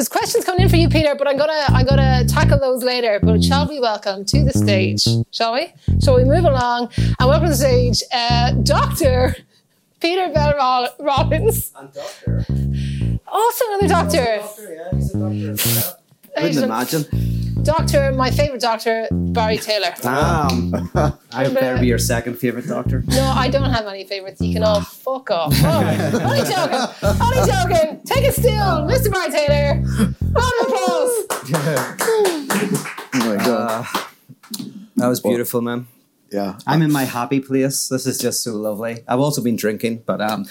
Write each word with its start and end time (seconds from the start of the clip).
there's 0.00 0.08
questions 0.08 0.46
coming 0.46 0.62
in 0.62 0.68
for 0.70 0.76
you, 0.76 0.88
Peter, 0.88 1.14
but 1.14 1.28
I'm 1.28 1.36
gonna 1.36 1.62
I'm 1.68 1.84
gonna 1.84 2.24
tackle 2.24 2.58
those 2.58 2.82
later. 2.82 3.20
But 3.22 3.44
shall 3.44 3.68
we 3.68 3.80
welcome 3.80 4.24
to 4.24 4.42
the 4.42 4.52
stage? 4.54 5.06
Shall 5.30 5.52
we? 5.52 5.74
Shall 6.02 6.16
we 6.16 6.24
move 6.24 6.46
along 6.46 6.90
and 6.96 7.28
welcome 7.28 7.48
to 7.48 7.50
the 7.50 7.56
stage, 7.56 8.02
uh, 8.10 8.52
Doctor 8.62 9.36
Peter 10.00 10.32
Bell 10.32 10.54
Rollins. 10.98 11.72
And 11.76 11.92
doctor. 11.92 12.46
Also 13.26 13.64
another 13.68 13.88
doctor. 13.88 14.38
Doctor, 14.38 14.74
yeah, 14.74 14.98
he's 14.98 15.14
a 15.14 15.18
doctor. 15.18 15.98
Couldn't 16.34 16.64
imagine. 16.64 17.39
Doctor, 17.62 18.12
my 18.12 18.30
favourite 18.30 18.60
doctor, 18.60 19.06
Barry 19.10 19.58
Taylor. 19.58 19.92
Damn. 20.00 20.72
Ah. 20.94 21.18
I 21.32 21.48
better 21.48 21.78
be 21.78 21.86
your 21.86 21.98
second 21.98 22.36
favourite 22.38 22.66
doctor. 22.66 23.02
No, 23.06 23.32
I 23.36 23.48
don't 23.48 23.70
have 23.70 23.86
any 23.86 24.04
favourites. 24.04 24.40
You 24.40 24.52
can 24.54 24.62
all 24.62 24.80
fuck 24.80 25.30
off. 25.30 25.52
Oh, 25.56 26.20
only 26.24 26.40
joking. 26.40 27.20
Only 27.20 27.50
joking. 27.50 28.00
Take 28.04 28.24
it 28.24 28.34
still, 28.34 28.86
Mr. 28.88 29.10
Barry 29.12 29.30
Taylor. 29.30 29.82
Round 30.32 30.54
of 30.60 30.66
applause. 30.68 31.26
Oh 33.12 33.36
my 33.36 33.44
god. 33.44 33.86
Ah. 33.86 34.10
that 34.96 35.08
was 35.08 35.20
beautiful, 35.20 35.60
man. 35.60 35.86
Yeah. 36.30 36.58
I'm 36.66 36.82
in 36.82 36.92
my 36.92 37.04
happy 37.04 37.40
place. 37.40 37.88
This 37.88 38.06
is 38.06 38.18
just 38.18 38.42
so 38.42 38.54
lovely. 38.54 39.02
I've 39.08 39.18
also 39.18 39.42
been 39.42 39.56
drinking, 39.56 40.04
but 40.06 40.20
um, 40.20 40.46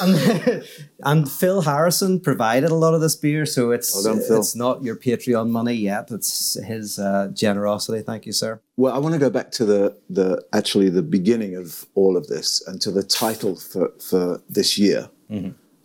and, 0.00 0.14
and, 0.14 0.64
and 1.04 1.30
Phil 1.30 1.62
Harrison 1.62 2.20
provided 2.20 2.70
a 2.70 2.74
lot 2.74 2.94
of 2.94 3.00
this 3.00 3.16
beer, 3.16 3.44
so 3.44 3.72
it's 3.72 3.92
Well 3.94 4.14
done, 4.14 4.38
it's 4.38 4.54
not 4.54 4.84
your 4.84 4.96
Patreon 4.96 5.50
money 5.50 5.74
yet. 5.74 6.10
It's 6.10 6.58
his 6.62 6.98
uh, 6.98 7.28
generosity. 7.32 8.02
Thank 8.02 8.26
you, 8.26 8.32
sir. 8.32 8.60
Well, 8.76 8.94
I 8.94 8.98
want 8.98 9.14
to 9.14 9.18
go 9.18 9.30
back 9.30 9.50
to 9.52 9.64
the 9.64 9.96
the 10.08 10.44
actually 10.52 10.88
the 10.88 11.02
beginning 11.02 11.56
of 11.56 11.86
all 11.94 12.16
of 12.16 12.28
this 12.28 12.64
and 12.66 12.80
to 12.82 12.90
the 12.90 13.02
title 13.02 13.56
for 13.56 13.92
for 14.00 14.40
this 14.48 14.78
year, 14.78 15.10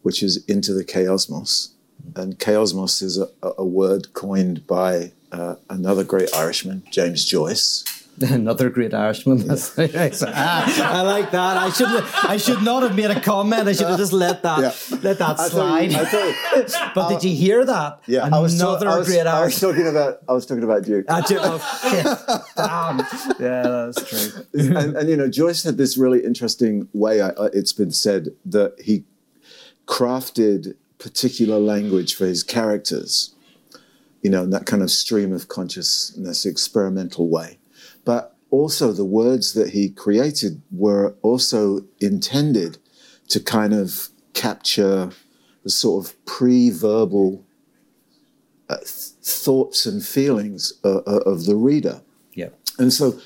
which 0.03 0.21
is 0.21 0.45
Into 0.45 0.73
the 0.73 0.85
Chaosmos. 0.85 1.69
And 2.15 2.37
chaosmos 2.37 3.01
is 3.01 3.17
a, 3.17 3.29
a 3.41 3.53
a 3.59 3.65
word 3.65 4.13
coined 4.13 4.67
by 4.67 5.13
uh, 5.31 5.55
another 5.69 6.03
great 6.03 6.33
Irishman, 6.35 6.83
James 6.91 7.25
Joyce. 7.25 7.83
Another 8.21 8.69
great 8.69 8.93
Irishman. 8.93 9.47
That's 9.47 9.73
Ah, 9.77 10.99
I 10.99 11.01
like 11.01 11.31
that. 11.31 11.57
I 11.57 11.69
should 11.71 11.87
I 12.29 12.37
should 12.37 12.61
not 12.61 12.83
have 12.83 12.95
made 12.95 13.09
a 13.09 13.19
comment. 13.19 13.67
I 13.67 13.73
should 13.73 13.87
have 13.87 13.97
just 13.97 14.13
let 14.13 14.43
that 14.43 14.59
Yeah. 14.59 14.97
let 15.01 15.17
that 15.17 15.39
I 15.39 15.49
tell 15.49 15.81
you- 15.81 15.89
slide. 15.91 15.91
You, 15.91 16.73
but 16.95 17.09
did 17.09 17.23
you 17.23 17.35
hear 17.35 17.65
that? 17.65 18.01
yeah, 18.05 18.29
I 18.31 18.39
was, 18.39 18.53
Another 18.59 18.85
ta- 18.85 18.93
I 18.95 18.99
was, 18.99 19.07
great 19.07 19.25
I 19.25 19.43
was 19.43 19.59
talking 19.59 19.87
about 19.87 20.19
I 20.29 20.33
was 20.33 20.45
talking 20.45 20.63
about 20.63 20.87
you. 20.87 21.03
Ah, 21.09 21.21
do- 21.21 21.39
oh. 21.41 22.45
Damn. 22.55 22.99
Yeah, 23.39 23.63
that's 23.91 24.03
true. 24.09 24.43
and, 24.53 24.95
and 24.95 25.09
you 25.09 25.17
know, 25.17 25.27
Joyce 25.27 25.63
had 25.63 25.77
this 25.77 25.97
really 25.97 26.23
interesting 26.23 26.87
way. 26.93 27.19
I, 27.21 27.29
I- 27.29 27.49
it's 27.53 27.73
been 27.73 27.91
said 27.91 28.29
that 28.45 28.75
he 28.79 29.05
crafted 29.87 30.75
particular 30.99 31.59
language 31.59 32.15
for 32.15 32.25
his 32.25 32.43
characters. 32.43 33.33
You 34.21 34.29
know, 34.29 34.43
in 34.43 34.51
that 34.51 34.65
kind 34.65 34.81
of 34.81 34.89
stream 34.89 35.33
of 35.33 35.49
consciousness, 35.49 36.45
experimental 36.45 37.27
way. 37.27 37.57
Also, 38.53 38.91
the 38.91 39.03
words 39.03 39.53
that 39.53 39.71
he 39.71 39.89
created 39.89 40.61
were 40.69 41.15
also 41.23 41.83
intended 41.99 42.77
to 43.29 43.39
kind 43.39 43.73
of 43.73 44.09
capture 44.35 45.09
the 45.63 45.71
sort 45.71 46.05
of 46.05 46.25
pre-verbal 46.25 47.43
uh, 48.69 48.77
th- 48.77 48.87
thoughts 49.23 49.87
and 49.87 50.05
feelings 50.05 50.71
uh, 50.83 50.97
uh, 50.97 51.23
of 51.25 51.45
the 51.45 51.55
reader. 51.55 52.03
Yeah. 52.35 52.49
And 52.77 52.93
so 52.93 53.19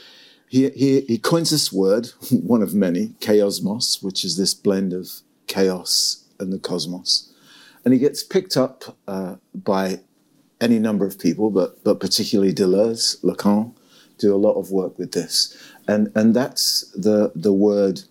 he, 0.48 0.70
he, 0.70 1.02
he 1.02 1.18
coins 1.18 1.50
this 1.50 1.74
word, 1.74 2.08
one 2.32 2.62
of 2.62 2.74
many, 2.74 3.08
chaosmos, 3.20 4.02
which 4.02 4.24
is 4.24 4.38
this 4.38 4.54
blend 4.54 4.94
of 4.94 5.10
chaos 5.48 6.24
and 6.40 6.54
the 6.54 6.60
cosmos. 6.60 7.34
And 7.84 7.94
he 7.94 8.00
gets 8.00 8.24
picked 8.24 8.56
up 8.56 8.96
uh, 9.10 9.36
by 9.54 10.00
any 10.62 10.80
number 10.80 11.06
of 11.06 11.20
people, 11.20 11.50
but, 11.50 11.84
but 11.84 12.00
particularly 12.00 12.54
Deleuze, 12.54 13.22
Lacan, 13.26 13.74
do 14.18 14.34
a 14.34 14.38
lot 14.38 14.54
of 14.54 14.72
work 14.72 14.98
with 14.98 15.12
this. 15.12 15.56
And, 15.88 16.12
and 16.16 16.36
that's 16.36 16.92
the, 16.92 17.32
the 17.36 17.54
word 17.54 18.02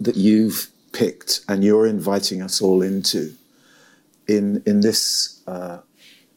that 0.00 0.16
you've 0.16 0.68
picked 0.92 1.40
and 1.48 1.64
you're 1.64 1.86
inviting 1.86 2.42
us 2.42 2.60
all 2.60 2.82
into 2.82 3.34
in, 4.26 4.62
in 4.66 4.80
this 4.80 5.42
uh, 5.46 5.78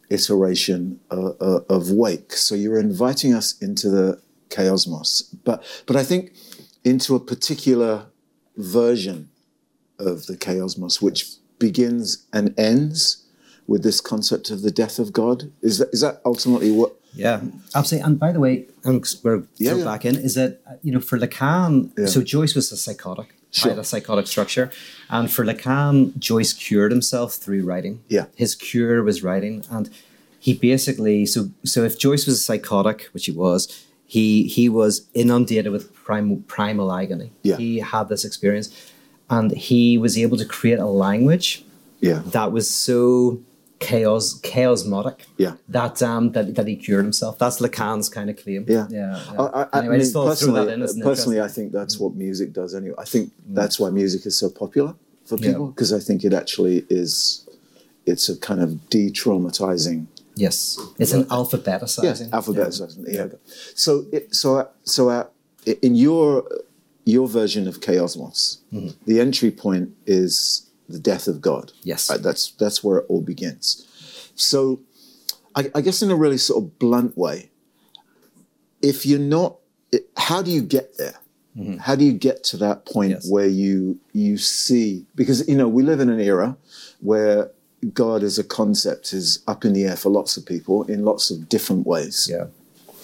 iteration 0.09 0.99
uh, 1.11 1.31
uh, 1.39 1.61
of 1.69 1.91
Wake. 1.91 2.33
So 2.33 2.55
you're 2.55 2.79
inviting 2.79 3.33
us 3.33 3.57
into 3.61 3.89
the 3.89 4.21
chaosmos, 4.49 5.23
but 5.43 5.63
but 5.85 5.95
I 5.95 6.03
think 6.03 6.33
into 6.83 7.15
a 7.15 7.19
particular 7.19 8.05
version 8.57 9.29
of 9.99 10.25
the 10.25 10.37
chaosmos, 10.37 11.01
which 11.01 11.35
begins 11.59 12.25
and 12.33 12.57
ends 12.57 13.25
with 13.71 13.81
this 13.83 13.99
concept 14.11 14.45
of 14.53 14.59
the 14.65 14.71
death 14.81 14.97
of 15.03 15.07
God. 15.21 15.37
Is 15.69 15.77
that 15.79 15.89
is 15.95 16.01
that 16.05 16.15
ultimately 16.25 16.71
what? 16.79 16.91
Yeah, 17.25 17.41
absolutely. 17.75 18.05
And 18.07 18.19
by 18.25 18.31
the 18.35 18.39
way, 18.45 18.53
and 18.83 18.97
we're 19.23 19.43
Yeah, 19.57 19.75
yeah. 19.75 19.83
back 19.91 20.01
in 20.09 20.15
is 20.27 20.33
that 20.39 20.51
uh, 20.69 20.73
you 20.85 20.91
know 20.93 20.99
for 21.09 21.17
Lacan, 21.23 21.73
Yeah. 21.97 22.05
so 22.13 22.19
Joyce 22.35 22.53
was 22.59 22.71
a 22.71 22.77
psychotic, 22.85 23.29
Sure. 23.51 23.71
had 23.71 23.79
a 23.79 23.83
psychotic 23.91 24.27
structure, 24.27 24.65
and 25.15 25.25
for 25.35 25.43
Lacan, 25.51 25.95
Joyce 26.29 26.53
cured 26.65 26.91
himself 26.97 27.29
through 27.43 27.63
writing. 27.69 27.95
Yeah. 28.15 28.25
his 28.43 28.51
cure 28.69 28.97
was 29.09 29.17
writing, 29.27 29.55
and 29.75 29.85
he 30.45 30.51
basically 30.71 31.25
so 31.33 31.39
so 31.73 31.79
if 31.89 31.93
Joyce 32.05 32.25
was 32.29 32.35
a 32.41 32.43
psychotic, 32.49 32.99
which 33.13 33.25
he 33.29 33.31
was, 33.45 33.59
he 34.15 34.27
he 34.55 34.65
was 34.81 34.91
inundated 35.21 35.71
with 35.75 35.83
primal 36.07 36.37
primal 36.55 36.87
agony. 37.01 37.29
Yeah. 37.49 37.57
he 37.63 37.69
had 37.93 38.05
this 38.13 38.23
experience, 38.29 38.67
and 39.35 39.47
he 39.69 39.83
was 40.05 40.13
able 40.25 40.37
to 40.43 40.45
create 40.57 40.79
a 40.87 40.91
language 41.07 41.47
Yeah, 42.09 42.21
that 42.37 42.49
was 42.57 42.65
so 42.87 43.39
chaos 43.79 44.39
chaosmotic 44.41 45.19
Yeah. 45.37 45.53
that 45.69 46.01
um 46.01 46.31
that, 46.33 46.55
that 46.55 46.67
he 46.67 46.75
cured 46.75 47.05
himself 47.05 47.39
that's 47.39 47.59
lacan's 47.61 48.09
kind 48.09 48.29
of 48.29 48.35
claim 48.35 48.65
yeah, 48.67 48.87
yeah, 48.89 49.23
I, 49.39 49.43
I, 49.43 49.61
I 49.73 49.79
Anyway, 49.79 49.99
I'd 50.01 50.11
throw 50.11 50.25
personally, 50.25 50.65
that 50.65 50.73
in 50.95 51.01
personally, 51.01 51.39
I 51.41 51.47
think 51.47 51.71
that's 51.71 51.97
what 51.97 52.15
music 52.15 52.51
does. 52.53 52.75
Anyway, 52.75 52.95
I 52.97 53.05
think 53.05 53.31
that's 53.47 53.79
why 53.79 53.89
music 53.89 54.25
is 54.25 54.35
so 54.37 54.49
popular 54.49 54.95
for 55.25 55.37
people 55.37 55.67
because 55.67 55.93
I 55.93 55.99
think 55.99 56.23
it 56.23 56.33
actually 56.33 56.85
is. 56.89 57.45
It's 58.05 58.27
a 58.27 58.35
kind 58.37 58.59
of 58.61 58.89
de-traumatizing 58.89 60.07
yes 60.35 60.79
it's 60.97 61.11
an 61.11 61.25
alphabeticizing 61.25 62.29
Alphabetizing. 62.31 63.05
Yeah, 63.07 63.25
you. 63.25 63.39
So, 63.75 64.05
it, 64.11 64.33
so, 64.33 64.67
so, 64.83 65.09
uh, 65.09 65.25
in 65.81 65.95
your 65.95 66.43
your 67.05 67.27
version 67.27 67.67
of 67.67 67.79
Chaosmos, 67.81 68.59
Mm-hmm. 68.73 68.89
the 69.05 69.19
entry 69.19 69.51
point 69.51 69.89
is 70.05 70.68
the 70.89 70.99
death 70.99 71.27
of 71.27 71.41
God. 71.41 71.71
Yes. 71.83 72.09
Right, 72.09 72.21
that's 72.21 72.51
that's 72.51 72.83
where 72.83 72.97
it 72.99 73.05
all 73.09 73.21
begins. 73.21 73.85
So, 74.35 74.79
I, 75.55 75.69
I 75.75 75.81
guess 75.81 76.01
in 76.01 76.11
a 76.11 76.15
really 76.15 76.37
sort 76.37 76.63
of 76.63 76.79
blunt 76.79 77.17
way, 77.17 77.49
if 78.81 79.05
you're 79.05 79.19
not, 79.19 79.57
how 80.17 80.41
do 80.41 80.51
you 80.51 80.61
get 80.61 80.97
there? 80.97 81.15
How 81.81 81.95
do 81.95 82.05
you 82.05 82.13
get 82.13 82.45
to 82.45 82.57
that 82.57 82.85
point 82.85 83.11
Mm-hmm. 83.11 83.21
Yes. 83.21 83.29
where 83.29 83.47
you 83.47 83.99
you 84.13 84.37
see 84.37 85.05
because 85.13 85.45
you 85.49 85.55
know 85.55 85.67
we 85.67 85.83
live 85.83 85.99
in 85.99 86.07
an 86.09 86.19
era 86.21 86.55
where 87.01 87.51
God 87.93 88.23
as 88.23 88.39
a 88.39 88.45
concept 88.45 89.11
is 89.11 89.43
up 89.45 89.65
in 89.65 89.73
the 89.73 89.83
air 89.83 89.97
for 89.97 90.09
lots 90.09 90.37
of 90.37 90.45
people 90.45 90.83
in 90.83 91.03
lots 91.03 91.29
of 91.31 91.49
different 91.49 91.85
ways 91.85 92.27
yeah 92.31 92.45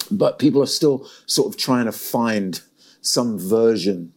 but 0.10 0.40
people 0.40 0.62
are 0.64 0.68
still 0.68 1.06
sort 1.26 1.48
of 1.54 1.58
trying 1.60 1.84
to 1.86 1.92
find 1.92 2.62
some 3.02 3.38
version 3.38 4.14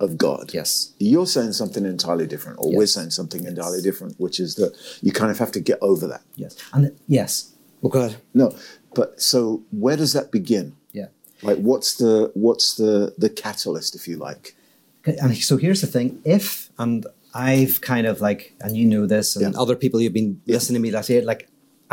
of 0.00 0.18
God. 0.18 0.52
yes 0.54 0.92
You're 0.98 1.26
saying 1.26 1.52
something 1.54 1.84
entirely 1.86 2.26
different, 2.26 2.58
or 2.60 2.74
we're 2.76 2.86
saying 2.86 3.10
something 3.10 3.44
entirely 3.46 3.80
different, 3.82 4.18
which 4.20 4.38
is 4.40 4.54
that 4.56 4.76
you 5.02 5.12
kind 5.12 5.30
of 5.30 5.38
have 5.38 5.52
to 5.52 5.60
get 5.60 5.78
over 5.80 6.06
that. 6.06 6.22
yes 6.36 6.56
and 6.72 6.96
yes 7.08 7.52
well 7.80 7.90
good 7.90 8.16
No, 8.34 8.54
but 8.94 9.20
so 9.20 9.62
where 9.70 9.96
does 9.96 10.12
that 10.12 10.30
begin? 10.30 10.76
yeah 10.92 11.08
Like, 11.42 11.58
what's 11.58 11.90
the 11.96 12.30
what's 12.34 12.76
the 12.76 13.14
the 13.18 13.30
catalyst, 13.30 13.94
if 13.94 14.06
you 14.08 14.16
like? 14.16 14.54
and 15.06 15.36
so 15.36 15.56
here's 15.56 15.80
the 15.82 15.86
thing 15.86 16.20
if 16.24 16.70
and 16.78 17.06
i've 17.32 17.80
kind 17.80 18.06
of 18.08 18.20
like 18.20 18.54
and 18.60 18.76
you 18.76 18.84
know 18.84 19.06
this 19.06 19.36
and 19.36 19.42
Yeah. 19.54 19.60
other 19.62 19.76
people 19.76 20.00
who've 20.00 20.12
been 20.12 20.40
listening 20.46 20.80
to 20.80 20.82
me 20.86 20.90
last 20.90 21.08
year 21.08 21.22
like 21.22 21.42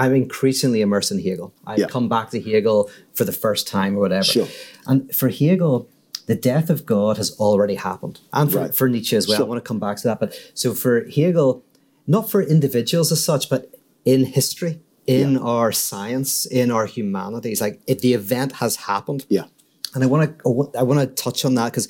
i'm 0.01 0.15
increasingly 0.15 0.81
immersed 0.81 1.11
in 1.11 1.19
hegel 1.27 1.53
i 1.67 1.75
Yeah. 1.75 1.85
come 1.95 2.07
back 2.09 2.31
to 2.31 2.41
hegel 2.41 2.89
for 3.13 3.23
the 3.23 3.31
first 3.45 3.67
time 3.67 3.95
or 3.97 3.99
whatever 3.99 4.23
Sure. 4.23 4.47
and 4.87 5.13
for 5.19 5.29
hegel 5.29 5.87
the 6.27 6.35
death 6.35 6.69
of 6.69 6.85
god 6.85 7.17
has 7.17 7.31
already 7.39 7.75
happened 7.75 8.19
and 8.31 8.51
for, 8.51 8.59
Right. 8.59 8.75
for 8.75 8.87
nietzsche 8.89 9.15
as 9.15 9.27
well 9.27 9.41
i 9.41 9.45
want 9.45 9.63
to 9.63 9.67
come 9.67 9.79
back 9.79 9.97
to 9.97 10.03
that 10.09 10.19
but 10.19 10.33
so 10.53 10.73
for 10.73 11.05
hegel 11.05 11.63
not 12.07 12.29
for 12.31 12.41
individuals 12.41 13.11
as 13.11 13.23
such 13.23 13.49
but 13.49 13.61
in 14.05 14.25
history 14.25 14.79
in 15.07 15.33
Yeah. 15.33 15.39
our 15.39 15.71
science 15.71 16.45
in 16.45 16.71
our 16.71 16.85
humanities 16.85 17.59
like 17.61 17.81
if 17.87 17.99
the 18.01 18.13
event 18.13 18.53
has 18.53 18.75
happened 18.91 19.25
Yeah, 19.29 19.45
and 19.93 20.03
I 20.03 20.07
want 20.07 20.21
to 20.39 20.71
I 20.79 20.83
want 20.83 20.99
to 21.01 21.07
touch 21.23 21.45
on 21.45 21.55
that 21.55 21.71
because, 21.71 21.87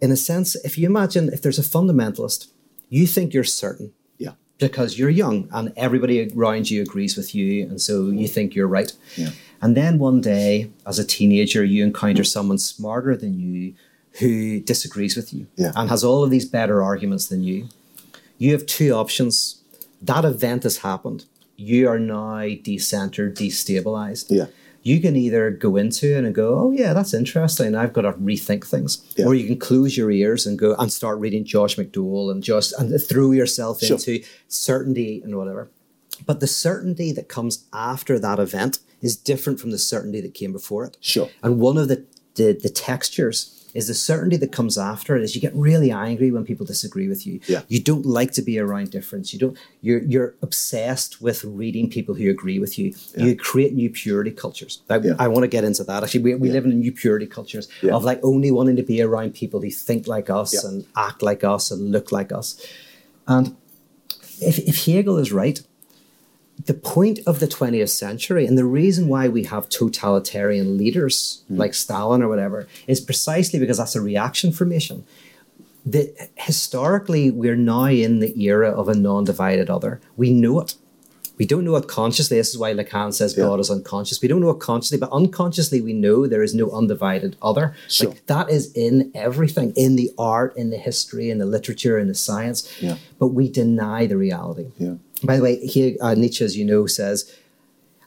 in 0.00 0.10
a 0.10 0.16
sense, 0.16 0.54
if 0.68 0.78
you 0.78 0.86
imagine 0.86 1.28
if 1.36 1.40
there's 1.42 1.58
a 1.58 1.62
fundamentalist, 1.74 2.46
you 2.88 3.06
think 3.06 3.34
you're 3.34 3.44
certain 3.44 3.92
yeah, 4.24 4.32
because 4.58 4.98
you're 4.98 5.10
young 5.24 5.48
and 5.52 5.72
everybody 5.76 6.16
around 6.34 6.70
you 6.70 6.80
agrees 6.82 7.16
with 7.16 7.34
you, 7.34 7.64
and 7.68 7.78
so 7.80 7.92
you 8.20 8.26
think 8.28 8.54
you're 8.54 8.72
right. 8.78 8.92
Yeah. 9.16 9.30
And 9.62 9.76
then 9.76 9.98
one 9.98 10.20
day, 10.20 10.70
as 10.86 10.98
a 10.98 11.04
teenager, 11.04 11.62
you 11.64 11.84
encounter 11.84 12.22
mm. 12.22 12.26
someone 12.26 12.58
smarter 12.58 13.16
than 13.16 13.38
you 13.38 13.74
who 14.18 14.60
disagrees 14.60 15.16
with 15.16 15.32
you 15.32 15.46
Yeah. 15.56 15.72
and 15.76 15.88
has 15.90 16.02
all 16.02 16.24
of 16.24 16.30
these 16.30 16.44
better 16.44 16.82
arguments 16.82 17.26
than 17.28 17.44
you. 17.44 17.68
You 18.38 18.52
have 18.52 18.66
two 18.66 18.92
options. 18.92 19.60
That 20.02 20.24
event 20.24 20.62
has 20.64 20.78
happened. 20.78 21.24
you 21.56 21.86
are 21.90 21.98
now 21.98 22.40
decentered, 22.64 23.34
destabilized. 23.34 24.26
Yeah. 24.30 24.46
You 24.82 24.98
can 24.98 25.14
either 25.14 25.50
go 25.50 25.76
into 25.76 26.16
it 26.16 26.24
and 26.24 26.34
go, 26.34 26.58
oh 26.58 26.70
yeah, 26.70 26.94
that's 26.94 27.12
interesting. 27.12 27.74
I've 27.74 27.92
got 27.92 28.02
to 28.02 28.12
rethink 28.12 28.64
things, 28.66 29.02
Yeah. 29.14 29.26
or 29.26 29.34
you 29.34 29.46
can 29.46 29.58
close 29.58 29.94
your 29.94 30.10
ears 30.10 30.46
and 30.46 30.58
go 30.58 30.74
and 30.78 30.90
start 30.90 31.18
reading 31.18 31.44
Josh 31.44 31.76
McDowell 31.76 32.30
and 32.32 32.42
just 32.42 32.72
and 32.78 32.88
throw 33.02 33.32
yourself 33.32 33.80
Sure. 33.82 33.98
into 33.98 34.22
certainty 34.48 35.20
and 35.22 35.36
whatever. 35.36 35.68
But 36.26 36.40
the 36.40 36.46
certainty 36.46 37.12
that 37.12 37.28
comes 37.28 37.64
after 37.72 38.18
that 38.18 38.38
event 38.38 38.78
is 39.00 39.16
different 39.16 39.60
from 39.60 39.70
the 39.70 39.78
certainty 39.78 40.20
that 40.20 40.34
came 40.34 40.52
before 40.52 40.84
it. 40.84 40.96
Sure. 41.00 41.28
And 41.42 41.58
one 41.58 41.78
of 41.78 41.88
the, 41.88 42.04
the, 42.34 42.52
the 42.52 42.68
textures 42.68 43.56
is 43.72 43.86
the 43.86 43.94
certainty 43.94 44.36
that 44.36 44.50
comes 44.50 44.76
after 44.76 45.16
it 45.16 45.22
is 45.22 45.36
you 45.36 45.40
get 45.40 45.54
really 45.54 45.92
angry 45.92 46.32
when 46.32 46.44
people 46.44 46.66
disagree 46.66 47.06
with 47.06 47.24
you. 47.24 47.38
Yeah. 47.46 47.62
You 47.68 47.80
don't 47.80 48.04
like 48.04 48.32
to 48.32 48.42
be 48.42 48.58
around 48.58 48.90
difference. 48.90 49.32
You 49.32 49.38
don't 49.38 49.56
you're 49.80 50.02
you're 50.02 50.34
obsessed 50.42 51.22
with 51.22 51.44
reading 51.44 51.88
people 51.88 52.16
who 52.16 52.28
agree 52.28 52.58
with 52.58 52.80
you. 52.80 52.92
You 53.16 53.36
create 53.36 53.72
new 53.72 53.88
purity 53.88 54.32
cultures. 54.32 54.82
I, 54.90 54.96
Yeah. 54.98 55.12
I 55.20 55.28
want 55.28 55.44
to 55.44 55.48
get 55.48 55.62
into 55.62 55.84
that. 55.84 56.02
Actually, 56.02 56.24
we, 56.24 56.34
we 56.34 56.48
Yeah. 56.48 56.54
live 56.54 56.64
in 56.64 56.80
new 56.80 56.90
purity 56.90 57.26
cultures 57.26 57.68
Yeah. 57.80 57.94
of 57.94 58.02
like 58.02 58.18
only 58.24 58.50
wanting 58.50 58.74
to 58.74 58.82
be 58.82 59.00
around 59.02 59.34
people 59.34 59.60
who 59.60 59.70
think 59.70 60.08
like 60.08 60.28
us 60.28 60.52
Yeah. 60.52 60.68
and 60.68 60.84
act 60.96 61.22
like 61.22 61.44
us 61.44 61.70
and 61.70 61.92
look 61.92 62.10
like 62.10 62.32
us. 62.32 62.60
And 63.28 63.54
if, 64.40 64.58
if 64.58 64.84
Hegel 64.84 65.16
is 65.18 65.30
right, 65.30 65.60
the 66.70 66.74
point 66.74 67.18
of 67.26 67.40
the 67.40 67.48
20th 67.48 67.88
century 67.88 68.46
and 68.46 68.56
the 68.56 68.64
reason 68.64 69.08
why 69.08 69.26
we 69.26 69.42
have 69.42 69.68
totalitarian 69.68 70.78
leaders 70.78 71.42
hmm. 71.48 71.56
like 71.56 71.74
Stalin 71.74 72.22
or 72.22 72.28
whatever 72.28 72.68
is 72.86 73.00
precisely 73.00 73.58
because 73.58 73.78
that's 73.78 73.96
a 73.96 74.00
reaction 74.00 74.52
formation. 74.52 75.04
The, 75.84 76.14
historically, 76.36 77.28
we're 77.32 77.56
now 77.56 77.86
in 77.86 78.20
the 78.20 78.40
era 78.40 78.70
of 78.70 78.88
a 78.88 78.94
non 78.94 79.24
divided 79.24 79.68
other. 79.68 80.00
We 80.16 80.32
know 80.32 80.60
it. 80.60 80.76
We 81.38 81.44
don't 81.44 81.64
know 81.64 81.74
it 81.74 81.88
consciously. 81.88 82.36
This 82.36 82.50
is 82.50 82.58
why 82.58 82.72
Lacan 82.72 83.12
says 83.12 83.36
Yeah. 83.36 83.46
God 83.46 83.58
is 83.58 83.68
unconscious. 83.68 84.22
We 84.22 84.28
don't 84.28 84.40
know 84.40 84.50
it 84.50 84.60
consciously, 84.60 84.98
but 84.98 85.10
unconsciously 85.10 85.80
we 85.80 85.92
know 85.92 86.28
there 86.28 86.44
is 86.44 86.54
no 86.54 86.70
undivided 86.70 87.34
other. 87.42 87.74
Sure. 87.88 88.10
Like 88.10 88.26
that 88.26 88.48
is 88.48 88.70
in 88.74 89.10
everything, 89.14 89.72
in 89.74 89.96
the 89.96 90.12
art, 90.18 90.56
in 90.56 90.70
the 90.70 90.76
history, 90.76 91.30
in 91.30 91.38
the 91.38 91.46
literature, 91.46 91.98
in 91.98 92.06
the 92.06 92.14
science. 92.14 92.70
Yeah. 92.80 92.96
But 93.18 93.28
we 93.28 93.48
deny 93.48 94.06
the 94.06 94.16
reality. 94.16 94.66
Yeah. 94.78 94.96
By 95.22 95.36
the 95.36 95.42
way, 95.42 95.66
here 95.66 95.96
uh, 96.00 96.14
Nietzsche, 96.14 96.44
as 96.44 96.56
you 96.56 96.64
know, 96.64 96.86
says 96.86 97.30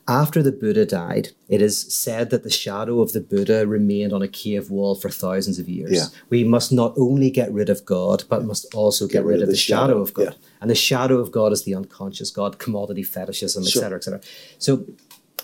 after 0.07 0.43
the 0.43 0.51
Buddha 0.51 0.85
died, 0.85 1.29
it 1.47 1.61
is 1.61 1.81
said 1.93 2.29
that 2.31 2.43
the 2.43 2.49
shadow 2.49 3.01
of 3.01 3.13
the 3.13 3.21
Buddha 3.21 3.65
remained 3.65 4.11
on 4.11 4.21
a 4.21 4.27
cave 4.27 4.69
wall 4.69 4.95
for 4.95 5.09
thousands 5.09 5.59
of 5.59 5.69
years. 5.69 5.91
Yeah. 5.93 6.05
We 6.29 6.43
must 6.43 6.73
not 6.73 6.93
only 6.97 7.29
get 7.29 7.51
rid 7.53 7.69
of 7.69 7.85
God, 7.85 8.25
but 8.27 8.43
must 8.43 8.73
also 8.75 9.07
get, 9.07 9.23
rid, 9.23 9.41
of 9.41 9.47
the, 9.47 9.55
shadow, 9.55 10.01
of 10.01 10.13
God. 10.13 10.23
yeah. 10.23 10.47
And 10.59 10.69
the 10.69 10.75
shadow 10.75 11.19
of 11.19 11.31
God 11.31 11.53
is 11.53 11.63
the 11.63 11.73
unconscious 11.75 12.31
God, 12.31 12.59
commodity 12.59 13.03
fetishism, 13.03 13.63
Sure. 13.63 13.81
etc., 13.83 13.97
etc. 13.97 14.21
So, 14.57 14.85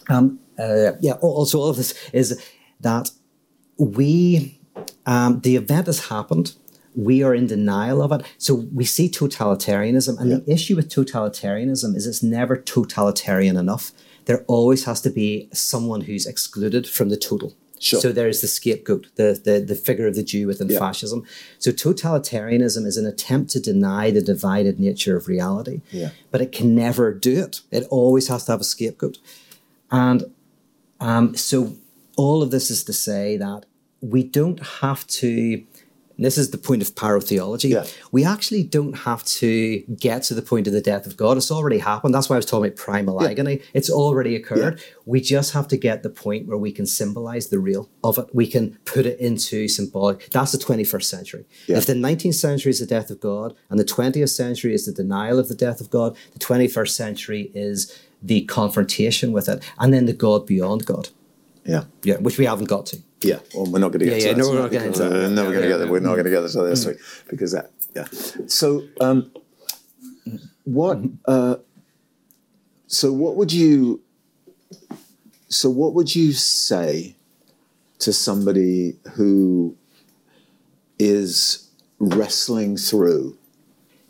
um, 0.09 0.39
uh, 0.59 0.93
yeah. 0.99 1.13
Also, 1.21 1.59
all 1.59 1.69
of 1.69 1.77
this 1.77 1.93
is 2.11 2.43
that 2.81 3.11
we, 3.77 4.59
um, 5.05 5.39
the 5.41 5.55
event 5.55 5.87
has 5.87 6.07
happened. 6.07 6.53
We 6.95 7.23
are 7.23 7.35
in 7.35 7.47
denial 7.47 8.01
of 8.01 8.11
it. 8.11 8.25
So 8.37 8.65
we 8.73 8.85
see 8.85 9.09
totalitarianism. 9.09 10.19
And 10.19 10.31
the 10.31 10.51
issue 10.51 10.75
with 10.75 10.89
totalitarianism 10.89 11.95
is 11.95 12.07
it's 12.07 12.23
never 12.23 12.57
totalitarian 12.57 13.57
enough. 13.57 13.91
There 14.25 14.43
always 14.47 14.85
has 14.85 15.01
to 15.01 15.09
be 15.09 15.49
someone 15.53 16.01
who's 16.01 16.25
excluded 16.25 16.87
from 16.87 17.09
the 17.09 17.17
total. 17.17 17.55
Sure. 17.79 18.01
So 18.01 18.11
there's 18.11 18.41
the 18.41 18.47
scapegoat, 18.47 19.07
the, 19.15 19.39
the, 19.41 19.61
the 19.61 19.75
figure 19.75 20.05
of 20.05 20.15
the 20.15 20.23
Jew 20.23 20.47
within 20.47 20.69
Yeah. 20.69 20.79
fascism. 20.79 21.23
So 21.59 21.71
totalitarianism 21.71 22.85
is 22.85 22.97
an 22.97 23.05
attempt 23.05 23.51
to 23.51 23.59
deny 23.61 24.11
the 24.11 24.21
divided 24.21 24.79
nature 24.79 25.15
of 25.15 25.27
reality. 25.29 25.81
Yeah. 25.91 26.09
But 26.31 26.41
it 26.41 26.51
can 26.51 26.75
never 26.75 27.13
do 27.13 27.41
it. 27.41 27.61
It 27.71 27.87
always 27.89 28.27
has 28.27 28.45
to 28.45 28.51
have 28.51 28.61
a 28.61 28.65
scapegoat. 28.65 29.17
And 29.91 30.25
um, 30.99 31.35
so 31.35 31.77
all 32.17 32.43
of 32.43 32.51
this 32.51 32.69
is 32.69 32.83
to 32.83 32.93
say 32.93 33.37
that 33.37 33.65
we 34.01 34.23
don't 34.23 34.59
have 34.81 35.07
to. 35.07 35.63
And 36.19 36.25
This 36.25 36.37
is 36.37 36.51
the 36.51 36.57
point 36.57 36.81
of 36.81 36.93
pyrotheology. 36.95 37.69
Yeah. 37.69 37.85
We 38.11 38.25
actually 38.25 38.63
don't 38.63 38.91
have 38.91 39.23
to 39.39 39.79
get 39.97 40.21
to 40.23 40.33
the 40.33 40.41
point 40.41 40.67
of 40.67 40.73
the 40.73 40.81
death 40.81 41.07
of 41.07 41.15
God. 41.15 41.37
It's 41.37 41.49
already 41.49 41.77
happened. 41.77 42.13
That's 42.13 42.27
why 42.29 42.35
I 42.35 42.39
was 42.39 42.45
talking 42.45 42.65
about 42.65 42.75
primal 42.75 43.21
Yeah. 43.21 43.29
agony. 43.29 43.61
It's 43.73 43.89
already 43.89 44.35
occurred. 44.35 44.79
Yeah. 44.79 44.85
We 45.05 45.21
just 45.21 45.53
have 45.53 45.69
to 45.69 45.77
get 45.77 46.03
the 46.03 46.09
point 46.09 46.45
where 46.45 46.57
we 46.57 46.73
can 46.73 46.85
symbolize 46.85 47.47
the 47.47 47.59
real 47.59 47.87
of 48.03 48.17
it. 48.17 48.25
We 48.33 48.47
can 48.47 48.77
put 48.83 49.05
it 49.05 49.17
into 49.17 49.69
symbolic. 49.69 50.29
That's 50.29 50.51
the 50.51 50.57
21st 50.57 51.09
century. 51.09 51.45
If 51.69 51.85
the 51.85 51.95
19th 51.95 52.35
century 52.35 52.71
is 52.71 52.79
the 52.79 52.85
death 52.85 53.09
of 53.09 53.21
God 53.21 53.53
and 53.69 53.79
the 53.79 53.85
20th 53.85 54.31
century 54.31 54.73
is 54.73 54.85
the 54.85 54.91
denial 54.91 55.39
of 55.39 55.47
the 55.47 55.55
death 55.55 55.79
of 55.79 55.89
God, 55.89 56.17
the 56.33 56.39
21st 56.39 56.97
century 56.97 57.49
is 57.55 57.93
the 58.21 58.41
confrontation 58.41 59.31
with 59.31 59.47
it, 59.47 59.63
and 59.79 59.93
then 59.93 60.05
the 60.05 60.11
God 60.11 60.45
beyond 60.45 60.85
God. 60.85 61.07
Yeah. 61.69 61.83
Yeah, 62.03 62.17
which 62.17 62.37
we 62.37 62.45
haven't 62.45 62.67
got 62.69 62.85
to. 62.87 62.97
Yeah, 63.21 63.39
well, 63.53 63.65
we're 63.71 63.79
not 63.79 63.89
going 63.89 63.99
to 63.99 64.05
get 64.05 64.13
Yeah, 64.13 64.19
to 64.19 64.25
yeah, 64.27 64.33
that. 64.33 64.39
no, 64.39 64.49
we're 64.49 64.61
not 64.61 64.71
getting 64.71 64.87
because, 64.91 64.99
into 65.01 65.13
that. 65.19 65.25
uh, 65.25 65.29
never 65.29 65.49
Yeah, 65.49 65.53
going 65.55 65.61
to 65.63 65.67
get 65.69 65.77
there. 65.77 65.85
yeah. 65.85 65.91
We're 65.91 65.99
not 65.99 66.13
going 66.15 66.23
to 66.25 66.29
get 66.31 66.39
there 66.53 66.69
this 66.69 66.85
week 66.85 66.97
because 67.29 67.51
that. 67.51 67.71
Yeah. 67.95 68.05
So, 68.47 68.83
um, 69.01 69.31
what? 70.63 70.99
Uh, 71.25 71.55
so, 72.87 73.11
what 73.11 73.35
would 73.35 73.51
you? 73.51 74.01
So, 75.49 75.69
what 75.69 75.93
would 75.95 76.15
you 76.15 76.31
say 76.33 77.15
to 77.99 78.13
somebody 78.13 78.97
who 79.15 79.75
is 80.97 81.69
wrestling 81.99 82.77
through 82.77 83.37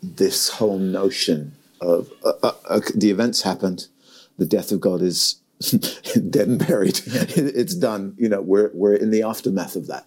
this 0.02 0.48
whole 0.50 0.78
notion 0.78 1.56
of 1.80 2.10
uh, 2.24 2.32
uh, 2.42 2.52
uh, 2.68 2.80
the 2.94 3.10
events 3.10 3.42
happened, 3.42 3.88
the 4.38 4.46
death 4.46 4.70
of 4.70 4.80
God 4.80 5.02
is 5.02 5.39
dead 6.30 6.48
and 6.48 6.58
buried. 6.66 7.00
it's 7.06 7.74
done. 7.74 8.14
You 8.18 8.28
know, 8.28 8.40
we're 8.40 8.70
we're 8.74 8.94
in 8.94 9.10
the 9.10 9.22
aftermath 9.22 9.76
of 9.76 9.86
that, 9.88 10.06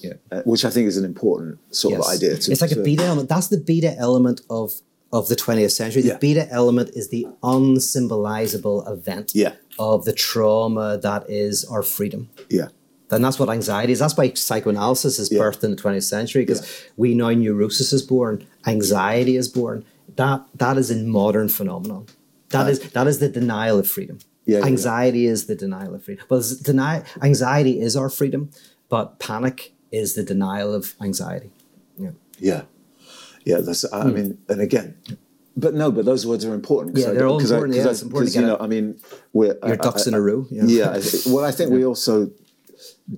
Yeah. 0.00 0.14
uh, 0.30 0.42
which 0.42 0.64
I 0.64 0.70
think 0.70 0.88
is 0.88 0.96
an 0.96 1.04
important 1.04 1.58
sort 1.74 1.94
of 1.98 2.06
idea. 2.06 2.36
To, 2.36 2.52
it's 2.52 2.60
like 2.60 2.72
a 2.72 2.82
beta 2.82 3.04
element. 3.04 3.28
That's 3.28 3.48
the 3.48 3.58
beta 3.58 3.94
element 3.98 4.42
of 4.50 4.72
of 5.12 5.26
the 5.28 5.34
20th 5.34 5.72
century. 5.72 6.02
The 6.02 6.08
Yeah. 6.08 6.18
beta 6.18 6.48
element 6.52 6.90
is 6.94 7.08
the 7.08 7.26
unsymbolizable 7.42 8.90
event 8.90 9.32
Yeah. 9.34 9.54
of 9.78 10.04
the 10.04 10.12
trauma 10.12 10.98
that 11.02 11.28
is 11.28 11.64
our 11.64 11.82
freedom. 11.82 12.28
Yeah, 12.48 12.68
And 13.10 13.24
that's 13.24 13.38
what 13.40 13.48
anxiety 13.50 13.92
is. 13.92 13.98
That's 13.98 14.16
why 14.16 14.32
psychoanalysis 14.34 15.18
is 15.18 15.32
Yeah. 15.32 15.40
birthed 15.40 15.64
in 15.64 15.70
the 15.72 15.76
20th 15.76 16.04
century 16.04 16.42
because 16.44 16.60
Yeah. 16.60 16.66
we 16.96 17.14
know 17.14 17.34
neurosis 17.34 17.92
is 17.92 18.02
born, 18.02 18.44
anxiety 18.66 19.36
is 19.36 19.48
born. 19.48 19.84
That 20.16 20.44
that 20.56 20.76
is 20.78 20.90
a 20.92 20.96
modern 20.96 21.48
phenomenon. 21.48 22.06
That 22.50 22.68
is 22.70 22.78
that 22.92 23.06
is 23.08 23.18
the 23.18 23.28
denial 23.28 23.78
of 23.80 23.88
freedom. 23.88 24.18
Yeah, 24.46 24.56
yeah, 24.56 24.58
yeah. 24.60 24.66
anxiety 24.66 25.26
is 25.26 25.46
the 25.46 25.54
denial 25.54 25.94
of 25.94 26.04
freedom. 26.04 26.24
Well, 26.28 26.42
deny 26.62 27.04
anxiety 27.22 27.80
is 27.80 27.96
our 27.96 28.08
freedom, 28.08 28.50
but 28.88 29.18
panic 29.18 29.72
is 29.92 30.14
the 30.14 30.22
denial 30.22 30.72
of 30.74 30.94
anxiety. 31.00 31.50
Yeah. 31.98 32.10
yeah, 32.38 32.62
yeah. 33.44 33.60
That's. 33.60 33.84
I 33.92 34.02
hmm. 34.02 34.14
mean, 34.14 34.38
and 34.48 34.60
again. 34.60 34.96
But 35.56 35.74
no, 35.74 35.90
but 35.90 36.04
those 36.04 36.26
words 36.26 36.44
are 36.44 36.54
important. 36.54 36.96
Yeah, 36.96 37.10
I- 37.10 37.14
they're 37.14 37.26
all 37.26 37.38
because 37.38 37.52
I- 37.52 37.56
important, 37.56 37.76
yeah, 37.76 37.86
I- 37.86 37.90
it's 37.90 38.02
important 38.02 38.34
you 38.34 38.40
know. 38.42 38.56
I 38.58 38.66
mean, 38.66 38.98
we're 39.32 39.58
Your 39.66 39.76
ducks 39.76 40.06
in 40.06 40.14
a 40.14 40.20
row. 40.20 40.46
Yeah. 40.50 40.64
Yeah. 40.64 41.00
Well, 41.26 41.44
I 41.44 41.50
think 41.50 41.70
we 41.70 41.84
also 41.84 42.30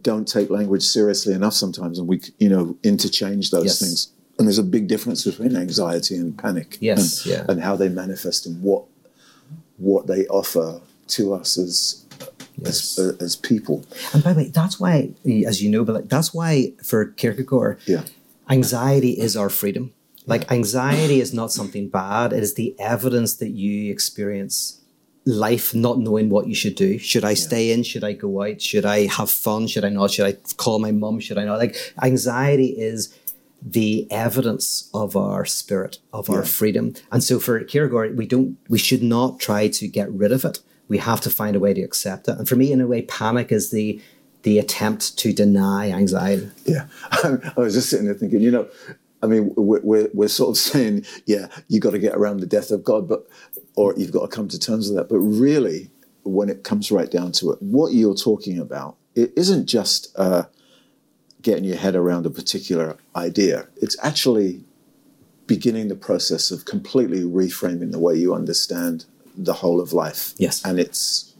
don't 0.00 0.26
take 0.26 0.50
language 0.50 0.82
seriously 0.82 1.34
enough 1.34 1.52
sometimes, 1.52 1.98
and 1.98 2.08
we, 2.08 2.20
you 2.38 2.48
know, 2.48 2.76
interchange 2.82 3.50
those 3.50 3.66
Yes. 3.66 3.78
things. 3.80 4.08
And 4.38 4.48
there's 4.48 4.58
a 4.58 4.64
big 4.64 4.88
difference 4.88 5.24
between 5.24 5.54
anxiety 5.54 6.16
and 6.16 6.36
panic. 6.36 6.78
Yes, 6.80 7.24
and, 7.24 7.32
yeah. 7.32 7.44
and 7.48 7.62
how 7.62 7.76
they 7.76 7.88
manifest 7.88 8.46
and 8.46 8.62
what 8.62 8.84
what 9.76 10.06
they 10.06 10.26
offer 10.28 10.80
to 11.16 11.34
us 11.34 11.58
as 11.58 11.98
Yes. 12.58 12.98
as, 12.98 13.16
as 13.16 13.34
people. 13.36 13.84
And 14.12 14.22
by 14.22 14.32
the 14.34 14.40
way, 14.42 14.48
that's 14.48 14.78
why, 14.78 15.10
as 15.46 15.62
you 15.62 15.70
know, 15.70 15.84
but 15.84 15.94
like, 15.94 16.08
that's 16.08 16.32
why 16.34 16.72
for 16.84 17.06
Kierkegaard, 17.06 17.78
Yeah. 17.86 18.04
anxiety 18.50 19.12
is 19.12 19.36
our 19.36 19.48
freedom. 19.48 19.92
Like 20.26 20.50
anxiety 20.52 21.20
is 21.20 21.32
not 21.32 21.50
something 21.50 21.88
bad. 21.88 22.32
It 22.32 22.42
is 22.42 22.54
the 22.54 22.74
evidence 22.78 23.34
that 23.36 23.50
you 23.50 23.90
experience 23.90 24.78
life 25.24 25.74
not 25.74 25.98
knowing 25.98 26.28
what 26.28 26.46
you 26.46 26.54
should 26.54 26.74
do. 26.74 26.98
Should 26.98 27.24
I 27.24 27.34
stay 27.34 27.72
in? 27.72 27.82
Should 27.84 28.04
I 28.04 28.12
go 28.12 28.42
out? 28.42 28.60
Should 28.60 28.84
I 28.84 29.06
have 29.06 29.30
fun? 29.30 29.66
Should 29.66 29.84
I 29.84 29.88
not? 29.88 30.10
Should 30.12 30.26
I 30.26 30.36
call 30.56 30.78
my 30.78 30.92
mum? 30.92 31.20
Should 31.20 31.38
I 31.38 31.44
not? 31.44 31.58
Like 31.58 31.76
anxiety 32.02 32.66
is 32.90 33.14
the 33.64 34.06
evidence 34.10 34.90
of 34.92 35.16
our 35.16 35.44
spirit, 35.44 35.98
of 36.12 36.28
our 36.28 36.44
freedom. 36.44 36.94
And 37.12 37.22
so 37.24 37.38
for 37.40 37.62
Kierkegaard, 37.64 38.16
we 38.18 38.26
don't 38.26 38.58
we 38.68 38.78
should 38.78 39.02
not 39.02 39.40
try 39.40 39.68
to 39.68 39.88
get 39.88 40.10
rid 40.12 40.32
of 40.32 40.44
it. 40.44 40.58
We 40.92 40.98
have 40.98 41.22
to 41.22 41.30
find 41.30 41.56
a 41.56 41.58
way 41.58 41.72
to 41.72 41.80
accept 41.80 42.28
it. 42.28 42.36
And 42.36 42.46
for 42.46 42.54
me, 42.54 42.70
in 42.70 42.82
a 42.82 42.86
way, 42.86 43.00
panic 43.00 43.50
is 43.50 43.70
the 43.70 43.98
the 44.42 44.58
attempt 44.58 45.16
to 45.16 45.32
deny 45.32 45.90
anxiety. 45.90 46.50
Yeah, 46.66 46.88
I 47.12 47.52
was 47.56 47.72
just 47.72 47.88
sitting 47.88 48.04
there 48.04 48.14
thinking, 48.14 48.42
you 48.42 48.50
know, 48.50 48.68
I 49.22 49.26
mean, 49.26 49.54
we're, 49.56 49.80
we're, 49.82 50.08
we're 50.12 50.28
sort 50.28 50.50
of 50.50 50.56
saying, 50.58 51.06
yeah, 51.24 51.46
you 51.68 51.80
got 51.80 51.92
to 51.92 51.98
get 51.98 52.14
around 52.14 52.40
the 52.40 52.46
death 52.46 52.70
of 52.70 52.84
God, 52.84 53.08
but 53.08 53.26
or 53.74 53.94
you've 53.96 54.12
got 54.12 54.30
to 54.30 54.36
come 54.36 54.48
to 54.48 54.58
terms 54.58 54.90
with 54.90 54.98
that. 54.98 55.08
But 55.08 55.20
really, 55.20 55.90
when 56.24 56.50
it 56.50 56.62
comes 56.62 56.92
right 56.92 57.10
down 57.10 57.32
to 57.32 57.52
it, 57.52 57.62
what 57.62 57.94
you're 57.94 58.14
talking 58.14 58.58
about, 58.58 58.96
it 59.14 59.32
isn't 59.34 59.64
just 59.64 60.14
uh, 60.18 60.42
getting 61.40 61.64
your 61.64 61.78
head 61.78 61.96
around 61.96 62.26
a 62.26 62.30
particular 62.30 62.98
idea. 63.16 63.66
It's 63.76 63.96
actually 64.02 64.62
beginning 65.46 65.88
the 65.88 65.96
process 65.96 66.50
of 66.50 66.66
completely 66.66 67.22
reframing 67.22 67.92
the 67.92 67.98
way 67.98 68.14
you 68.14 68.34
understand 68.34 69.06
the 69.36 69.52
whole 69.54 69.80
of 69.80 69.92
life. 69.92 70.34
Yes. 70.38 70.64
And 70.64 70.78
its 70.80 71.34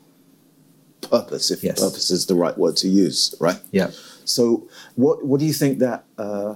purpose, 1.01 1.51
if 1.51 1.63
Yes. 1.63 1.81
purpose 1.81 2.11
is 2.11 2.27
the 2.27 2.35
right 2.35 2.57
word 2.57 2.77
to 2.79 2.89
use, 2.89 3.35
right? 3.41 3.59
Yeah. 3.71 3.91
So, 4.25 4.69
what 4.95 5.25
what 5.27 5.41
do 5.41 5.47
you 5.47 5.53
think 5.53 5.79
that 5.81 6.05
uh, 6.17 6.55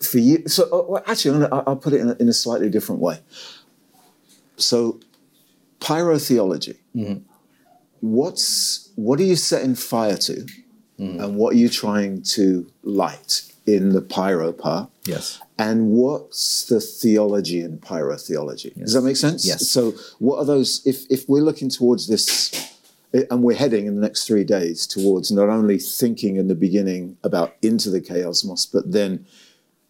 for 0.00 0.18
you? 0.18 0.46
So, 0.48 0.64
uh, 0.72 0.90
well, 0.90 1.02
actually, 1.06 1.44
I'll- 1.46 1.62
I'll 1.66 1.76
put 1.76 1.92
it 1.92 2.00
in 2.00 2.08
a, 2.10 2.16
in 2.18 2.28
a 2.28 2.32
slightly 2.32 2.70
different 2.70 3.00
way. 3.00 3.20
So, 4.56 5.00
pyrotheology. 5.80 6.76
What's 8.00 8.90
what 8.96 9.18
are 9.20 9.24
you 9.24 9.36
setting 9.36 9.74
fire 9.74 10.16
to, 10.18 10.46
and 10.98 11.36
what 11.36 11.54
are 11.54 11.58
you 11.58 11.68
trying 11.68 12.22
to 12.22 12.70
light 12.82 13.42
in 13.66 13.90
the 13.90 14.00
pyro 14.02 14.52
part? 14.52 14.90
Yes. 15.04 15.40
And 15.58 15.90
what's 15.90 16.66
the 16.66 16.80
theology 16.80 17.60
in 17.60 17.78
pyrotheology? 17.78 18.74
Does 18.74 18.92
that 18.92 19.02
make 19.02 19.16
sense? 19.16 19.46
Yes. 19.46 19.68
So, 19.68 19.94
what 20.18 20.38
are 20.38 20.44
those? 20.44 20.86
If 20.86 21.10
if 21.10 21.28
we're 21.28 21.40
looking 21.40 21.70
towards 21.70 22.08
this, 22.08 22.52
eh, 23.14 23.24
and 23.30 23.42
we're 23.42 23.56
heading 23.56 23.86
in 23.86 23.94
the 23.94 24.02
next 24.02 24.26
three 24.26 24.44
days 24.44 24.86
towards 24.86 25.30
not 25.32 25.48
only 25.48 25.78
thinking 25.78 26.36
in 26.36 26.48
the 26.48 26.54
beginning 26.54 27.16
about 27.24 27.56
into 27.62 27.88
the 27.88 28.02
chaosmos, 28.02 28.66
but 28.70 28.92
then 28.92 29.24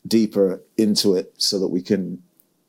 deeper 0.07 0.63
into 0.77 1.17
it, 1.17 1.35
so 1.37 1.59
that 1.59 1.69
we 1.69 1.83
can 1.83 2.23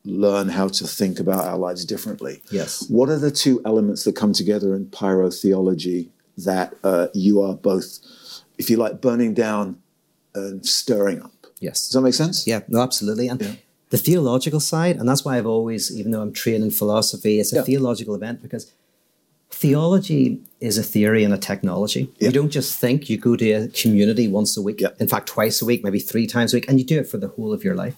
learn 0.03 0.49
how 0.49 0.67
to 0.69 0.87
think 0.87 1.19
about 1.19 1.45
our 1.45 1.57
lives 1.57 1.85
differently. 1.85 2.41
Yes. 2.49 2.89
What 2.89 3.09
are 3.09 3.19
the 3.19 3.31
two 3.31 3.61
elements 3.65 4.05
that 4.05 4.15
come 4.15 4.33
together 4.33 4.73
in 4.73 4.87
pyrotheology 4.87 6.09
that 6.37 6.73
uh, 6.83 7.07
you 7.13 7.41
are 7.41 7.55
both, 7.55 7.99
if 8.57 8.69
you 8.69 8.77
like, 8.77 9.01
burning 9.01 9.33
down 9.33 9.81
and 10.33 10.65
stirring 10.65 11.21
up? 11.21 11.36
Yes. 11.59 11.87
Does 11.87 11.93
that 11.93 12.01
make 12.01 12.13
sense? 12.13 12.45
Yeah, 12.47 12.61
no, 12.67 12.81
absolutely. 12.81 13.27
And 13.27 13.41
Yeah. 13.41 13.53
the 13.89 13.97
theological 13.97 14.59
side, 14.59 14.97
and 14.97 15.07
that's 15.09 15.23
why 15.25 15.37
I've 15.37 15.47
always, 15.47 15.91
even 15.95 16.11
though 16.11 16.21
I'm 16.21 16.33
trained 16.33 16.63
in 16.63 16.71
philosophy, 16.71 17.39
it's 17.39 17.51
a 17.53 17.57
Yeah. 17.57 17.63
theological 17.63 18.15
event 18.15 18.41
because 18.41 18.71
theology 19.49 20.39
is 20.59 20.77
a 20.77 20.83
theory 20.83 21.23
and 21.23 21.33
a 21.33 21.37
technology. 21.37 22.09
Yeah. 22.19 22.27
You 22.29 22.33
don't 22.33 22.49
just 22.49 22.77
think, 22.79 23.09
you 23.09 23.17
go 23.17 23.35
to 23.35 23.51
a 23.51 23.67
community 23.69 24.27
once 24.27 24.55
a 24.57 24.61
week, 24.61 24.81
Yeah. 24.81 24.89
in 24.99 25.07
fact, 25.07 25.27
twice 25.27 25.61
a 25.61 25.65
week, 25.65 25.83
maybe 25.83 25.99
three 25.99 26.27
times 26.27 26.53
a 26.53 26.57
week, 26.57 26.65
and 26.67 26.79
you 26.79 26.85
do 26.85 26.99
it 26.99 27.07
for 27.07 27.17
the 27.17 27.29
whole 27.29 27.53
of 27.53 27.63
your 27.63 27.75
life. 27.75 27.95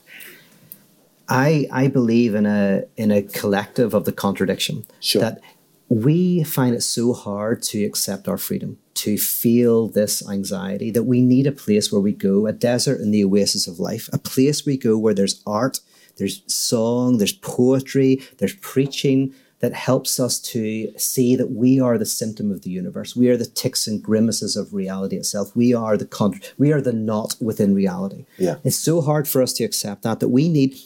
I, 1.28 1.68
I 1.72 1.88
believe 1.88 2.34
in 2.34 2.46
a 2.48 2.86
in 2.98 3.12
a 3.12 3.22
collective 3.22 3.94
of 3.94 4.06
the 4.06 4.12
contradiction 4.12 4.86
Sure. 5.00 5.22
that 5.22 5.42
we 5.90 6.44
find 6.44 6.74
it 6.76 6.82
so 6.82 7.14
hard 7.14 7.62
to 7.64 7.84
accept 7.84 8.28
our 8.28 8.38
freedom, 8.38 8.78
to 9.00 9.18
feel 9.18 9.88
this 9.88 10.28
anxiety, 10.30 10.92
that 10.92 11.04
we 11.04 11.22
need 11.22 11.48
a 11.48 11.52
place 11.52 11.92
where 11.92 12.02
we 12.02 12.12
go, 12.12 12.48
a 12.48 12.52
desert 12.52 13.00
in 13.00 13.12
the 13.12 13.24
oasis 13.24 13.68
of 13.68 13.80
life, 13.80 14.10
a 14.12 14.18
place 14.18 14.66
we 14.66 14.78
go 14.78 14.98
where 14.98 15.14
there's 15.14 15.42
art, 15.48 15.80
there's 16.18 16.42
song, 16.48 17.18
there's 17.18 17.32
poetry, 17.32 18.22
there's 18.40 18.56
preaching 18.56 19.34
that 19.60 19.74
helps 19.74 20.20
us 20.20 20.40
to 20.40 20.92
see 20.98 21.36
that 21.36 21.52
we 21.52 21.80
are 21.80 21.98
the 21.98 22.06
symptom 22.06 22.52
of 22.52 22.62
the 22.64 22.70
universe. 22.70 23.16
We 23.16 23.30
are 23.30 23.38
the 23.38 23.46
ticks 23.46 23.88
and 23.88 24.02
grimaces 24.02 24.56
of 24.56 24.74
reality 24.74 25.18
itself. 25.18 25.56
We 25.56 25.74
are 25.74 25.98
the 25.98 26.06
con- 26.06 26.42
we 26.58 26.72
are 26.72 26.82
the 26.82 26.94
knot 26.94 27.36
within 27.42 27.74
reality. 27.74 28.26
Yeah. 28.38 28.56
It's 28.64 28.78
so 28.78 29.02
hard 29.02 29.28
for 29.28 29.42
us 29.42 29.54
to 29.54 29.64
accept 29.64 30.04
that 30.04 30.20
that 30.20 30.30
we 30.30 30.48
need 30.50 30.78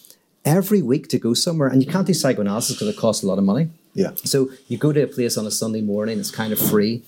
every 0.46 0.82
week 0.82 1.08
to 1.10 1.20
go 1.20 1.34
somewhere, 1.34 1.70
and 1.70 1.84
you 1.84 1.90
can't 1.92 2.08
do 2.08 2.14
psychoanalysis 2.14 2.76
because 2.76 2.90
it 2.90 2.98
costs 2.98 3.24
a 3.24 3.28
lot 3.28 3.38
of 3.38 3.44
money. 3.44 3.70
Yeah. 3.94 4.12
So 4.24 4.50
you 4.68 4.78
go 4.78 4.92
to 4.92 5.04
a 5.04 5.08
place 5.08 5.38
on 5.38 5.46
a 5.46 5.52
Sunday 5.52 5.82
morning, 5.82 6.20
it's 6.20 6.32
kind 6.32 6.52
of 6.52 6.60
free, 6.60 7.04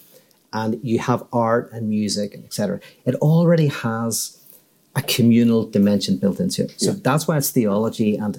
and 0.60 0.72
you 0.90 0.98
have 1.10 1.22
art 1.48 1.66
and 1.74 1.84
music, 2.00 2.30
and 2.36 2.44
etc. 2.50 2.80
It 3.10 3.16
already 3.32 3.68
has 3.68 4.12
a 4.96 5.02
communal 5.16 5.62
dimension 5.78 6.14
built 6.24 6.40
into 6.46 6.60
it. 6.66 6.72
So 6.86 6.92
Yeah. 6.92 6.98
that's 7.08 7.24
why 7.28 7.36
it's 7.40 7.52
theology, 7.60 8.12
and 8.24 8.34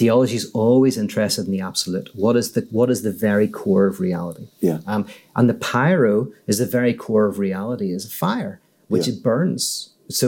theology 0.00 0.36
is 0.42 0.46
always 0.64 0.94
interested 1.04 1.42
in 1.46 1.52
the 1.56 1.60
absolute. 1.70 2.08
What 2.24 2.34
is 2.40 2.46
the 2.56 2.62
what 2.78 2.88
is 2.94 3.00
the 3.08 3.12
very 3.28 3.48
core 3.60 3.86
of 3.92 3.94
reality? 4.08 4.46
Yeah. 4.68 4.78
Um, 4.92 5.02
and 5.36 5.44
the 5.52 5.58
pyro 5.72 6.14
is 6.50 6.56
the 6.62 6.70
very 6.78 6.94
core 7.04 7.26
of 7.30 7.38
reality, 7.48 7.88
is 7.98 8.04
a 8.06 8.14
fire, 8.26 8.54
which 8.92 9.06
Yeah. 9.06 9.14
it 9.14 9.22
burns. 9.30 9.64
So 10.20 10.26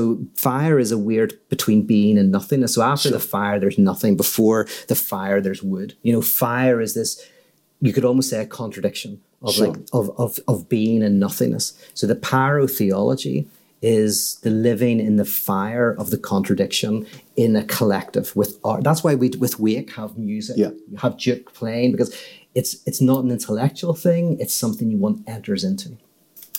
fire 0.48 0.78
is 0.84 0.92
a 0.92 0.98
weird 1.08 1.30
between 1.54 1.80
being 1.94 2.14
and 2.20 2.30
nothingness. 2.30 2.74
So 2.76 2.82
after 2.94 3.10
the 3.10 3.24
fire, 3.36 3.58
there's 3.60 3.78
nothing. 3.90 4.12
Before 4.24 4.60
the 4.90 4.94
fire, 5.12 5.38
there's 5.40 5.62
wood. 5.72 5.88
You 6.06 6.12
know, 6.14 6.22
fire 6.46 6.78
is 6.86 6.92
this. 6.94 7.10
You 7.86 7.92
could 7.94 8.04
almost 8.10 8.28
say 8.30 8.40
a 8.40 8.46
contradiction 8.60 9.12
of 9.44 9.54
Sure. 9.54 9.68
like 9.68 9.78
of, 9.92 10.10
of 10.18 10.38
of 10.48 10.68
being 10.68 11.02
and 11.02 11.20
nothingness. 11.20 11.72
So 11.94 12.06
the 12.06 12.16
pyro 12.16 12.66
theology 12.66 13.46
is 13.82 14.36
the 14.42 14.50
living 14.50 14.98
in 14.98 15.16
the 15.16 15.24
fire 15.26 15.90
of 15.98 16.08
the 16.10 16.16
contradiction 16.16 17.06
in 17.36 17.54
a 17.54 17.64
collective 17.64 18.34
with 18.34 18.58
art. 18.64 18.82
That's 18.82 19.04
why 19.04 19.14
we 19.14 19.28
with 19.44 19.60
Wake 19.60 19.90
have 19.92 20.16
music, 20.16 20.56
Yeah. 20.56 20.70
you 20.90 20.96
have 20.98 21.18
Duke 21.18 21.52
playing 21.54 21.92
because 21.92 22.10
it's 22.54 22.76
it's 22.86 23.00
not 23.00 23.24
an 23.24 23.30
intellectual 23.30 23.94
thing. 23.94 24.38
It's 24.40 24.54
something 24.54 24.90
you 24.90 24.96
want 24.98 25.28
enters 25.28 25.64
into 25.64 25.88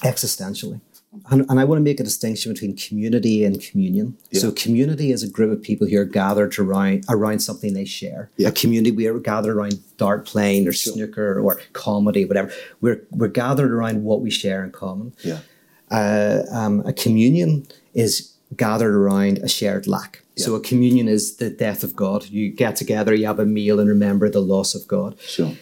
existentially. 0.03 0.81
And, 1.29 1.45
and 1.50 1.60
I 1.60 1.63
want 1.63 1.79
to 1.79 1.84
make 1.84 2.00
a 2.00 2.03
distinction 2.03 2.53
between 2.53 2.75
community 2.75 3.43
and 3.43 3.62
communion. 3.62 4.17
So, 4.34 4.51
community 4.51 5.12
is 5.12 5.24
a 5.24 5.29
group 5.29 5.51
of 5.51 5.62
people 5.63 5.88
who 5.88 5.98
are 5.98 6.05
gathered 6.05 6.57
around 6.60 7.05
around 7.10 7.39
something 7.39 7.74
they 7.74 7.86
share. 7.86 8.29
Yeah. 8.38 8.50
A 8.50 8.51
community 8.51 8.91
we 8.91 9.07
are 9.07 9.19
gathered 9.19 9.55
around 9.55 9.79
dart 9.98 10.25
playing 10.25 10.67
or 10.67 10.74
snooker 10.74 11.39
or 11.39 11.62
comedy, 11.74 12.25
whatever. 12.25 12.51
We're 12.81 13.05
we're 13.12 13.27
gathered 13.27 13.72
around 13.72 14.03
what 14.03 14.22
we 14.22 14.29
share 14.29 14.63
in 14.63 14.72
common. 14.72 15.13
Yeah. 15.24 15.39
Uh, 15.91 16.43
um, 16.51 16.86
a 16.86 16.93
communion 16.93 17.67
is 17.93 18.34
gathered 18.55 18.95
around 18.95 19.39
a 19.39 19.48
shared 19.48 19.88
lack. 19.88 20.24
So, 20.38 20.55
a 20.55 20.60
communion 20.60 21.07
is 21.07 21.38
the 21.38 21.50
death 21.50 21.84
of 21.84 21.95
God. 21.95 22.25
You 22.25 22.51
get 22.51 22.75
together, 22.75 23.15
you 23.15 23.25
have 23.25 23.39
a 23.39 23.45
meal, 23.45 23.79
and 23.79 23.88
remember 23.88 24.29
the 24.29 24.41
loss 24.41 24.75
of 24.75 24.86
God. 24.88 25.17
Sure. 25.22 25.53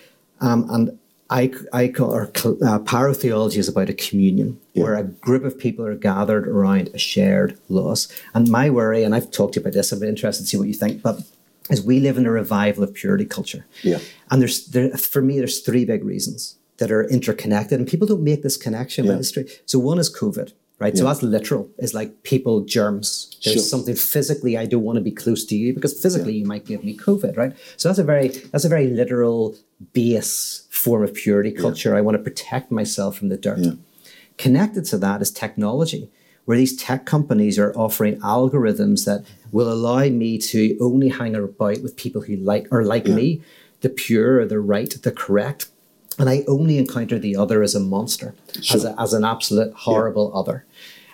Um, 0.42 0.68
and 0.70 1.00
I, 1.34 1.52
I 1.74 1.88
call 1.88 2.12
or 2.14 2.24
uh, 2.26 2.80
pyrotheology 2.94 3.58
is 3.58 3.68
about 3.68 3.90
a 3.90 3.94
communion 3.94 4.60
Yeah. 4.74 4.84
where 4.84 4.96
a 4.96 5.04
group 5.04 5.44
of 5.44 5.58
people 5.58 5.84
are 5.86 5.96
gathered 5.96 6.48
around 6.48 6.90
a 6.94 6.98
shared 7.00 7.58
loss. 7.70 8.08
And 8.36 8.48
my 8.50 8.70
worry, 8.70 9.04
and 9.04 9.16
I've 9.16 9.32
talked 9.32 9.54
to 9.56 9.60
you 9.60 9.64
about 9.64 9.74
this, 9.74 9.92
I'm 9.92 10.04
interested 10.04 10.44
to 10.44 10.48
see 10.50 10.58
what 10.58 10.68
you 10.68 10.74
think, 10.76 11.02
but 11.02 11.16
is 11.70 11.82
we 11.82 12.00
live 12.00 12.18
in 12.20 12.26
a 12.28 12.32
revival 12.32 12.84
of 12.84 12.94
purity 12.94 13.26
culture. 13.26 13.66
Yeah. 13.84 14.00
And 14.30 14.42
there's 14.42 14.68
there, 14.68 14.92
for 14.98 15.22
me, 15.22 15.38
there's 15.40 15.60
three 15.62 15.86
big 15.86 16.04
reasons 16.04 16.58
that 16.78 16.92
are 16.92 17.08
interconnected, 17.10 17.80
and 17.80 17.88
people 17.88 18.08
don't 18.08 18.24
make 18.24 18.44
this 18.44 18.58
connection 18.58 19.06
Yeah. 19.06 19.12
with 19.12 19.20
history. 19.20 19.46
So 19.66 19.80
one 19.80 20.00
is 20.00 20.14
COVID. 20.16 20.54
Right, 20.84 20.98
so 20.98 21.06
that's 21.06 21.24
literal. 21.24 21.70
It's 21.78 21.94
like 21.94 22.24
people 22.24 22.56
germs. 22.76 23.10
There's 23.44 23.56
Sure. 23.56 23.64
something 23.64 23.96
physically 23.96 24.58
I 24.58 24.66
don't 24.66 24.84
want 24.84 24.98
to 24.98 25.02
be 25.02 25.16
close 25.24 25.46
to 25.46 25.56
you 25.56 25.74
because 25.74 25.94
physically 26.06 26.36
you 26.40 26.46
might 26.46 26.66
give 26.66 26.84
me 26.84 26.94
COVID, 26.98 27.38
right? 27.38 27.54
So 27.78 27.88
that's 27.88 28.00
a 28.00 28.04
very 28.04 28.28
that's 28.52 28.66
a 28.66 28.70
very 28.70 28.88
literal 28.88 29.56
base 29.94 30.64
form 30.70 31.02
of 31.04 31.14
purity 31.14 31.52
culture. 31.52 31.96
I 31.96 32.02
want 32.02 32.16
to 32.18 32.24
protect 32.30 32.68
myself 32.72 33.18
from 33.18 33.30
the 33.30 33.38
dirt. 33.38 33.60
Yeah. 33.60 33.72
Connected 34.38 34.84
to 34.92 34.98
that 34.98 35.22
is 35.22 35.32
technology, 35.32 36.10
where 36.46 36.58
these 36.58 36.76
tech 36.76 37.06
companies 37.06 37.58
are 37.58 37.72
offering 37.86 38.16
algorithms 38.20 39.06
that 39.06 39.24
will 39.52 39.72
allow 39.72 40.04
me 40.10 40.38
to 40.52 40.60
only 40.82 41.10
hang 41.10 41.34
about 41.36 41.82
with 41.84 41.96
people 41.96 42.22
who 42.24 42.36
like 42.36 42.68
or 42.72 42.84
like 42.84 43.08
Yeah. 43.08 43.16
me, 43.16 43.42
the 43.82 43.90
pure 43.90 44.46
the 44.46 44.60
right, 44.60 44.92
the 45.02 45.12
correct. 45.12 45.68
And 46.20 46.30
I 46.30 46.44
only 46.48 46.78
encounter 46.78 47.18
the 47.18 47.36
other 47.36 47.64
as 47.64 47.74
a 47.74 47.80
monster, 47.80 48.36
as, 48.72 48.86
a, 48.86 48.94
as 49.02 49.14
an 49.14 49.26
absolute 49.26 49.74
horrible 49.74 50.32
other. 50.36 50.64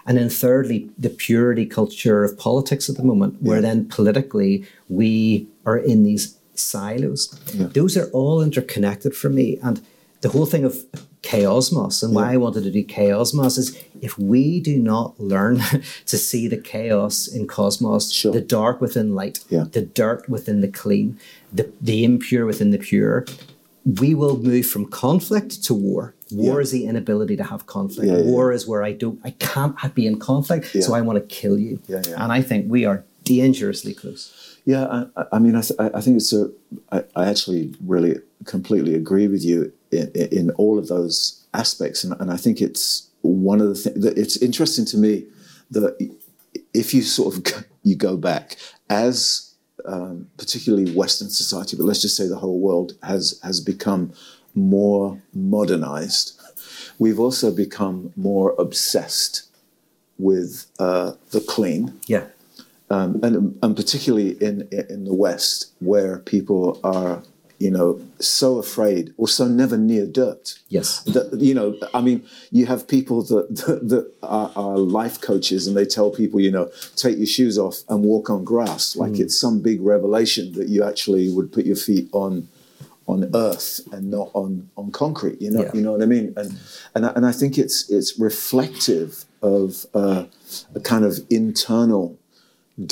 And 0.06 0.18
then 0.18 0.30
thirdly, 0.30 0.90
the 0.98 1.10
purity 1.10 1.66
culture 1.66 2.24
of 2.24 2.38
politics 2.38 2.90
at 2.90 2.96
the 2.98 3.04
moment, 3.04 3.42
where 3.42 3.58
Yeah. 3.58 3.62
then 3.68 3.86
politically 3.86 4.66
we 4.88 5.48
are 5.66 5.78
in 5.78 6.04
these 6.04 6.36
silos. 6.56 7.34
Yeah. 7.54 7.68
Those 7.74 7.96
are 7.98 8.10
all 8.12 8.42
interconnected 8.42 9.14
for 9.16 9.30
me. 9.30 9.58
And 9.62 9.82
the 10.22 10.30
whole 10.30 10.46
thing 10.46 10.64
of 10.66 10.76
chaosmos 11.22 12.02
and 12.02 12.16
why 12.16 12.34
I 12.34 12.38
wanted 12.38 12.64
to 12.64 12.72
do 12.72 12.84
chaosmos 12.84 13.58
is 13.58 13.78
if 14.02 14.18
we 14.18 14.60
do 14.62 14.80
not 14.80 15.20
learn 15.20 15.62
to 16.06 16.18
see 16.18 16.48
the 16.48 16.58
chaos 16.58 17.28
in 17.28 17.46
cosmos, 17.48 18.12
Sure. 18.12 18.32
the 18.32 18.42
dark 18.42 18.80
within 18.82 19.14
light, 19.16 19.40
Yeah. 19.50 19.66
the 19.72 19.82
dirt 19.82 20.28
within 20.30 20.62
the 20.62 20.68
clean, 20.70 21.18
the, 21.54 21.70
the 21.82 22.04
impure 22.04 22.46
within 22.46 22.72
the 22.72 22.78
pure, 22.78 23.26
we 23.86 24.14
will 24.16 24.38
move 24.38 24.66
from 24.66 24.86
conflict 24.86 25.64
to 25.66 25.74
war. 25.74 26.14
War 26.32 26.56
Yeah. 26.56 26.62
is 26.62 26.72
the 26.72 26.86
inability 26.86 27.36
to 27.38 27.44
have 27.44 27.66
conflict. 27.66 28.12
Yeah, 28.12 28.22
war 28.22 28.52
is 28.52 28.68
where 28.68 28.84
I 28.84 28.92
don't, 28.94 29.20
I 29.24 29.32
can't 29.32 29.76
be 29.96 30.06
in 30.06 30.20
conflict, 30.20 30.68
so 30.84 30.94
I 30.94 31.02
want 31.02 31.18
to 31.20 31.26
kill 31.36 31.58
you. 31.58 31.80
And 31.90 32.32
I 32.32 32.42
think 32.42 32.70
we 32.70 32.86
are 32.86 33.04
dangerously 33.24 33.94
close. 33.94 34.32
Yeah, 34.66 35.06
I, 35.16 35.26
I- 35.34 35.40
mean, 35.40 35.56
I, 35.56 35.64
I 35.80 35.90
I 35.96 36.02
think 36.02 36.18
it's 36.18 36.34
a. 36.34 36.52
I, 36.92 37.04
I 37.16 37.26
actually 37.30 37.74
really 37.86 38.18
completely 38.46 38.94
agree 38.96 39.28
with 39.28 39.44
you 39.44 39.72
in, 39.92 40.08
in 40.14 40.52
all 40.52 40.78
of 40.78 40.88
those 40.88 41.44
aspects, 41.54 42.04
and, 42.04 42.14
and 42.22 42.30
I 42.32 42.38
think 42.38 42.62
it's 42.62 43.08
one 43.22 43.60
of 43.62 43.68
the 43.70 43.76
things 43.76 44.04
that 44.04 44.18
it's 44.18 44.38
interesting 44.38 44.86
to 44.86 44.98
me 44.98 45.26
that 45.72 45.98
if 46.74 46.94
you 46.94 47.02
sort 47.02 47.34
of 47.36 47.44
go, 47.44 47.58
you 47.84 47.96
go 47.96 48.16
back 48.18 48.58
as 48.90 49.54
um, 49.86 50.28
particularly 50.38 50.92
Western 50.94 51.30
society, 51.30 51.76
but 51.78 51.86
let's 51.86 52.02
just 52.02 52.16
say 52.16 52.28
the 52.28 52.38
whole 52.38 52.60
world 52.60 52.94
has 53.02 53.40
has 53.44 53.60
become 53.62 54.12
more 54.56 55.22
modernized. 55.34 56.40
We've 56.98 57.20
also 57.20 57.52
become 57.52 58.12
more 58.16 58.56
obsessed 58.58 59.44
with 60.18 60.66
uh, 60.80 61.14
the 61.32 61.42
clean 61.42 62.00
Yeah. 62.08 62.26
um, 62.90 63.20
and, 63.24 63.58
and 63.64 63.76
particularly 63.76 64.32
in 64.42 64.68
in 64.72 65.06
the 65.06 65.14
West, 65.14 65.72
where 65.80 66.20
people 66.20 66.80
are 66.84 67.24
you 67.62 67.70
know, 67.70 68.00
so 68.20 68.58
afraid 68.58 69.14
or 69.18 69.28
so 69.28 69.46
never 69.46 69.78
near 69.78 70.06
dirt. 70.06 70.58
Yes. 70.70 71.02
That, 71.04 71.42
you 71.42 71.54
know, 71.54 71.78
I 71.94 72.00
mean, 72.00 72.24
you 72.52 72.66
have 72.68 72.88
people 72.88 73.22
that, 73.24 73.54
that, 73.68 73.90
that 73.90 74.14
are, 74.24 74.50
are 74.56 74.78
life 74.78 75.20
coaches 75.20 75.68
and 75.68 75.76
they 75.76 75.84
tell 75.84 76.10
people, 76.10 76.40
you 76.40 76.52
know, 76.52 76.72
take 76.96 77.18
your 77.18 77.26
shoes 77.28 77.58
off 77.60 77.80
and 77.90 78.02
walk 78.06 78.30
on 78.30 78.46
grass 78.46 78.96
like 78.96 79.12
Mm. 79.12 79.20
it's 79.20 79.38
some 79.38 79.60
big 79.60 79.82
revelation 79.82 80.54
that 80.54 80.70
you 80.70 80.86
actually 80.86 81.30
would 81.36 81.52
put 81.52 81.66
your 81.66 81.76
feet 81.76 82.08
on 82.14 82.48
on 83.12 83.20
earth 83.34 83.70
and 83.94 84.04
not 84.18 84.30
on 84.34 84.70
on 84.80 84.92
concrete. 84.92 85.40
You 85.42 85.52
know, 85.52 85.64
Yeah. 85.64 85.72
you 85.76 85.82
know 85.82 85.94
what 85.96 86.04
I 86.08 86.10
mean. 86.16 86.28
And 86.38 86.50
and 86.96 87.02
I, 87.08 87.10
and 87.16 87.26
I 87.26 87.34
think 87.40 87.58
it's 87.64 87.78
it's 87.90 88.12
reflective 88.20 89.26
of 89.42 89.86
uh, 89.94 90.24
a 90.76 90.80
kind 90.92 91.04
of 91.10 91.14
internal 91.30 92.06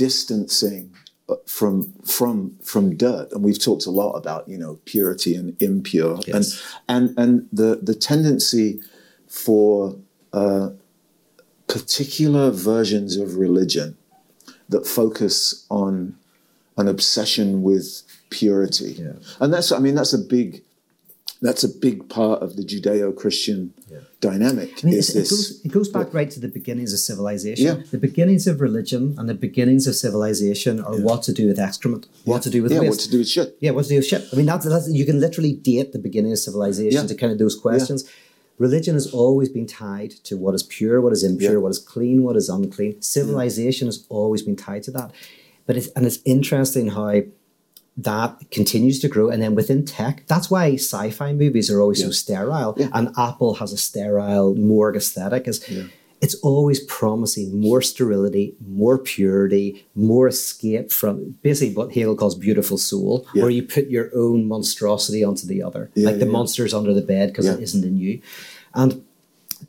distancing 0.06 0.84
uh, 1.30 1.36
from 1.46 1.94
from 2.18 2.56
from 2.72 2.96
dirt 3.06 3.28
and 3.32 3.44
we've 3.44 3.60
talked 3.68 3.86
a 3.86 3.92
lot 3.92 4.14
about 4.22 4.48
you 4.52 4.58
know 4.58 4.74
purity 4.86 5.34
and 5.40 5.48
impure 5.62 6.20
Yes. 6.28 6.62
and 6.88 7.10
and 7.10 7.20
and 7.22 7.32
the 7.60 7.70
the 7.90 7.96
tendency 8.12 8.80
for 9.46 9.96
uh, 10.34 10.70
particular 11.68 12.50
versions 12.52 13.18
of 13.18 13.36
religion 13.38 13.98
that 14.70 14.86
focus 14.86 15.66
on 15.70 16.16
an 16.78 16.88
obsession 16.88 17.62
with 17.64 18.04
purity 18.30 18.92
Yeah. 19.00 19.14
and 19.42 19.54
that's 19.54 19.72
i 19.72 19.80
mean 19.80 19.96
that's 19.96 20.14
a 20.14 20.18
big 20.20 20.64
that's 21.40 21.64
a 21.64 21.70
big 21.70 22.10
part 22.10 22.42
of 22.42 22.56
the 22.58 22.64
judeo-christian 22.64 23.72
dynamic 24.22 24.72
I 24.84 24.88
mean, 24.88 24.96
is 24.98 25.10
it's- 25.12 25.16
it, 25.16 25.20
this 25.20 25.30
goes, 25.30 25.66
it 25.66 25.72
goes 25.72 25.90
back 25.90 26.12
right 26.12 26.30
to 26.32 26.40
the 26.40 26.48
beginnings 26.48 26.92
of 26.94 27.00
civilization. 27.00 27.66
Yeah. 27.68 27.84
The 27.92 28.00
beginnings 28.00 28.48
of 28.48 28.60
religion 28.60 29.14
and 29.20 29.30
the 29.30 29.36
beginnings 29.36 29.86
of 29.86 29.96
civilization 29.96 30.80
are 30.82 30.98
what 31.00 31.22
to 31.28 31.34
do 31.34 31.46
with 31.48 31.60
excrement, 31.60 32.08
what 32.26 32.42
to 32.42 32.50
do 32.50 32.64
with 32.64 32.72
yeah 32.72 32.80
waste. 32.80 32.90
what 32.92 33.00
to 33.02 33.10
do 33.12 33.18
with 33.20 33.30
shit 33.30 33.56
Yeah, 33.60 33.72
what 33.76 33.84
to 33.84 33.90
do 33.90 33.98
with 33.98 34.08
shit. 34.08 34.24
I 34.34 34.36
mean, 34.36 34.48
that's, 34.48 34.66
that's 34.66 34.90
you 34.90 35.06
can 35.06 35.20
literally 35.20 35.54
date 35.54 35.92
the 35.92 36.00
beginning 36.00 36.32
of 36.32 36.40
civilization 36.40 37.02
Yeah. 37.02 37.08
to 37.08 37.14
kind 37.14 37.32
of 37.32 37.38
those 37.38 37.56
questions. 37.56 38.00
Religion 38.58 38.96
has 38.96 39.06
always 39.14 39.50
been 39.50 39.68
tied 39.68 40.12
to 40.28 40.36
what 40.38 40.56
is 40.56 40.64
pure, 40.64 41.00
what 41.02 41.14
is 41.14 41.24
impure, 41.24 41.52
Yeah. 41.54 41.58
what 41.60 41.70
is 41.70 41.78
clean, 41.78 42.24
what 42.24 42.36
is 42.36 42.50
unclean. 42.50 43.00
Civilization 43.04 43.86
has 43.88 44.04
always 44.10 44.42
been 44.42 44.56
tied 44.56 44.82
to 44.88 44.92
that. 44.98 45.12
But 45.68 45.78
it's 45.78 45.90
and 45.96 46.04
it's 46.08 46.20
interesting 46.26 46.88
how 46.98 47.22
that 47.98 48.40
continues 48.52 49.00
to 49.00 49.08
grow. 49.08 49.30
And 49.30 49.42
then 49.42 49.56
within 49.56 49.84
tech, 49.86 50.24
that's 50.28 50.52
why 50.52 50.74
sci-fi 50.76 51.34
movies 51.34 51.70
are 51.72 51.82
always 51.82 52.02
so 52.04 52.12
sterile. 52.12 52.76
Yeah. 52.78 52.90
And 52.94 53.10
Apple 53.18 53.56
has 53.56 53.74
a 53.74 53.78
sterile 53.78 54.54
morgue 54.56 54.96
aesthetic. 54.96 55.48
Is 55.48 55.68
it's 56.22 56.36
always 56.36 56.80
promising 56.86 57.60
more 57.60 57.82
sterility, 57.82 58.56
more 58.68 58.98
purity, 58.98 59.86
more 59.94 60.28
escape 60.28 60.92
from 60.92 61.36
basically 61.44 61.76
what 61.76 61.94
Hegel 61.94 62.16
calls 62.16 62.36
beautiful 62.36 62.78
soul, 62.78 63.28
Yeah. 63.34 63.44
where 63.44 63.52
you 63.52 63.62
put 63.64 63.88
your 63.90 64.10
own 64.16 64.48
monstrosity 64.48 65.24
onto 65.24 65.46
the 65.46 65.62
other. 65.62 65.92
Yeah, 65.94 66.08
like 66.08 66.16
the 66.16 66.22
yeah, 66.22 66.26
yeah. 66.26 66.32
monster's 66.32 66.74
under 66.74 66.94
the 66.94 67.02
bed 67.04 67.30
because 67.30 67.46
it 67.46 67.58
Yeah. 67.60 67.64
isn't 67.64 67.84
in 67.84 67.98
you. 67.98 68.22
And 68.74 69.04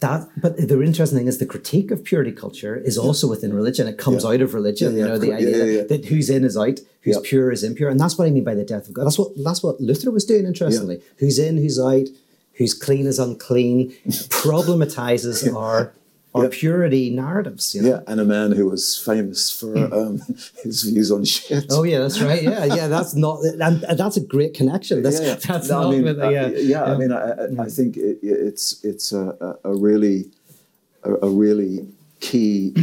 that 0.00 0.28
but 0.40 0.56
the 0.56 0.80
interesting 0.82 1.18
thing 1.18 1.26
is 1.26 1.38
the 1.38 1.46
critique 1.46 1.90
of 1.90 2.04
purity 2.04 2.32
culture 2.32 2.76
is 2.76 2.96
also 2.96 3.26
within 3.28 3.52
religion. 3.52 3.86
It 3.88 3.98
comes 3.98 4.22
Yeah. 4.24 4.30
out 4.30 4.40
of 4.40 4.54
religion, 4.54 4.92
Yeah, 4.92 4.98
you 4.98 5.04
yeah, 5.04 5.08
know, 5.12 5.18
the 5.18 5.26
yeah, 5.28 5.34
idea 5.36 5.56
yeah, 5.58 5.72
yeah. 5.78 5.82
That, 5.84 6.04
who's 6.06 6.30
in 6.30 6.44
is 6.44 6.56
out, 6.56 6.80
who's 7.02 7.18
pure 7.20 7.50
is 7.50 7.64
impure. 7.64 7.88
And 7.90 7.98
that's 7.98 8.16
what 8.16 8.26
I 8.26 8.30
mean 8.30 8.44
by 8.44 8.54
the 8.54 8.64
death 8.64 8.88
of 8.88 8.94
God. 8.94 9.04
That's 9.06 9.18
what 9.18 9.32
that's 9.42 9.62
what 9.62 9.80
Luther 9.80 10.10
was 10.10 10.24
doing, 10.24 10.46
interestingly. 10.46 11.00
Who's 11.18 11.38
in, 11.38 11.56
who's 11.56 11.78
out, 11.80 12.06
who's 12.54 12.74
clean 12.74 13.06
is 13.06 13.18
unclean, 13.18 13.90
problematizes 14.06 15.54
our 15.54 15.92
our 16.38 16.45
Yeah. 16.45 16.50
purity 16.52 17.11
narratives. 17.11 17.75
You 17.75 17.83
know? 17.83 17.88
Yeah, 17.88 18.00
and 18.07 18.21
a 18.21 18.25
man 18.25 18.52
who 18.52 18.66
was 18.68 18.97
famous 18.97 19.50
for 19.50 19.76
um, 19.95 20.23
his 20.62 20.83
views 20.83 21.11
on 21.11 21.25
shit. 21.25 21.66
Oh 21.71 21.83
yeah, 21.83 21.99
that's 21.99 22.21
right. 22.21 22.42
Yeah, 22.42 22.64
yeah, 22.64 22.88
that's 22.88 23.14
not, 23.14 23.40
and, 23.45 23.83
and 23.85 23.99
that's 23.99 24.16
a 24.16 24.21
great 24.35 24.54
connection. 24.54 25.02
That's, 25.02 25.21
yeah, 25.21 25.28
yeah. 25.28 25.35
that's 25.35 25.68
No, 25.68 25.83
not 25.83 25.88
I 25.88 25.90
mean, 25.92 26.04
with, 26.04 26.18
uh, 26.21 26.28
yeah, 26.28 26.47
yeah, 26.49 26.85
I 26.85 26.97
mean, 26.97 27.12
I, 27.12 27.30
I, 27.33 27.64
I 27.66 27.68
think 27.68 27.97
it, 27.97 28.18
it's 28.22 28.85
it's 28.85 29.12
a, 29.12 29.24
a 29.64 29.70
a 29.72 29.74
really 29.77 30.31
a, 31.03 31.12
a 31.29 31.31
really 31.31 31.87
key 32.20 32.74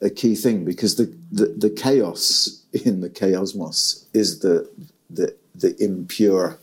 a 0.00 0.10
key 0.10 0.34
thing 0.34 0.64
because 0.64 0.96
the, 0.96 1.06
the 1.32 1.46
the 1.64 1.70
chaos 1.70 2.62
in 2.72 3.00
the 3.00 3.08
chaosmos 3.10 4.04
is 4.12 4.40
the 4.40 4.68
the 5.08 5.34
the 5.54 5.74
impure, 5.82 6.58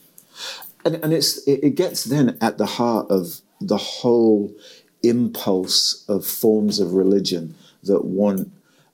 and 0.86 0.96
and 1.04 1.14
it's 1.14 1.38
it, 1.48 1.60
it 1.64 1.76
gets 1.76 2.04
then 2.04 2.38
at 2.42 2.58
the 2.58 2.66
heart 2.78 3.08
of 3.10 3.42
the 3.62 3.78
whole 3.78 4.52
impulse 5.04 6.06
of 6.08 6.26
forms 6.26 6.80
of 6.80 6.94
religion 6.94 7.56
that 7.84 8.06
want 8.06 8.52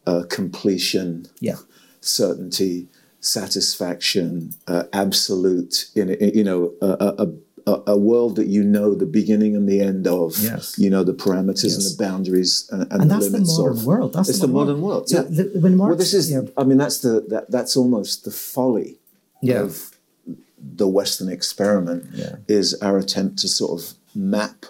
uh, 0.08 0.24
completion 0.30 1.28
yeah, 1.40 1.58
certainty, 2.02 2.88
satisfaction, 3.20 4.54
uh, 4.68 4.84
absolute. 4.94 5.90
In, 5.96 6.10
in 6.10 6.34
you 6.34 6.44
know, 6.44 6.74
a, 6.82 6.88
a, 6.88 7.72
a, 7.72 7.84
a 7.94 7.98
world 7.98 8.36
that 8.38 8.48
you 8.48 8.64
know 8.64 8.96
the 8.96 9.06
beginning 9.06 9.56
and 9.56 9.68
the 9.70 9.82
end 9.82 10.08
of. 10.08 10.38
Yes. 10.40 10.78
You 10.80 10.90
know 10.90 11.04
the 11.04 11.14
parameters 11.14 11.76
and 11.76 11.84
the 11.84 11.96
boundaries 12.00 12.68
and, 12.72 12.84
and, 12.84 12.92
and 12.94 13.02
the 13.02 13.06
that's 13.16 13.26
the 13.26 13.32
limits 13.32 13.58
modern 13.58 13.78
of. 13.78 13.86
world. 13.86 14.14
That's 14.14 14.30
it's 14.30 14.40
the 14.40 14.48
modern 14.48 14.82
world. 14.82 15.10
So 15.10 15.18
yeah. 15.18 15.28
the, 15.30 15.60
when 15.60 15.78
Marx, 15.78 15.90
well, 15.90 15.98
this 15.98 16.14
is. 16.14 16.32
yeah, 16.32 16.42
I 16.58 16.64
mean, 16.64 16.78
that's 16.78 17.00
the 17.00 17.26
that, 17.30 17.52
that's 17.52 17.76
almost 17.78 18.26
the 18.26 18.32
folly 18.32 18.98
Yeah. 19.42 19.62
of 19.62 19.92
the 20.58 20.88
Western 20.88 21.30
experiment. 21.30 22.06
Is 22.48 22.74
our 22.82 22.98
attempt 22.98 23.40
to 23.40 23.48
sort 23.48 23.80
of 23.80 23.94
map 24.16 24.66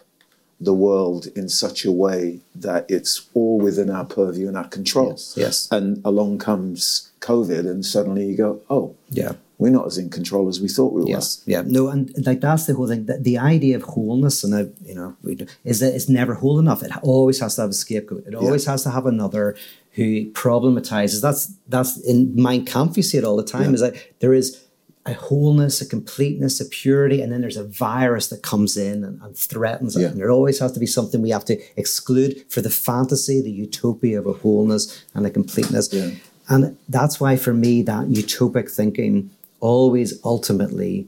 the 0.61 0.73
world 0.73 1.27
in 1.35 1.47
such 1.47 1.85
a 1.85 1.91
way 1.91 2.41
that 2.53 2.85
it's 2.89 3.29
all 3.33 3.59
within 3.59 3.89
our 3.89 4.05
purview 4.05 4.47
and 4.47 4.57
our 4.57 4.67
control. 4.67 5.11
Yes, 5.11 5.33
yes. 5.37 5.67
And 5.71 6.01
along 6.03 6.39
comes 6.39 7.11
COVID, 7.21 7.69
and 7.69 7.85
suddenly 7.85 8.25
you 8.25 8.37
go, 8.37 8.61
oh, 8.69 8.95
yeah. 9.09 9.33
we're 9.57 9.71
not 9.71 9.85
as 9.87 9.97
in 9.97 10.09
control 10.09 10.47
as 10.47 10.59
we 10.59 10.67
thought 10.67 10.93
we 10.93 11.01
were. 11.01 11.09
Yes, 11.09 11.43
yeah, 11.45 11.63
no, 11.65 11.89
and 11.89 12.11
like 12.25 12.41
that's 12.41 12.65
the 12.65 12.73
whole 12.73 12.87
thing. 12.87 13.05
That 13.05 13.23
the 13.23 13.37
idea 13.37 13.75
of 13.75 13.83
wholeness, 13.83 14.43
and 14.43 14.55
I, 14.55 14.67
you 14.83 14.95
know, 14.95 15.15
is 15.63 15.79
that 15.79 15.93
it's 15.93 16.09
never 16.09 16.35
whole 16.35 16.59
enough. 16.59 16.83
It 16.83 16.91
always 17.03 17.39
has 17.39 17.55
to 17.55 17.61
have 17.61 17.69
a 17.69 17.73
scapegoat. 17.73 18.25
It 18.25 18.35
always 18.35 18.65
has 18.65 18.83
to 18.83 18.89
have 18.89 19.05
another 19.05 19.55
who 19.93 20.31
problematizes. 20.31 21.21
That's 21.21 21.53
that's 21.67 21.99
in 22.01 22.33
Mein 22.35 22.65
Kampf. 22.65 22.97
You 22.97 23.03
see 23.03 23.17
it 23.17 23.23
all 23.23 23.37
the 23.37 23.43
time. 23.43 23.69
Yeah. 23.69 23.73
Is 23.73 23.81
that 23.81 24.19
there 24.19 24.33
is 24.33 24.65
a 25.09 25.13
wholeness, 25.13 25.81
a 25.81 25.85
completeness, 25.85 26.59
a 26.61 26.65
purity, 26.65 27.21
and 27.21 27.31
then 27.31 27.41
there's 27.41 27.57
a 27.57 27.63
virus 27.63 28.27
that 28.27 28.43
comes 28.43 28.77
in 28.77 29.03
and, 29.03 29.21
and 29.21 29.35
threatens 29.35 29.95
it. 29.95 30.01
Yeah. 30.01 30.07
And 30.09 30.19
there 30.19 30.31
always 30.31 30.59
has 30.59 30.71
to 30.73 30.79
be 30.79 30.85
something 30.85 31.21
we 31.21 31.31
have 31.31 31.45
to 31.45 31.59
exclude 31.77 32.45
for 32.49 32.61
the 32.61 32.69
fantasy, 32.69 33.41
the 33.41 33.51
utopia 33.51 34.19
of 34.19 34.27
a 34.27 34.33
wholeness 34.33 35.03
and 35.13 35.25
a 35.25 35.29
completeness. 35.29 35.91
Yeah. 35.91 36.11
And 36.47 36.77
that's 36.87 37.19
why, 37.19 37.37
for 37.37 37.53
me, 37.53 37.81
that 37.83 38.07
utopic 38.07 38.69
thinking 38.71 39.29
always 39.59 40.19
ultimately 40.23 41.07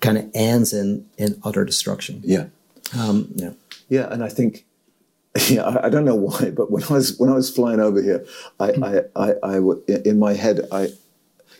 kind 0.00 0.18
of 0.18 0.30
ends 0.34 0.72
in 0.72 1.06
in 1.16 1.40
utter 1.44 1.64
destruction. 1.64 2.20
Yeah. 2.24 2.46
Um, 2.98 3.28
yeah. 3.34 3.52
Yeah, 3.88 4.12
and 4.12 4.22
I 4.22 4.28
think, 4.28 4.66
yeah, 5.48 5.62
I, 5.62 5.86
I 5.86 5.88
don't 5.88 6.04
know 6.04 6.14
why, 6.14 6.50
but 6.50 6.70
when 6.70 6.82
I 6.84 6.92
was 6.92 7.18
when 7.18 7.30
I 7.30 7.34
was 7.34 7.50
flying 7.50 7.80
over 7.80 8.02
here, 8.02 8.24
I, 8.60 8.70
I, 8.70 9.02
I, 9.16 9.34
I 9.42 9.54
w- 9.54 9.82
in 10.04 10.18
my 10.18 10.34
head, 10.34 10.66
I, 10.72 10.88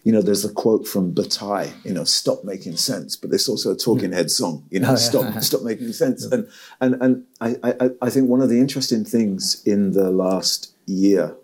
you 0.04 0.12
know, 0.12 0.22
there's 0.22 0.44
a 0.44 0.52
quote 0.52 0.86
from 0.86 1.12
Bataille, 1.12 1.72
you 1.84 1.92
know, 1.92 2.04
stop 2.04 2.44
making 2.44 2.76
sense, 2.76 3.16
but 3.16 3.30
there's 3.30 3.48
also 3.48 3.72
a 3.72 3.76
Talking 3.76 4.12
Head 4.12 4.30
song, 4.30 4.64
you 4.70 4.80
know, 4.80 4.92
Oh, 4.92 4.96
stop 4.96 5.42
stop 5.42 5.62
making 5.62 5.92
sense, 5.92 6.24
and 6.24 6.48
and 6.80 6.94
and 7.02 7.24
I, 7.40 7.56
I 7.62 7.90
I 8.02 8.10
think 8.10 8.28
one 8.28 8.40
of 8.40 8.48
the 8.48 8.60
interesting 8.60 9.04
things 9.04 9.62
in 9.64 9.92
the 9.92 10.10
last 10.10 10.72
year 10.86 11.36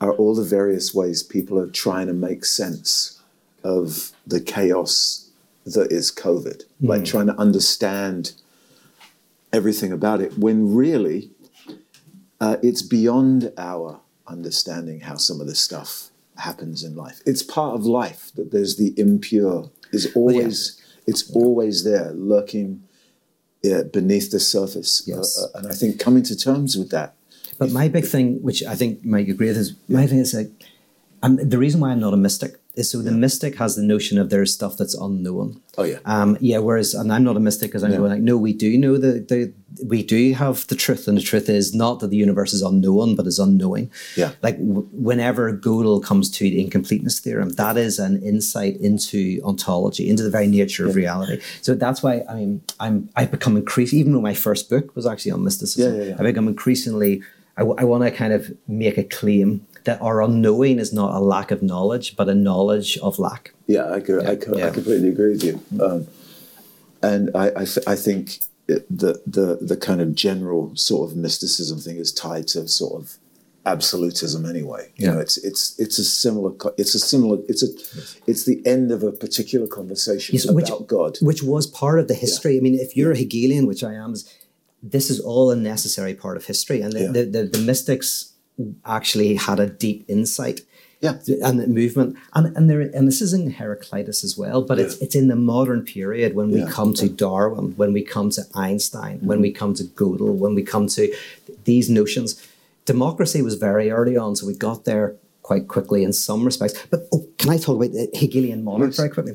are 0.00 0.12
all 0.12 0.34
the 0.34 0.44
various 0.44 0.94
ways 0.94 1.22
people 1.22 1.58
are 1.58 1.70
trying 1.70 2.06
to 2.06 2.12
make 2.12 2.44
sense 2.44 3.20
of 3.64 4.12
the 4.26 4.40
chaos 4.40 5.30
that 5.64 5.90
is 5.92 6.10
COVID, 6.12 6.62
like 6.80 7.04
trying 7.04 7.26
to 7.26 7.34
understand 7.38 8.32
everything 9.52 9.92
about 9.92 10.20
it 10.20 10.38
when 10.38 10.74
really 10.74 11.30
uh, 12.40 12.56
it's 12.62 12.82
beyond 12.82 13.52
our 13.58 14.00
understanding 14.26 15.00
how 15.00 15.16
some 15.16 15.40
of 15.40 15.46
this 15.46 15.60
stuff 15.60 16.10
happens 16.38 16.84
in 16.84 16.94
life. 16.94 17.20
It's 17.26 17.42
part 17.42 17.74
of 17.74 17.84
life 17.84 18.32
that 18.36 18.50
there's 18.50 18.76
the 18.76 18.94
impure 18.98 19.70
is 19.92 20.10
always 20.14 20.80
it's 21.06 21.30
always 21.34 21.84
there 21.84 22.12
lurking 22.12 22.82
uh, 23.64 23.84
beneath 23.84 24.30
the 24.30 24.40
surface. 24.40 25.02
Yes. 25.06 25.38
Uh, 25.38 25.44
uh, 25.44 25.58
and 25.58 25.66
I 25.68 25.74
think 25.74 25.98
coming 25.98 26.22
to 26.24 26.36
terms 26.36 26.76
with 26.76 26.90
that. 26.90 27.14
But 27.58 27.72
my 27.72 27.88
big 27.88 28.04
thing, 28.04 28.40
which 28.42 28.62
I 28.62 28.74
think 28.76 29.00
you 29.02 29.10
might 29.10 29.28
agree 29.28 29.48
with, 29.48 29.56
is 29.56 29.74
my 29.88 30.06
thing 30.06 30.18
is 30.18 30.32
like, 30.32 30.50
I'm, 31.22 31.36
the 31.36 31.58
reason 31.58 31.80
why 31.80 31.90
I'm 31.90 31.98
not 31.98 32.14
a 32.14 32.16
mystic 32.16 32.57
is 32.78 32.90
so 32.90 33.02
the 33.02 33.10
mystic 33.10 33.56
has 33.56 33.76
the 33.76 33.82
notion 33.82 34.18
of 34.18 34.30
there's 34.30 34.54
stuff 34.54 34.76
that's 34.76 34.94
unknown. 34.94 35.60
Oh 35.76 35.84
yeah. 35.84 35.98
Um, 36.04 36.36
yeah, 36.40 36.58
whereas, 36.58 36.94
and 36.94 37.12
I'm 37.12 37.24
not 37.24 37.36
a 37.36 37.40
mystic 37.40 37.70
because 37.70 37.82
I'm 37.82 37.90
going 37.90 38.10
like, 38.10 38.20
no, 38.20 38.36
we 38.36 38.52
do 38.52 38.78
know 38.78 38.96
the, 38.96 39.20
the, 39.20 39.52
we 39.84 40.02
do 40.02 40.32
have 40.34 40.66
the 40.68 40.74
truth, 40.74 41.08
and 41.08 41.16
the 41.16 41.22
truth 41.22 41.48
is 41.48 41.74
not 41.74 42.00
that 42.00 42.08
the 42.08 42.16
universe 42.16 42.52
is 42.52 42.62
unknown, 42.62 43.16
but 43.16 43.26
is 43.26 43.38
unknowing. 43.38 43.90
Yeah. 44.16 44.32
Like 44.42 44.58
w- 44.58 44.88
whenever 44.92 45.52
Gödel 45.56 46.02
comes 46.02 46.30
to 46.32 46.44
the 46.44 46.60
incompleteness 46.62 47.20
theorem, 47.20 47.50
that 47.50 47.76
is 47.76 47.98
an 47.98 48.22
insight 48.22 48.76
into 48.76 49.40
ontology, 49.44 50.08
into 50.08 50.22
the 50.22 50.30
very 50.30 50.46
nature 50.46 50.86
of 50.88 50.94
reality. 50.94 51.40
So 51.62 51.74
that's 51.74 52.02
why 52.02 52.22
I 52.28 52.34
mean, 52.34 52.62
I'm 52.80 53.08
I've 53.16 53.30
become 53.30 53.56
increasingly, 53.56 54.00
even 54.00 54.12
though 54.12 54.20
my 54.20 54.34
first 54.34 54.70
book 54.70 54.94
was 54.96 55.06
actually 55.06 55.32
on 55.32 55.44
mysticism, 55.44 55.94
Yeah, 55.94 55.98
yeah, 55.98 56.08
yeah. 56.10 56.14
I've 56.14 56.24
become 56.24 56.48
increasingly. 56.48 57.22
I, 57.58 57.62
want 57.62 58.04
to 58.04 58.12
kind 58.12 58.32
of 58.32 58.56
make 58.68 58.98
a 58.98 59.02
claim 59.02 59.66
that 59.84 60.00
our 60.02 60.22
unknowing 60.22 60.78
is 60.78 60.92
not 60.92 61.14
a 61.14 61.20
lack 61.20 61.50
of 61.50 61.62
knowledge, 61.62 62.16
but 62.16 62.28
a 62.28 62.34
knowledge 62.34 62.98
of 62.98 63.18
lack. 63.18 63.52
Yeah, 63.66 63.90
I, 63.90 64.00
co- 64.00 64.20
I, 64.24 64.36
co- 64.36 64.56
Yeah. 64.56 64.66
I 64.68 64.70
completely 64.70 65.08
agree 65.08 65.30
with 65.32 65.44
you. 65.44 65.60
Um, 65.82 66.06
and 67.02 67.30
I, 67.34 67.46
I, 67.62 67.64
th- 67.64 67.86
I 67.86 67.94
think 67.96 68.40
it, 68.66 68.86
the, 68.90 69.22
the, 69.26 69.58
the 69.60 69.76
kind 69.76 70.00
of 70.00 70.14
general 70.14 70.74
sort 70.76 71.10
of 71.10 71.16
mysticism 71.16 71.78
thing 71.78 71.96
is 71.96 72.12
tied 72.12 72.48
to 72.48 72.66
sort 72.68 73.00
of 73.02 73.16
absolutism 73.66 74.44
anyway. 74.46 74.90
You 74.96 75.06
Yeah. 75.06 75.14
know, 75.14 75.20
it's 75.20 75.36
it's 75.38 75.78
it's 75.78 75.98
a 75.98 76.04
similar 76.04 76.52
it's 76.78 76.94
a 76.94 76.98
similar 76.98 77.38
it's 77.48 77.62
a 77.62 77.66
it's 78.26 78.44
the 78.44 78.62
end 78.66 78.90
of 78.90 79.02
a 79.02 79.12
particular 79.12 79.66
conversation 79.66 80.34
Yes, 80.34 80.44
about 80.44 80.54
which- 80.56 80.86
God. 80.86 81.18
which 81.20 81.42
was 81.42 81.66
part 81.66 81.98
of 82.00 82.08
the 82.08 82.14
history. 82.14 82.56
I 82.56 82.60
mean, 82.60 82.74
if 82.74 82.96
you're 82.96 83.12
a 83.12 83.16
Hegelian, 83.16 83.66
which 83.66 83.84
I 83.84 83.92
am, 83.94 84.12
is 84.14 84.32
this 84.82 85.10
is 85.10 85.20
all 85.20 85.50
a 85.50 85.56
necessary 85.56 86.14
part 86.14 86.36
of 86.36 86.46
history, 86.46 86.80
and 86.80 86.92
the, 86.92 87.00
Yeah. 87.02 87.12
the, 87.12 87.24
the, 87.24 87.42
the 87.44 87.58
mystics 87.58 88.32
actually 88.84 89.34
had 89.34 89.60
a 89.60 89.66
deep 89.66 90.04
insight. 90.08 90.60
Yeah. 91.00 91.18
and 91.44 91.60
the 91.60 91.68
movement, 91.68 92.16
and 92.34 92.56
and 92.56 92.68
there, 92.68 92.80
and 92.80 93.06
this 93.06 93.20
is 93.22 93.32
in 93.32 93.52
Heraclitus 93.52 94.24
as 94.24 94.36
well, 94.36 94.62
but 94.62 94.80
it's 94.80 94.96
Yeah. 94.96 95.04
it's 95.04 95.14
in 95.14 95.28
the 95.28 95.36
modern 95.36 95.82
period 95.82 96.34
when 96.34 96.50
we 96.50 96.58
Yeah. 96.58 96.70
come 96.70 96.92
to 96.94 97.08
Darwin, 97.08 97.74
when 97.76 97.92
we 97.92 98.02
come 98.02 98.30
to 98.30 98.42
Einstein, 98.52 99.18
mm-hmm. 99.18 99.26
when 99.28 99.40
we 99.40 99.52
come 99.52 99.74
to 99.74 99.84
Gödel, 99.84 100.34
when 100.34 100.56
we 100.56 100.62
come 100.62 100.88
to 100.88 101.02
these 101.64 101.88
notions. 101.88 102.34
Democracy 102.84 103.42
was 103.42 103.54
very 103.54 103.92
early 103.92 104.16
on, 104.16 104.34
so 104.34 104.44
we 104.44 104.54
got 104.54 104.86
there 104.86 105.14
quite 105.42 105.68
quickly 105.68 106.02
in 106.02 106.12
some 106.12 106.44
respects. 106.44 106.74
But 106.90 107.06
oh, 107.12 107.24
can 107.38 107.50
I 107.50 107.58
talk 107.58 107.76
about 107.76 107.92
the 107.92 108.08
Hegelian 108.14 108.64
monarch 108.64 108.90
Please. 108.90 108.96
very 108.96 109.10
quickly? 109.10 109.34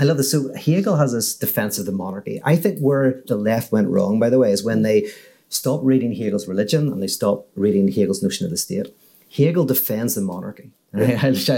I 0.00 0.04
love 0.04 0.16
this. 0.16 0.32
So 0.32 0.52
Hegel 0.54 0.96
has 0.96 1.12
this 1.12 1.34
defense 1.34 1.78
of 1.78 1.86
the 1.86 1.92
monarchy. 1.92 2.40
I 2.44 2.56
think 2.56 2.80
where 2.80 3.22
the 3.26 3.36
left 3.36 3.70
went 3.70 3.88
wrong, 3.88 4.18
by 4.18 4.28
the 4.28 4.38
way, 4.38 4.50
is 4.50 4.64
when 4.64 4.82
they 4.82 5.08
stopped 5.48 5.84
reading 5.84 6.12
Hegel's 6.12 6.48
religion 6.48 6.92
and 6.92 7.02
they 7.02 7.06
stop 7.06 7.46
reading 7.54 7.88
Hegel's 7.88 8.22
notion 8.22 8.44
of 8.46 8.50
the 8.50 8.56
state. 8.56 8.94
Hegel 9.34 9.64
defends 9.64 10.14
the 10.14 10.20
monarchy. 10.20 10.70
and 10.92 11.36
he's, 11.36 11.48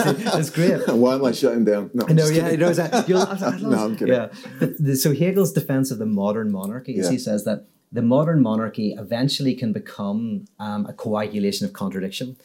it's 0.00 0.50
great. 0.50 0.88
Why 0.88 1.14
am 1.16 1.24
I 1.24 1.32
shutting 1.32 1.64
down? 1.64 1.90
No, 1.92 2.06
I'm 2.08 2.16
No, 2.16 2.26
yeah, 2.28 2.42
kidding. 2.44 2.50
you 2.52 2.56
know, 2.66 2.72
that, 2.72 3.08
you'll, 3.08 3.20
I, 3.20 3.34
I 3.34 3.58
No, 3.60 3.84
I'm 3.84 3.96
kidding. 3.96 4.14
Yeah. 4.14 4.28
The- 4.60 4.96
so 4.96 5.12
Hegel's 5.12 5.52
defense 5.52 5.90
of 5.90 5.98
the 5.98 6.06
modern 6.06 6.50
monarchy 6.50 6.96
is 6.96 7.06
Yeah. 7.06 7.12
he 7.12 7.18
says 7.18 7.44
that 7.44 7.64
the 7.92 8.00
modern 8.02 8.40
monarchy 8.42 8.94
eventually 8.98 9.54
can 9.54 9.72
become 9.72 10.46
um, 10.58 10.86
a 10.86 10.92
coagulation 10.92 11.66
of 11.66 11.72
contradiction. 11.72 12.36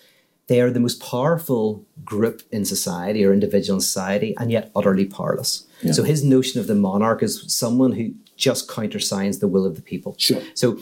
They 0.48 0.60
are 0.60 0.72
the 0.72 0.80
most 0.82 1.02
powerful 1.02 1.86
group 2.04 2.42
in 2.52 2.66
society 2.66 3.24
or 3.24 3.32
individual 3.32 3.78
in 3.78 3.82
society, 3.82 4.36
and 4.38 4.52
yet 4.52 4.72
utterly 4.76 5.06
powerless. 5.06 5.66
Yeah. 5.82 5.94
So 5.94 6.04
his 6.04 6.22
notion 6.24 6.60
of 6.60 6.68
the 6.68 6.76
monarch 6.76 7.24
is 7.24 7.46
someone 7.48 7.94
who 7.94 8.14
just 8.36 8.70
countersigns 8.70 9.40
the 9.40 9.48
will 9.48 9.66
of 9.66 9.76
the 9.76 9.82
people. 9.82 10.16
Sure. 10.18 10.42
So, 10.54 10.78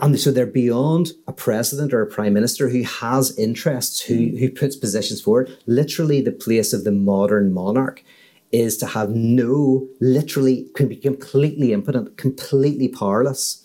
and 0.00 0.18
so 0.18 0.30
they're 0.30 0.46
beyond 0.46 1.12
a 1.26 1.32
president 1.32 1.92
or 1.92 2.00
a 2.00 2.06
prime 2.06 2.32
minister 2.32 2.68
who 2.68 2.82
has 2.82 3.38
interests, 3.38 4.00
who 4.00 4.14
mm. 4.14 4.38
who 4.38 4.50
puts 4.50 4.76
positions 4.76 5.20
forward. 5.20 5.56
Literally, 5.66 6.20
the 6.20 6.32
place 6.32 6.72
of 6.72 6.84
the 6.84 6.92
modern 6.92 7.52
monarch 7.52 8.02
is 8.52 8.76
to 8.78 8.86
have 8.86 9.10
no, 9.10 9.86
literally, 10.00 10.68
can 10.74 10.88
be 10.88 10.96
completely 10.96 11.72
impotent, 11.72 12.16
completely 12.16 12.88
powerless, 12.88 13.64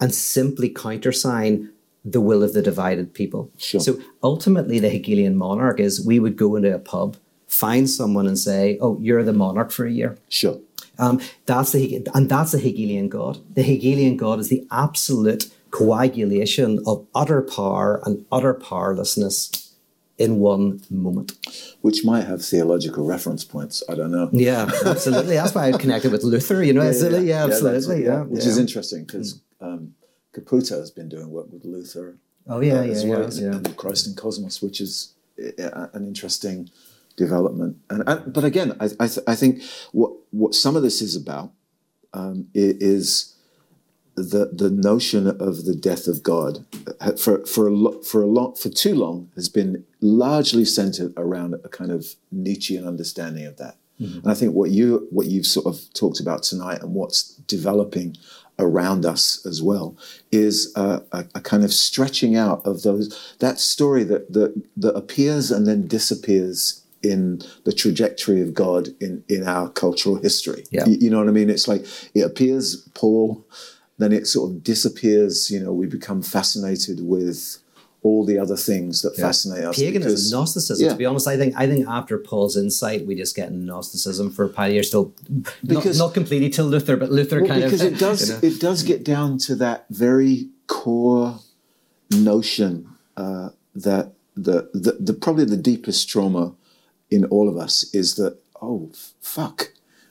and 0.00 0.14
simply 0.14 0.70
countersign 0.70 1.70
the 2.04 2.20
will 2.20 2.42
of 2.42 2.54
the 2.54 2.62
divided 2.62 3.14
people. 3.14 3.50
Sure. 3.58 3.80
So 3.80 4.00
ultimately, 4.22 4.78
the 4.78 4.88
Hegelian 4.88 5.36
monarch 5.36 5.78
is 5.78 6.04
we 6.04 6.18
would 6.18 6.36
go 6.36 6.56
into 6.56 6.74
a 6.74 6.78
pub, 6.78 7.16
find 7.46 7.88
someone, 7.88 8.26
and 8.26 8.38
say, 8.38 8.78
"Oh, 8.80 8.98
you're 9.00 9.22
the 9.22 9.32
monarch 9.32 9.70
for 9.70 9.86
a 9.86 9.92
year." 9.92 10.16
Sure. 10.28 10.58
Um, 10.98 11.20
that's 11.46 11.72
the 11.72 12.06
and 12.14 12.28
that's 12.28 12.52
the 12.52 12.58
Hegelian 12.58 13.08
God. 13.08 13.38
The 13.54 13.62
Hegelian 13.62 14.16
God 14.16 14.38
is 14.40 14.48
the 14.48 14.66
absolute 14.70 15.50
coagulation 15.70 16.80
of 16.86 17.06
utter 17.14 17.42
power 17.42 18.00
and 18.04 18.24
utter 18.30 18.54
powerlessness 18.54 19.74
in 20.18 20.38
one 20.38 20.80
moment. 20.90 21.32
Which 21.80 22.04
might 22.04 22.24
have 22.24 22.44
theological 22.44 23.04
reference 23.04 23.44
points. 23.44 23.82
I 23.88 23.94
don't 23.94 24.10
know. 24.10 24.28
Yeah, 24.32 24.70
absolutely. 24.84 25.34
That's 25.36 25.54
why 25.54 25.72
I 25.72 25.78
connected 25.78 26.12
with 26.12 26.22
Luther. 26.24 26.62
You 26.62 26.74
know, 26.74 26.82
absolutely. 26.82 27.28
Yeah, 27.28 27.46
that's 27.46 27.64
absolutely. 27.64 28.04
it, 28.04 28.06
Yeah, 28.06 28.22
Which 28.22 28.44
yeah. 28.44 28.50
is 28.50 28.58
interesting 28.58 29.04
because 29.04 29.40
um, 29.60 29.94
Caputo 30.34 30.78
has 30.78 30.90
been 30.90 31.08
doing 31.08 31.30
work 31.30 31.50
with 31.50 31.64
Luther 31.64 32.18
Oh 32.46 32.60
yeah, 32.60 32.80
uh, 32.80 32.82
yeah, 32.82 32.90
as 32.90 33.04
yeah, 33.04 33.10
well, 33.10 33.32
yeah. 33.32 33.72
Christ 33.76 34.06
and 34.06 34.16
Cosmos, 34.16 34.60
which 34.60 34.80
is 34.80 35.14
uh, 35.38 35.86
an 35.92 36.06
interesting 36.06 36.70
development. 37.16 37.76
And, 37.90 38.02
and 38.06 38.32
but 38.32 38.44
again, 38.44 38.76
I 38.80 38.86
I, 39.00 39.06
th- 39.08 39.26
I 39.26 39.34
think 39.34 39.62
what 39.92 40.12
what 40.30 40.54
some 40.54 40.76
of 40.76 40.82
this 40.82 41.02
is 41.02 41.16
about 41.16 41.52
um, 42.12 42.48
is 42.54 43.34
the 44.14 44.50
the 44.52 44.70
notion 44.70 45.26
of 45.26 45.64
the 45.64 45.74
death 45.74 46.06
of 46.06 46.22
God 46.22 46.64
uh, 47.00 47.12
for 47.12 47.44
for 47.46 47.66
a 47.66 47.74
lot 47.74 48.04
for 48.04 48.22
a 48.22 48.26
lot 48.26 48.58
for 48.58 48.68
too 48.68 48.94
long 48.94 49.30
has 49.34 49.48
been 49.48 49.84
largely 50.00 50.64
centered 50.64 51.12
around 51.16 51.54
a 51.54 51.68
kind 51.68 51.90
of 51.90 52.14
Nietzschean 52.30 52.86
understanding 52.86 53.46
of 53.46 53.56
that. 53.56 53.76
And 53.98 54.26
I 54.26 54.34
think 54.34 54.54
what 54.54 54.70
you 54.70 55.06
what 55.10 55.26
you've 55.26 55.46
sort 55.46 55.66
of 55.66 55.80
talked 55.94 56.18
about 56.18 56.42
tonight 56.42 56.82
and 56.82 56.94
what's 56.94 57.34
developing 57.46 58.16
around 58.58 59.06
us 59.06 59.44
as 59.46 59.62
well 59.62 59.96
is 60.30 60.72
uh, 60.76 61.00
a, 61.12 61.24
a 61.34 61.40
kind 61.40 61.64
of 61.64 61.72
stretching 61.72 62.36
out 62.36 62.64
of 62.66 62.82
those 62.82 63.34
that 63.38 63.58
story 63.58 64.04
that 64.04 64.32
that, 64.32 64.60
that 64.76 64.94
appears 64.94 65.50
and 65.50 65.66
then 65.66 65.86
disappears 65.86 66.81
in 67.02 67.42
the 67.64 67.72
trajectory 67.72 68.40
of 68.40 68.54
God 68.54 68.88
in 69.00 69.24
in 69.28 69.46
our 69.46 69.68
cultural 69.68 70.16
history. 70.16 70.64
Yeah. 70.70 70.86
You, 70.86 70.96
you 71.00 71.10
know 71.10 71.18
what 71.18 71.28
I 71.28 71.32
mean? 71.32 71.50
It's 71.50 71.68
like 71.68 71.84
it 72.14 72.22
appears 72.22 72.88
Paul, 72.94 73.44
then 73.98 74.12
it 74.12 74.26
sort 74.26 74.50
of 74.50 74.62
disappears. 74.62 75.50
You 75.50 75.60
know, 75.60 75.72
we 75.72 75.86
become 75.86 76.22
fascinated 76.22 77.00
with 77.02 77.58
all 78.04 78.24
the 78.26 78.36
other 78.36 78.56
things 78.56 79.02
that 79.02 79.16
fascinate 79.16 79.62
us. 79.62 79.76
Paganism, 79.78 80.10
because- 80.10 80.32
Gnosticism. 80.32 80.84
Yeah. 80.84 80.92
To 80.92 80.98
be 80.98 81.06
honest, 81.06 81.28
I 81.28 81.36
think 81.36 81.54
I 81.56 81.66
think 81.68 81.86
after 81.88 82.18
Paul's 82.18 82.56
insight, 82.56 83.06
we 83.06 83.14
just 83.14 83.36
get 83.36 83.52
Gnosticism 83.52 84.30
for 84.32 84.52
years. 84.68 84.88
Still, 84.88 85.12
Because- 85.64 85.98
not, 85.98 86.06
not 86.06 86.14
completely 86.14 86.50
till 86.50 86.66
Luther, 86.66 86.96
but 86.96 87.10
Luther 87.12 87.40
Well, 87.40 87.48
kind 87.48 87.62
because 87.62 87.82
of 87.82 87.92
it 87.92 87.98
does 87.98 88.28
you 88.28 88.34
know. 88.34 88.40
it 88.54 88.60
does 88.60 88.82
get 88.82 89.04
down 89.04 89.38
to 89.38 89.54
that 89.56 89.86
very 89.90 90.48
core 90.66 91.38
notion 92.10 92.88
uh, 93.16 93.50
that 93.74 94.12
the, 94.36 94.68
the 94.74 94.96
the 94.98 95.12
probably 95.12 95.44
the 95.44 95.56
deepest 95.56 96.08
trauma 96.08 96.54
in 97.12 97.24
all 97.26 97.46
of 97.48 97.56
us 97.66 97.74
is 97.94 98.14
that 98.16 98.34
oh 98.60 98.90
fuck 99.20 99.58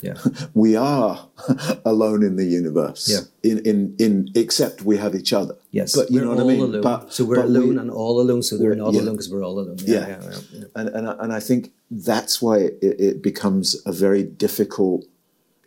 yeah. 0.07 0.15
we 0.63 0.75
are 0.75 1.27
alone 1.93 2.21
in 2.23 2.35
the 2.35 2.45
universe 2.45 3.03
Yeah. 3.13 3.23
in 3.51 3.57
in 3.71 3.95
in 4.05 4.13
except 4.35 4.81
we 4.83 4.97
have 4.97 5.13
each 5.21 5.31
other 5.33 5.55
Yes, 5.79 5.95
but 5.95 6.09
you 6.11 6.19
we're 6.19 6.25
know 6.25 6.31
what 6.35 6.43
I 6.43 6.47
mean 6.53 6.59
alone. 6.69 6.81
but 6.81 7.13
so 7.13 7.23
we're 7.23 7.35
but 7.41 7.49
we- 7.49 7.55
alone 7.55 7.77
and 7.79 7.89
all 7.91 8.19
alone. 8.19 8.41
So 8.43 8.57
they're 8.57 8.69
we're- 8.71 8.83
not 8.83 8.93
yeah. 8.93 9.01
alone 9.01 9.15
because 9.15 9.31
we're 9.31 9.45
all 9.47 9.57
alone. 9.59 9.77
Yeah. 9.79 10.07
Yeah, 10.07 10.19
yeah, 10.21 10.39
yeah. 10.57 10.65
and 10.77 10.87
and 10.97 11.03
I- 11.09 11.17
and 11.23 11.31
I 11.39 11.39
think 11.39 11.71
that's 12.09 12.41
why 12.41 12.55
it, 12.87 12.95
it 13.07 13.21
becomes 13.29 13.65
a 13.85 13.93
very 14.05 14.23
difficult. 14.45 15.05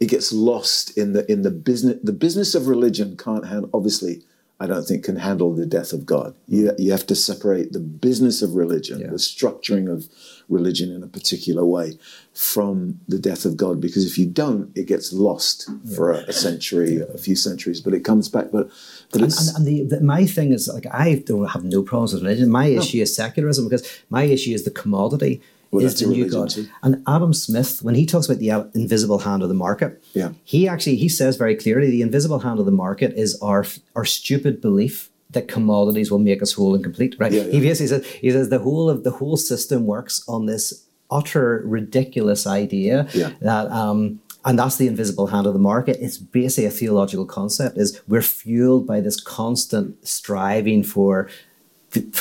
It 0.02 0.08
gets 0.14 0.28
lost 0.50 0.84
in 1.00 1.08
the 1.14 1.22
in 1.32 1.40
the 1.46 1.50
business. 1.70 1.96
The 2.10 2.12
business 2.26 2.54
of 2.58 2.62
religion 2.74 3.08
can't 3.16 3.46
handle. 3.46 3.70
Obviously, 3.72 4.14
I 4.60 4.66
don't 4.68 4.84
think 4.86 5.04
can 5.04 5.16
handle 5.16 5.52
the 5.52 5.66
death 5.66 5.92
of 5.92 6.06
God. 6.06 6.34
You 6.46 6.72
you 6.78 6.92
have 6.92 7.06
to 7.06 7.16
separate 7.16 7.72
the 7.72 7.80
business 7.80 8.40
of 8.40 8.54
religion, 8.54 9.00
Yeah. 9.00 9.08
the 9.08 9.16
structuring 9.16 9.90
of 9.90 10.08
religion 10.48 10.92
in 10.92 11.02
a 11.02 11.06
particular 11.08 11.64
way, 11.64 11.98
from 12.32 13.00
the 13.08 13.18
death 13.18 13.44
of 13.44 13.56
God. 13.56 13.80
Because 13.80 14.04
if 14.06 14.16
you 14.16 14.26
don't, 14.26 14.70
it 14.76 14.86
gets 14.86 15.12
lost 15.12 15.68
for 15.96 16.12
a, 16.12 16.18
a 16.28 16.32
century, 16.32 17.00
a 17.00 17.18
few 17.18 17.34
centuries. 17.36 17.80
But 17.80 17.94
it 17.94 18.04
comes 18.04 18.28
back. 18.28 18.50
But 18.52 18.68
but 19.10 19.22
And, 19.22 19.24
it's 19.24 19.48
and, 19.48 19.56
and 19.56 19.66
the, 19.66 19.96
the, 19.96 20.00
my 20.02 20.24
thing 20.24 20.52
is 20.52 20.68
like 20.68 20.86
I 20.86 21.22
don't 21.26 21.48
have 21.48 21.64
no 21.64 21.82
problems 21.82 22.12
with 22.14 22.22
religion. 22.22 22.48
My 22.50 22.66
issue 22.66 22.98
is 23.02 23.14
secularism 23.14 23.64
because 23.68 23.84
my 24.08 24.22
issue 24.24 24.52
is 24.54 24.62
the 24.64 24.70
commodity 24.82 25.40
Well, 25.74 25.84
is 25.86 25.98
the 26.00 26.06
new 26.06 26.28
god. 26.30 26.50
too. 26.50 26.66
And 26.82 27.02
Adam 27.06 27.32
Smith, 27.32 27.82
when 27.82 27.94
he 27.94 28.06
talks 28.06 28.26
about 28.28 28.38
the 28.38 28.50
invisible 28.74 29.18
hand 29.20 29.42
of 29.42 29.48
the 29.48 29.54
market, 29.54 30.02
Yeah. 30.14 30.30
he 30.44 30.68
actually 30.68 30.96
he 30.96 31.08
says 31.08 31.36
very 31.36 31.56
clearly 31.56 31.90
the 31.90 32.02
invisible 32.02 32.40
hand 32.40 32.58
of 32.60 32.66
the 32.66 32.72
market 32.86 33.12
is 33.16 33.38
our 33.42 33.64
our 33.96 34.04
stupid 34.04 34.60
belief 34.60 35.10
that 35.30 35.48
commodities 35.48 36.10
will 36.10 36.20
make 36.30 36.40
us 36.42 36.52
whole 36.52 36.74
and 36.76 36.84
complete. 36.84 37.16
Right? 37.18 37.32
Yeah, 37.32 37.44
He 37.54 37.60
basically 37.60 37.88
says 37.88 38.06
he 38.24 38.30
says 38.30 38.48
the 38.50 38.60
whole 38.60 38.88
of 38.88 39.02
the 39.04 39.10
whole 39.10 39.36
system 39.36 39.84
works 39.86 40.22
on 40.28 40.46
this 40.46 40.84
utter 41.10 41.62
ridiculous 41.66 42.46
idea 42.46 43.06
Yeah. 43.12 43.30
that 43.40 43.70
um 43.70 44.20
and 44.46 44.58
that's 44.58 44.76
the 44.76 44.86
invisible 44.86 45.28
hand 45.28 45.46
of 45.46 45.54
the 45.54 45.58
market. 45.72 45.96
It's 46.00 46.18
basically 46.18 46.66
a 46.66 46.70
theological 46.70 47.24
concept. 47.24 47.78
Is 47.78 48.00
we're 48.06 48.20
fueled 48.22 48.86
by 48.86 49.00
this 49.00 49.18
constant 49.18 50.06
striving 50.06 50.82
for 50.84 51.28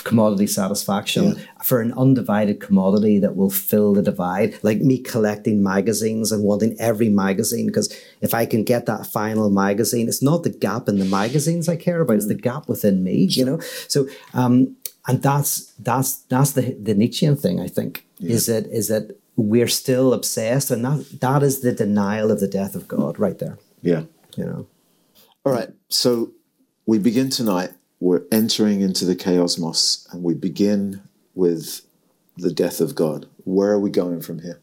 commodity 0.04 0.48
satisfaction 0.48 1.24
Yeah. 1.24 1.34
for 1.64 1.82
an 1.82 1.94
undivided 1.94 2.60
commodity 2.60 3.20
that 3.20 3.36
will 3.36 3.50
fill 3.50 3.94
the 3.94 4.02
divide. 4.02 4.56
Like 4.64 4.80
me 4.82 4.98
collecting 5.00 5.62
magazines 5.64 6.32
and 6.32 6.44
wanting 6.44 6.76
every 6.80 7.10
magazine 7.10 7.66
because 7.68 7.94
if 8.22 8.34
I 8.34 8.46
can 8.46 8.64
get 8.64 8.86
that 8.86 9.08
final 9.08 9.50
magazine, 9.50 10.08
it's 10.08 10.22
not 10.24 10.44
the 10.44 10.50
gap 10.50 10.88
in 10.90 11.00
the 11.00 11.06
magazines 11.06 11.68
I 11.70 11.76
care 11.76 12.02
about; 12.02 12.18
it's 12.18 12.28
the 12.28 12.36
gap 12.36 12.68
within 12.68 13.04
me. 13.04 13.28
You 13.30 13.46
know, 13.46 13.60
so 13.88 14.08
um, 14.34 14.76
and 15.08 15.22
that's 15.22 15.74
that's 15.80 16.18
that's 16.30 16.52
the 16.52 16.78
the 16.82 16.94
Nietzschean 16.94 17.36
thing. 17.36 17.60
I 17.60 17.68
think 17.68 18.06
is 18.20 18.46
that 18.46 18.68
is 18.68 18.88
that 18.88 19.18
we're 19.36 19.68
still 19.68 20.14
obsessed, 20.14 20.72
and 20.72 20.86
that 20.86 21.06
that 21.22 21.42
is 21.44 21.62
the 21.62 21.72
denial 21.74 22.32
of 22.32 22.40
the 22.40 22.48
death 22.48 22.76
of 22.76 22.88
God 22.88 23.20
right 23.20 23.38
there. 23.40 23.58
yeah. 23.82 24.04
You 24.38 24.46
know. 24.46 24.68
All 25.46 25.52
right. 25.54 25.70
So 25.90 26.32
we 26.88 26.98
begin 27.00 27.30
tonight. 27.30 27.72
We're 28.04 28.26
entering 28.34 28.82
into 28.82 29.06
the 29.06 29.16
chaosmos, 29.16 30.12
and 30.12 30.24
we 30.24 30.34
begin 30.34 31.04
with 31.36 31.86
the 32.36 32.52
death 32.52 32.82
of 32.82 32.96
God? 32.96 33.28
Where 33.46 33.72
are 33.72 33.80
we 33.80 33.92
going 33.92 34.20
from 34.20 34.40
here? 34.40 34.60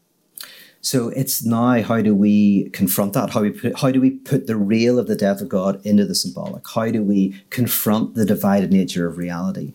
So 0.79 1.09
it's 1.09 1.43
now 1.43 1.81
how 1.81 2.03
do 2.03 2.13
we 2.13 2.69
confront 2.69 3.13
that? 3.13 3.31
How 3.31 3.41
we 3.41 3.49
put, 3.49 3.79
how 3.79 3.89
do 3.89 3.99
we 3.99 4.11
put 4.11 4.45
the 4.45 4.55
real 4.55 4.99
of 4.99 5.07
the 5.07 5.15
death 5.15 5.41
of 5.41 5.49
God 5.49 5.83
into 5.83 6.05
the 6.05 6.13
symbolic? 6.13 6.69
How 6.69 6.91
do 6.91 7.01
we 7.01 7.43
confront 7.49 8.13
the 8.13 8.25
divided 8.25 8.71
nature 8.71 9.07
of 9.07 9.17
reality? 9.17 9.73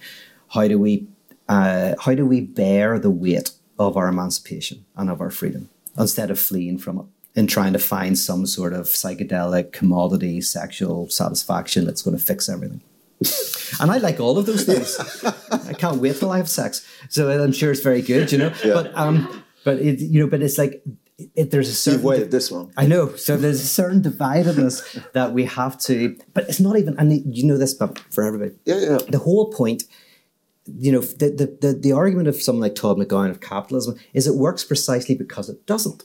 How 0.51 0.69
do 0.69 0.79
we 0.79 1.09
uh, 1.49 1.97
how 2.01 2.15
do 2.15 2.25
we 2.25 2.43
bear 2.43 3.01
the 3.01 3.11
weight 3.11 3.51
of 3.81 3.97
our 3.97 4.07
emancipation 4.07 4.85
and 4.95 5.11
of 5.11 5.21
our 5.21 5.31
freedom 5.31 5.71
instead 5.99 6.31
of 6.31 6.39
fleeing 6.39 6.79
from 6.79 7.01
it 7.01 7.07
and 7.35 7.51
trying 7.51 7.73
to 7.73 7.81
find 7.81 8.17
some 8.17 8.47
sort 8.47 8.75
of 8.75 8.87
psychedelic 8.87 9.73
commodity 9.73 10.41
sexual 10.41 11.09
satisfaction 11.09 11.85
that's 11.85 12.03
going 12.03 12.17
to 12.17 12.25
fix 12.25 12.49
everything? 12.49 12.81
and 13.81 13.91
I 13.91 13.99
like 13.99 14.21
all 14.21 14.39
of 14.39 14.47
those 14.47 14.65
things. 14.65 14.99
I 15.51 15.73
can't 15.73 15.97
wait 15.97 16.17
till 16.17 16.31
I 16.31 16.37
have 16.39 16.49
sex. 16.51 16.87
So 17.09 17.31
I'm 17.31 17.53
sure 17.53 17.71
it's 17.71 17.81
very 17.81 18.03
good, 18.03 18.31
you 18.33 18.39
know. 18.39 18.53
Yeah. 18.65 18.75
But 18.75 18.97
um, 18.97 19.45
but 19.65 19.79
it 19.79 20.01
you 20.01 20.21
know, 20.21 20.27
but 20.29 20.43
it's 20.43 20.59
like 20.59 20.83
it, 21.35 21.51
there's 21.51 21.69
a 21.69 21.75
certain 21.75 22.01
You've 22.01 22.05
waited 22.05 22.31
this 22.31 22.51
long. 22.51 22.73
I 22.77 22.87
know. 22.87 23.15
So 23.17 23.37
there's 23.37 23.61
a 23.61 23.67
certain 23.67 24.03
dividedness 24.03 25.13
that 25.13 25.33
we 25.33 25.45
have 25.45 25.79
to, 25.81 26.17
but 26.35 26.49
it's 26.49 26.61
not 26.61 26.77
even, 26.77 26.95
and 26.99 27.35
you 27.35 27.47
know 27.47 27.57
this, 27.57 27.73
but 27.73 27.99
for 28.13 28.23
everybody, 28.23 28.53
Yeah, 28.65 28.81
yeah. 28.81 28.99
the 29.09 29.19
whole 29.19 29.51
point, 29.51 29.85
you 30.67 30.93
know, 30.93 31.01
the, 31.01 31.31
the, 31.31 31.59
the, 31.69 31.79
the 31.79 31.93
argument 31.93 32.29
of 32.29 32.37
someone 32.37 32.61
like 32.61 32.75
Todd 32.75 32.99
McGowan 32.99 33.31
of 33.31 33.41
capitalism 33.41 33.97
is 34.13 34.27
it 34.27 34.35
works 34.35 34.63
precisely 34.65 35.15
because 35.15 35.49
it 35.49 35.65
doesn't. 35.67 36.05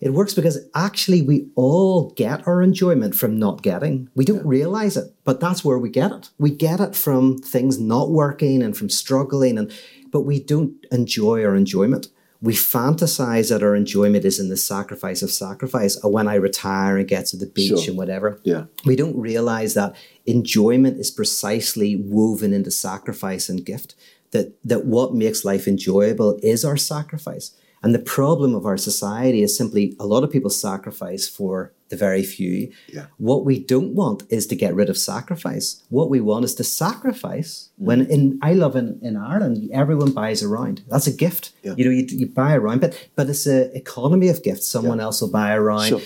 It 0.00 0.10
works 0.14 0.32
because 0.34 0.58
actually 0.74 1.22
we 1.22 1.48
all 1.56 2.10
get 2.10 2.46
our 2.46 2.62
enjoyment 2.62 3.14
from 3.16 3.36
not 3.38 3.62
getting. 3.62 4.08
We 4.14 4.24
don't 4.24 4.46
realize 4.46 4.96
it, 4.96 5.12
but 5.24 5.40
that's 5.40 5.64
where 5.64 5.78
we 5.78 5.90
get 5.90 6.12
it. 6.12 6.30
We 6.38 6.50
get 6.50 6.78
it 6.80 6.94
from 6.94 7.38
things 7.38 7.80
not 7.80 8.10
working 8.10 8.62
and 8.62 8.76
from 8.76 8.90
struggling, 8.90 9.58
and 9.58 9.72
but 10.12 10.20
we 10.20 10.38
don't 10.40 10.74
enjoy 10.92 11.44
our 11.44 11.56
enjoyment. 11.56 12.08
We 12.40 12.54
fantasize 12.54 13.48
that 13.48 13.64
our 13.64 13.74
enjoyment 13.74 14.24
is 14.24 14.38
in 14.38 14.48
the 14.48 14.56
sacrifice 14.56 15.22
of 15.22 15.32
sacrifice, 15.32 15.96
or 16.04 16.12
when 16.12 16.28
I 16.28 16.36
retire 16.36 16.96
and 16.96 17.08
get 17.08 17.26
to 17.26 17.36
the 17.36 17.46
beach 17.46 17.80
Sure. 17.80 17.88
and 17.88 17.96
whatever 17.98 18.38
Yeah. 18.44 18.66
we 18.86 18.94
don't 18.94 19.16
realize 19.18 19.74
that 19.74 19.96
enjoyment 20.26 21.00
is 21.00 21.10
precisely 21.10 21.96
woven 21.96 22.52
into 22.52 22.70
sacrifice 22.70 23.48
and 23.48 23.64
gift 23.64 23.96
that 24.30 24.52
that 24.64 24.84
what 24.86 25.14
makes 25.14 25.44
life 25.44 25.66
enjoyable 25.66 26.38
is 26.42 26.64
our 26.64 26.76
sacrifice 26.76 27.50
and 27.88 27.94
the 27.94 28.10
problem 28.18 28.54
of 28.54 28.66
our 28.66 28.76
society 28.76 29.42
is 29.42 29.56
simply 29.56 29.96
a 29.98 30.04
lot 30.04 30.22
of 30.22 30.30
people 30.30 30.50
sacrifice 30.50 31.26
for 31.26 31.72
the 31.88 31.96
very 31.96 32.22
few. 32.22 32.70
Yeah. 32.92 33.06
what 33.16 33.46
we 33.46 33.58
don't 33.58 33.94
want 33.94 34.24
is 34.28 34.46
to 34.48 34.54
get 34.56 34.74
rid 34.74 34.90
of 34.90 34.98
sacrifice. 34.98 35.82
What 35.88 36.10
we 36.10 36.20
want 36.20 36.44
is 36.44 36.54
to 36.56 36.64
sacrifice 36.64 37.70
when 37.76 38.00
in 38.14 38.38
i 38.42 38.52
love 38.52 38.76
in, 38.76 38.98
in 39.08 39.16
ireland 39.16 39.56
everyone 39.72 40.12
buys 40.12 40.42
a 40.42 40.48
round. 40.48 40.82
That's 40.90 41.06
a 41.06 41.16
gift. 41.24 41.44
Yeah. 41.62 41.74
you 41.78 41.84
know 41.86 41.90
you, 41.98 42.04
you 42.20 42.26
buy 42.26 42.52
a 42.52 42.60
round 42.60 42.80
but 42.82 42.92
but 43.16 43.30
it's 43.30 43.46
a 43.46 43.74
economy 43.74 44.28
of 44.28 44.42
gifts. 44.42 44.66
Someone 44.76 45.00
else 45.00 45.22
will 45.22 45.30
buy 45.30 45.50
a 45.52 45.60
round. 45.60 45.88
Sure. 45.88 46.02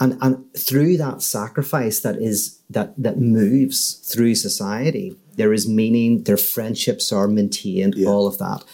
and 0.00 0.18
and 0.24 0.32
through 0.68 0.96
that 1.04 1.22
sacrifice 1.22 2.00
that 2.00 2.16
is 2.16 2.58
that 2.76 2.88
that 3.04 3.16
moves 3.18 3.78
through 4.10 4.34
society 4.34 5.16
there 5.36 5.52
is 5.52 5.68
meaning 5.68 6.24
their 6.24 6.36
friendships 6.54 7.12
are 7.12 7.28
maintained 7.28 7.94
Yeah. 7.94 8.08
all 8.08 8.26
of 8.26 8.38
that. 8.38 8.64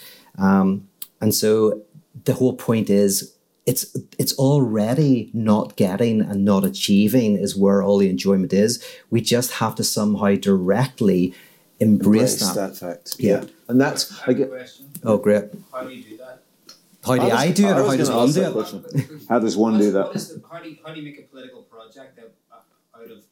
Um, 0.47 0.87
and 1.21 1.35
so 1.35 1.51
the 2.25 2.33
whole 2.33 2.53
point 2.55 2.89
is 2.89 3.35
it's 3.65 3.95
it's 4.17 4.33
already 4.39 5.29
not 5.33 5.75
getting 5.75 6.21
and 6.21 6.43
not 6.43 6.63
achieving 6.65 7.35
is 7.37 7.55
where 7.55 7.83
all 7.83 7.97
the 7.99 8.09
enjoyment 8.09 8.51
is 8.53 8.83
we 9.09 9.21
just 9.21 9.51
have 9.53 9.75
to 9.75 9.83
somehow 9.83 10.33
directly 10.35 11.33
embrace, 11.79 12.41
Embrace 12.41 12.55
that. 12.55 12.55
that 12.55 12.77
fact. 12.77 13.15
Yeah. 13.19 13.45
And 13.69 13.79
that's, 13.79 14.11
I 14.21 14.23
I 14.27 14.31
a 14.31 14.33
get, 14.33 14.49
question. 14.49 14.89
oh 15.05 15.17
great 15.17 15.45
How 15.71 15.83
do 15.83 15.89
you 15.93 16.03
do 16.03 16.17
that? 16.17 16.41
how 17.05 17.15
do 17.15 17.21
I, 17.21 17.45
was- 17.47 17.53
do 17.55 17.67
it 17.67 17.71
I 17.71 17.79
or 17.79 17.85
how 17.87 17.95
does 17.95 18.09
one 18.11 18.27
do 18.31 18.41
that 18.41 18.95
it 18.95 19.21
how 19.29 19.39
does 19.39 19.55
one 19.57 19.77
do 19.79 19.91
that? 19.91 20.13
the- 20.13 20.41
how, 20.51 20.59
do 20.59 20.69
you, 20.69 20.77
how 20.83 20.93
do 20.93 20.99
you 20.99 21.05
make 21.09 21.19
a 21.19 21.23
political 21.23 21.61
project 21.63 22.19
out, 22.19 22.31
uh, 22.99 23.03
of 23.13 23.23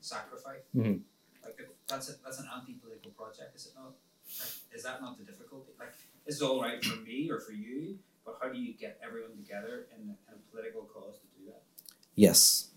sacrifice? 0.00 0.62
Mhm. 0.74 1.00
Like 1.44 1.58
that's 1.88 2.08
a, 2.08 2.12
that's 2.24 2.38
an 2.40 2.48
anti-political 2.56 3.10
project, 3.12 3.54
is 3.54 3.66
it 3.66 3.72
not? 3.76 3.92
Like, 4.40 4.76
is 4.76 4.82
that 4.82 5.00
not 5.00 5.16
the 5.18 5.24
difficulty? 5.24 5.70
Like 5.78 5.94
this 6.28 6.36
is 6.36 6.42
all 6.42 6.60
right 6.62 6.84
for 6.84 6.96
me 7.00 7.28
or 7.30 7.40
for 7.40 7.52
you, 7.52 7.98
but 8.24 8.38
how 8.40 8.48
do 8.50 8.58
you 8.60 8.74
get 8.74 9.00
everyone 9.04 9.36
together 9.36 9.86
in, 9.96 10.02
a- 10.10 10.30
in 10.30 10.34
a 10.34 10.50
political 10.50 10.82
cause 10.82 11.16
to 11.18 11.26
do 11.40 11.46
that? 11.46 11.62
yes 12.14 12.68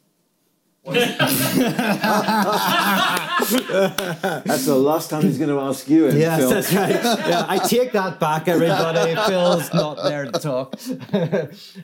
What 0.83 0.97
is 0.97 1.09
it? 1.09 1.17
That's 4.47 4.65
the 4.65 4.75
last 4.75 5.09
time 5.09 5.23
he's 5.23 5.37
going 5.37 5.49
to 5.49 5.59
ask 5.59 5.87
you. 5.89 6.07
In 6.07 6.17
Yes, 6.17 6.39
film. 6.39 6.53
that's 6.53 6.73
right. 6.73 7.03
Yeah, 7.29 7.45
I 7.47 7.57
take 7.59 7.91
that 7.91 8.19
back, 8.19 8.47
everybody. 8.47 9.15
Phil's 9.27 9.71
not 9.73 9.97
there 10.01 10.25
to 10.31 10.39
talk. 10.39 10.73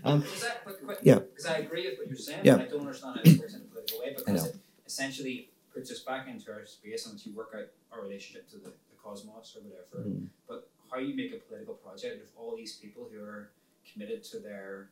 um, 0.03 0.23
Is 0.23 0.41
that, 0.41 0.61
but, 0.65 0.87
but, 0.87 0.97
Yeah. 1.03 1.19
Because 1.19 1.45
I 1.45 1.57
agree 1.57 1.89
with 1.89 1.97
what 1.99 2.07
you're 2.07 2.17
saying, 2.17 2.41
Yeah. 2.43 2.57
but 2.57 2.67
I 2.67 2.69
don't 2.69 2.81
understand 2.81 3.15
how 3.17 3.21
it 3.31 3.39
works 3.39 3.53
in 3.53 3.61
a 3.61 3.65
political 3.65 3.99
way 3.99 4.15
because 4.17 4.45
it 4.47 4.55
essentially 4.85 5.49
puts 5.73 5.91
us 5.91 5.99
back 5.99 6.27
into 6.27 6.51
our 6.51 6.65
space 6.65 7.05
and 7.05 7.23
you 7.25 7.33
work 7.33 7.51
out 7.55 7.67
our 7.91 8.01
relationship 8.01 8.49
to 8.51 8.55
the, 8.57 8.69
the 8.69 8.97
cosmos 9.03 9.55
or 9.57 9.61
whatever. 9.67 10.09
Mhm. 10.09 10.27
But 10.47 10.69
how 10.91 10.99
you 10.99 11.15
make 11.15 11.33
a 11.33 11.37
political 11.37 11.73
project 11.75 12.23
of 12.23 12.29
all 12.37 12.55
these 12.55 12.73
people 12.75 13.07
who 13.11 13.19
are 13.23 13.49
committed 13.91 14.23
to 14.31 14.39
their 14.39 14.89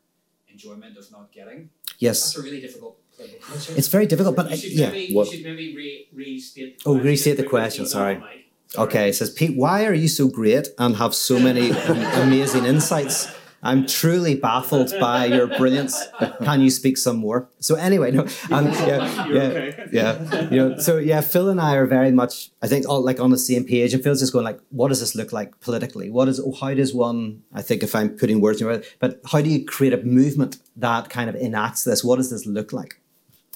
enjoyment 0.51 0.97
of 0.97 1.11
not 1.11 1.31
getting, 1.31 1.69
yes, 1.99 2.21
that's 2.33 2.37
a 2.37 2.41
really 2.41 2.61
difficult 2.61 2.97
political 3.15 3.39
project. 3.39 3.77
it's 3.77 3.87
very 3.87 4.05
difficult, 4.05 4.35
but 4.35 4.45
you 4.47 4.53
I, 4.53 4.55
should 4.55 4.71
yeah. 4.71 4.89
maybe, 4.91 5.13
What- 5.13 5.31
you 5.31 5.37
should 5.37 5.45
maybe 5.45 5.75
re, 5.75 6.07
restate 6.13 6.79
the 6.79 6.89
Oh, 6.89 6.93
question 6.93 7.05
restate 7.07 7.37
the 7.37 7.43
question, 7.43 7.85
so 7.85 7.91
sorry. 7.91 8.13
you 8.15 8.19
don't 8.19 8.27
have 8.29 8.35
a 8.35 8.37
mic. 8.37 8.45
Okay, 8.77 9.09
it 9.09 9.13
says 9.15 9.29
Pete, 9.29 9.55
why 9.55 9.85
are 9.85 9.93
you 9.93 10.07
so 10.07 10.27
great 10.27 10.67
and 10.77 10.95
have 10.97 11.13
so 11.15 11.39
many 11.39 11.69
amazing 12.25 12.65
insights? 12.65 13.27
I'm 13.65 13.87
truly 13.87 14.35
baffled 14.35 14.93
by 14.99 15.25
your 15.25 15.47
brilliance. 15.47 16.01
Can 16.43 16.61
you 16.61 16.69
speak 16.69 16.97
some 16.97 17.17
more? 17.17 17.49
So 17.59 17.75
anyway, 17.75 18.11
no, 18.11 18.21
um, 18.51 18.65
yeah, 18.89 19.27
yeah, 19.27 19.41
okay. 19.41 19.87
yeah, 19.91 20.49
you 20.49 20.57
know, 20.57 20.77
so 20.77 20.97
yeah, 20.97 21.21
Phil 21.21 21.49
and 21.49 21.59
I 21.59 21.75
are 21.75 21.87
very 21.87 22.11
much, 22.11 22.51
I 22.61 22.67
think, 22.67 22.87
all 22.87 23.03
like 23.03 23.19
on 23.19 23.31
the 23.31 23.37
same 23.37 23.65
page. 23.65 23.93
And 23.93 24.03
Phil's 24.03 24.19
just 24.19 24.33
going 24.33 24.45
like, 24.45 24.59
what 24.69 24.89
does 24.89 24.99
this 24.99 25.15
look 25.15 25.33
like 25.33 25.59
politically? 25.61 26.11
What 26.11 26.27
is, 26.27 26.39
how 26.59 26.73
does 26.75 26.93
one? 26.93 27.41
I 27.53 27.63
think 27.63 27.81
if 27.81 27.95
I'm 27.95 28.09
putting 28.09 28.39
words 28.39 28.61
in 28.61 28.67
your 28.67 28.75
mouth, 28.75 28.85
but 28.99 29.19
how 29.31 29.41
do 29.41 29.49
you 29.49 29.65
create 29.65 29.93
a 29.93 30.03
movement 30.03 30.57
that 30.75 31.09
kind 31.09 31.29
of 31.29 31.35
enacts 31.35 31.83
this? 31.83 32.03
What 32.03 32.17
does 32.17 32.29
this 32.29 32.45
look 32.45 32.71
like? 32.71 33.01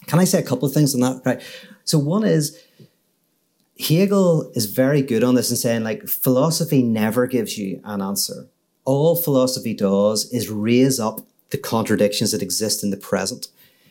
Can 0.07 0.17
I 0.17 0.23
say 0.23 0.39
a 0.39 0.43
couple 0.43 0.67
of 0.67 0.73
things 0.73 0.95
on 0.95 1.01
that? 1.01 1.21
Right. 1.23 1.41
So 1.83 1.99
one 1.99 2.23
is 2.23 2.59
Hegel 3.79 4.51
is 4.55 4.65
very 4.65 5.01
good 5.01 5.23
on 5.23 5.35
this 5.35 5.49
and 5.49 5.57
saying 5.57 5.83
like 5.83 6.07
philosophy 6.07 6.83
never 6.83 7.27
gives 7.27 7.57
you 7.57 7.79
an 7.83 8.01
answer. 8.01 8.47
All 8.89 9.15
philosophy 9.15 9.75
does 9.75 10.27
is 10.31 10.49
raise 10.49 10.99
up 10.99 11.21
the 11.51 11.59
contradictions 11.59 12.31
that 12.31 12.41
exist 12.41 12.83
in 12.83 12.89
the 12.89 12.97
present. 12.97 13.49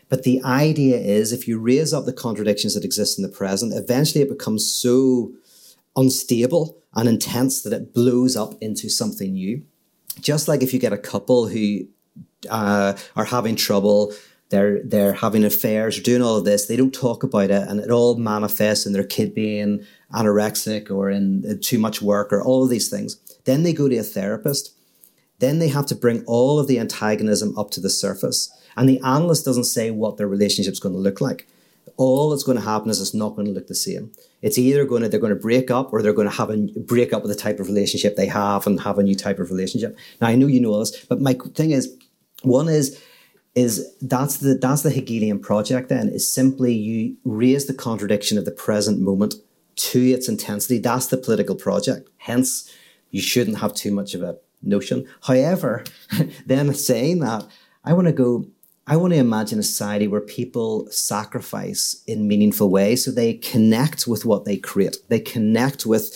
But 0.08 0.24
the 0.24 0.42
idea 0.42 0.96
is 0.98 1.30
if 1.30 1.46
you 1.46 1.60
raise 1.60 1.94
up 1.94 2.04
the 2.04 2.12
contradictions 2.12 2.74
that 2.74 2.84
exist 2.84 3.16
in 3.16 3.22
the 3.22 3.28
present, 3.28 3.72
eventually 3.72 4.22
it 4.22 4.28
becomes 4.28 4.68
so 4.68 5.30
unstable 5.94 6.76
and 6.94 7.08
intense 7.08 7.62
that 7.62 7.72
it 7.72 7.94
blows 7.94 8.34
up 8.36 8.54
into 8.60 8.88
something 8.88 9.34
new. 9.34 9.62
Just 10.20 10.48
like 10.48 10.64
if 10.64 10.74
you 10.74 10.80
get 10.80 10.92
a 10.92 10.98
couple 10.98 11.46
who 11.46 11.86
uh, 12.50 12.96
are 13.14 13.24
having 13.26 13.54
trouble, 13.54 14.12
they're 14.48 14.82
they're 14.82 15.12
having 15.12 15.44
affairs, 15.44 16.00
doing 16.00 16.22
all 16.22 16.38
of 16.38 16.44
this. 16.44 16.66
They 16.66 16.76
don't 16.76 16.92
talk 16.92 17.22
about 17.22 17.52
it, 17.52 17.68
and 17.68 17.78
it 17.78 17.92
all 17.92 18.16
manifests 18.16 18.84
in 18.84 18.94
their 18.94 19.04
kid 19.04 19.32
being 19.32 19.86
anorexic 20.12 20.90
or 20.90 21.08
in 21.08 21.44
uh, 21.48 21.54
too 21.60 21.78
much 21.78 22.02
work 22.02 22.32
or 22.32 22.42
all 22.42 22.64
of 22.64 22.70
these 22.70 22.88
things. 22.90 23.20
Then 23.44 23.62
they 23.62 23.72
go 23.72 23.88
to 23.88 23.96
a 23.98 24.02
therapist. 24.02 24.74
Then 25.38 25.58
they 25.58 25.68
have 25.68 25.86
to 25.86 25.94
bring 25.94 26.24
all 26.24 26.58
of 26.58 26.66
the 26.66 26.78
antagonism 26.78 27.56
up 27.56 27.70
to 27.72 27.80
the 27.80 27.90
surface, 27.90 28.50
and 28.76 28.88
the 28.88 29.00
analyst 29.00 29.44
doesn't 29.44 29.64
say 29.64 29.90
what 29.90 30.16
their 30.16 30.28
relationship's 30.28 30.80
going 30.80 30.94
to 30.94 31.00
look 31.00 31.20
like. 31.20 31.46
All 31.96 32.30
that's 32.30 32.44
going 32.44 32.58
to 32.58 32.64
happen 32.64 32.90
is 32.90 33.00
it's 33.00 33.14
not 33.14 33.34
going 33.34 33.46
to 33.46 33.52
look 33.52 33.66
the 33.66 33.74
same. 33.74 34.12
It's 34.40 34.58
either 34.58 34.84
going 34.84 35.02
to 35.02 35.08
they're 35.08 35.18
going 35.18 35.34
to 35.34 35.40
break 35.40 35.70
up 35.70 35.92
or 35.92 36.00
they're 36.00 36.12
going 36.12 36.30
to 36.30 36.36
have 36.36 36.50
a 36.50 36.56
break 36.80 37.12
up 37.12 37.22
with 37.22 37.32
the 37.32 37.40
type 37.40 37.58
of 37.58 37.66
relationship 37.66 38.14
they 38.14 38.26
have 38.26 38.66
and 38.66 38.80
have 38.80 38.98
a 38.98 39.02
new 39.02 39.16
type 39.16 39.38
of 39.38 39.50
relationship. 39.50 39.96
Now 40.20 40.28
I 40.28 40.36
know 40.36 40.46
you 40.46 40.60
know 40.60 40.78
this, 40.78 41.04
but 41.06 41.20
my 41.20 41.34
thing 41.54 41.72
is, 41.72 41.96
one 42.42 42.68
is 42.68 43.02
is 43.54 43.92
that's 44.00 44.36
the 44.36 44.54
that's 44.54 44.82
the 44.82 44.90
Hegelian 44.90 45.40
project 45.40 45.88
then 45.88 46.08
is 46.08 46.32
simply 46.32 46.72
you 46.72 47.16
raise 47.24 47.66
the 47.66 47.74
contradiction 47.74 48.38
of 48.38 48.44
the 48.44 48.52
present 48.52 49.00
moment 49.00 49.34
to 49.76 50.00
its 50.00 50.28
intensity. 50.28 50.78
That's 50.78 51.06
the 51.06 51.16
political 51.16 51.56
project. 51.56 52.08
Hence, 52.18 52.72
you 53.10 53.20
shouldn't 53.20 53.58
have 53.58 53.74
too 53.74 53.90
much 53.90 54.14
of 54.14 54.22
a 54.22 54.38
notion. 54.62 55.06
However, 55.22 55.84
then 56.46 56.72
saying 56.74 57.20
that, 57.20 57.46
I 57.84 57.92
want 57.92 58.06
to 58.06 58.12
go, 58.12 58.46
I 58.86 58.96
want 58.96 59.12
to 59.12 59.18
imagine 59.18 59.58
a 59.58 59.62
society 59.62 60.08
where 60.08 60.20
people 60.20 60.88
sacrifice 60.90 62.02
in 62.06 62.28
meaningful 62.28 62.70
ways 62.70 63.04
so 63.04 63.10
they 63.10 63.34
connect 63.34 64.06
with 64.06 64.24
what 64.24 64.44
they 64.44 64.56
create. 64.56 64.96
They 65.08 65.20
connect 65.20 65.86
with 65.86 66.12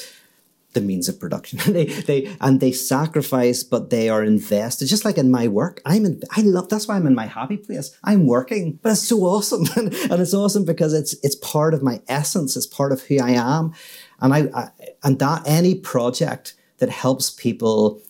the 0.73 0.81
means 0.81 1.09
of 1.09 1.21
production. 1.21 1.59
they 1.73 1.87
they 1.87 2.35
and 2.41 2.61
they 2.61 2.73
sacrifice, 2.73 3.63
but 3.63 3.91
they 3.91 4.09
are 4.09 4.25
invested. 4.25 4.87
Just 4.87 5.05
like 5.05 5.19
in 5.19 5.31
my 5.31 5.49
work, 5.49 5.81
I'm 5.85 6.05
in. 6.05 6.23
I 6.37 6.43
love. 6.43 6.69
That's 6.69 6.89
why 6.89 6.97
I'm 6.97 7.07
in 7.07 7.15
my 7.15 7.27
happy 7.27 7.57
place. 7.57 7.97
I'm 8.05 8.27
working, 8.27 8.79
but 8.83 8.93
it's 8.93 9.09
so 9.09 9.21
awesome, 9.21 9.65
and, 9.77 9.93
it's 9.93 10.35
awesome 10.35 10.65
because 10.65 10.95
it's 10.95 11.15
it's 11.23 11.37
part 11.37 11.75
of 11.75 11.83
my 11.83 12.01
essence. 12.09 12.57
It's 12.57 12.67
part 12.67 12.93
of 12.93 13.03
who 13.03 13.19
I 13.21 13.31
am, 13.31 13.75
and 14.21 14.35
I, 14.35 14.49
I 14.55 14.69
and 15.03 15.19
that 15.19 15.43
any 15.47 15.75
project 15.75 16.55
that 16.79 16.91
helps 16.91 17.31
people 17.31 18.01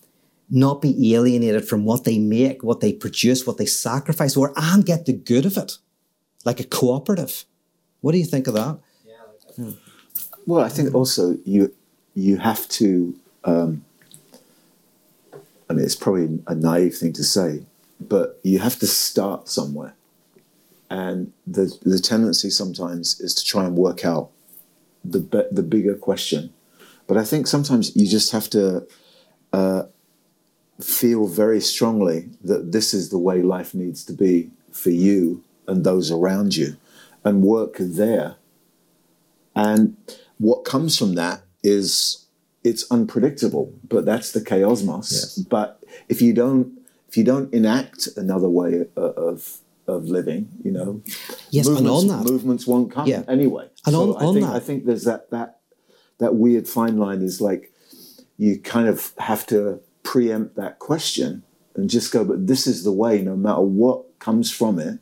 not 0.54 0.82
be 0.82 1.14
alienated 1.14 1.66
from 1.66 1.86
what 1.86 2.04
they 2.04 2.18
make, 2.18 2.62
what 2.62 2.80
they 2.80 2.92
produce, 2.92 3.46
what 3.46 3.56
they 3.56 3.64
sacrifice, 3.64 4.36
or 4.36 4.52
and 4.54 4.84
get 4.84 5.06
the 5.06 5.14
good 5.14 5.46
of 5.46 5.56
it, 5.56 5.78
like 6.44 6.60
a 6.60 6.64
cooperative. 6.64 7.46
What 8.02 8.12
do 8.12 8.18
you 8.18 8.26
think 8.26 8.46
of 8.46 8.54
that. 8.54 8.78
Well, 10.46 10.62
I 10.62 10.68
think 10.68 10.94
also 10.94 11.38
you 11.44 11.72
you 12.14 12.36
have 12.36 12.68
to. 12.68 13.18
Um, 13.44 13.84
I 15.70 15.72
mean, 15.72 15.86
it's 15.86 15.96
probably 15.96 16.38
a 16.46 16.54
naive 16.54 16.96
thing 16.96 17.14
to 17.14 17.24
say, 17.24 17.64
but 17.98 18.38
you 18.42 18.58
have 18.58 18.78
to 18.80 18.86
start 18.86 19.48
somewhere, 19.48 19.94
and 20.90 21.32
the 21.46 21.74
the 21.82 21.98
tendency 21.98 22.50
sometimes 22.50 23.20
is 23.20 23.34
to 23.36 23.44
try 23.44 23.64
and 23.64 23.74
work 23.74 24.04
out 24.04 24.30
the 25.02 25.48
the 25.50 25.62
bigger 25.62 25.94
question. 25.94 26.52
But 27.06 27.16
I 27.16 27.24
think 27.24 27.46
sometimes 27.46 27.96
you 27.96 28.06
just 28.06 28.32
have 28.32 28.50
to 28.50 28.86
uh, 29.52 29.84
feel 30.80 31.26
very 31.26 31.61
strongly 31.61 32.30
that 32.42 32.72
this 32.72 32.92
is 32.94 33.11
the 33.11 33.18
way 33.18 33.42
life 33.42 33.74
needs 33.74 34.04
to 34.04 34.12
be 34.12 34.50
for 34.70 34.90
you 34.90 35.42
and 35.68 35.85
those 35.85 36.11
around 36.11 36.56
you, 36.56 36.76
and 37.24 37.42
work 37.42 37.76
there. 37.78 38.37
And 39.54 39.96
what 40.38 40.64
comes 40.64 40.96
from 40.98 41.14
that 41.14 41.42
is 41.62 42.26
it's 42.64 42.90
unpredictable, 42.90 43.72
but 43.88 44.04
that's 44.04 44.32
the 44.32 44.40
chaosmos. 44.40 45.12
Yes. 45.12 45.38
But 45.38 45.82
if 46.08 46.20
you 46.22 46.32
don't 46.32 46.78
if 47.08 47.16
you 47.16 47.24
don't 47.24 47.52
enact 47.52 48.08
another 48.16 48.48
way 48.48 48.87
of 48.96 49.58
of 49.87 50.06
living, 50.06 50.48
you 50.64 50.70
know, 50.70 51.02
Yes, 51.50 51.66
and 51.66 51.87
on 51.88 52.06
that, 52.08 52.24
movements 52.24 52.66
won't 52.66 52.90
come 52.90 53.06
Yeah. 53.06 53.24
anyway. 53.28 53.68
And 53.85 53.94
so 53.94 54.14
on- 54.14 54.22
I 54.22 54.26
on 54.26 54.35
think 54.35 54.46
that- 54.46 54.54
I 54.56 54.61
think 54.61 54.87
there's 54.87 55.04
that 55.04 55.30
that 55.30 55.58
that 56.18 56.35
weird 56.37 56.66
fine 56.68 56.96
line 56.98 57.20
is 57.22 57.40
like 57.40 57.72
you 58.38 58.58
kind 58.58 58.88
of 58.88 59.12
have 59.18 59.46
to 59.48 59.80
preempt 60.16 60.57
that 60.57 60.79
question 60.79 61.42
and 61.75 61.88
just 61.88 62.12
go, 62.12 62.22
but 62.22 62.46
this 62.46 62.66
is 62.66 62.85
the 62.85 62.92
way, 62.92 63.22
no 63.22 63.35
matter 63.35 63.62
what 63.83 63.98
comes 64.18 64.51
from 64.51 64.79
it, 64.79 64.98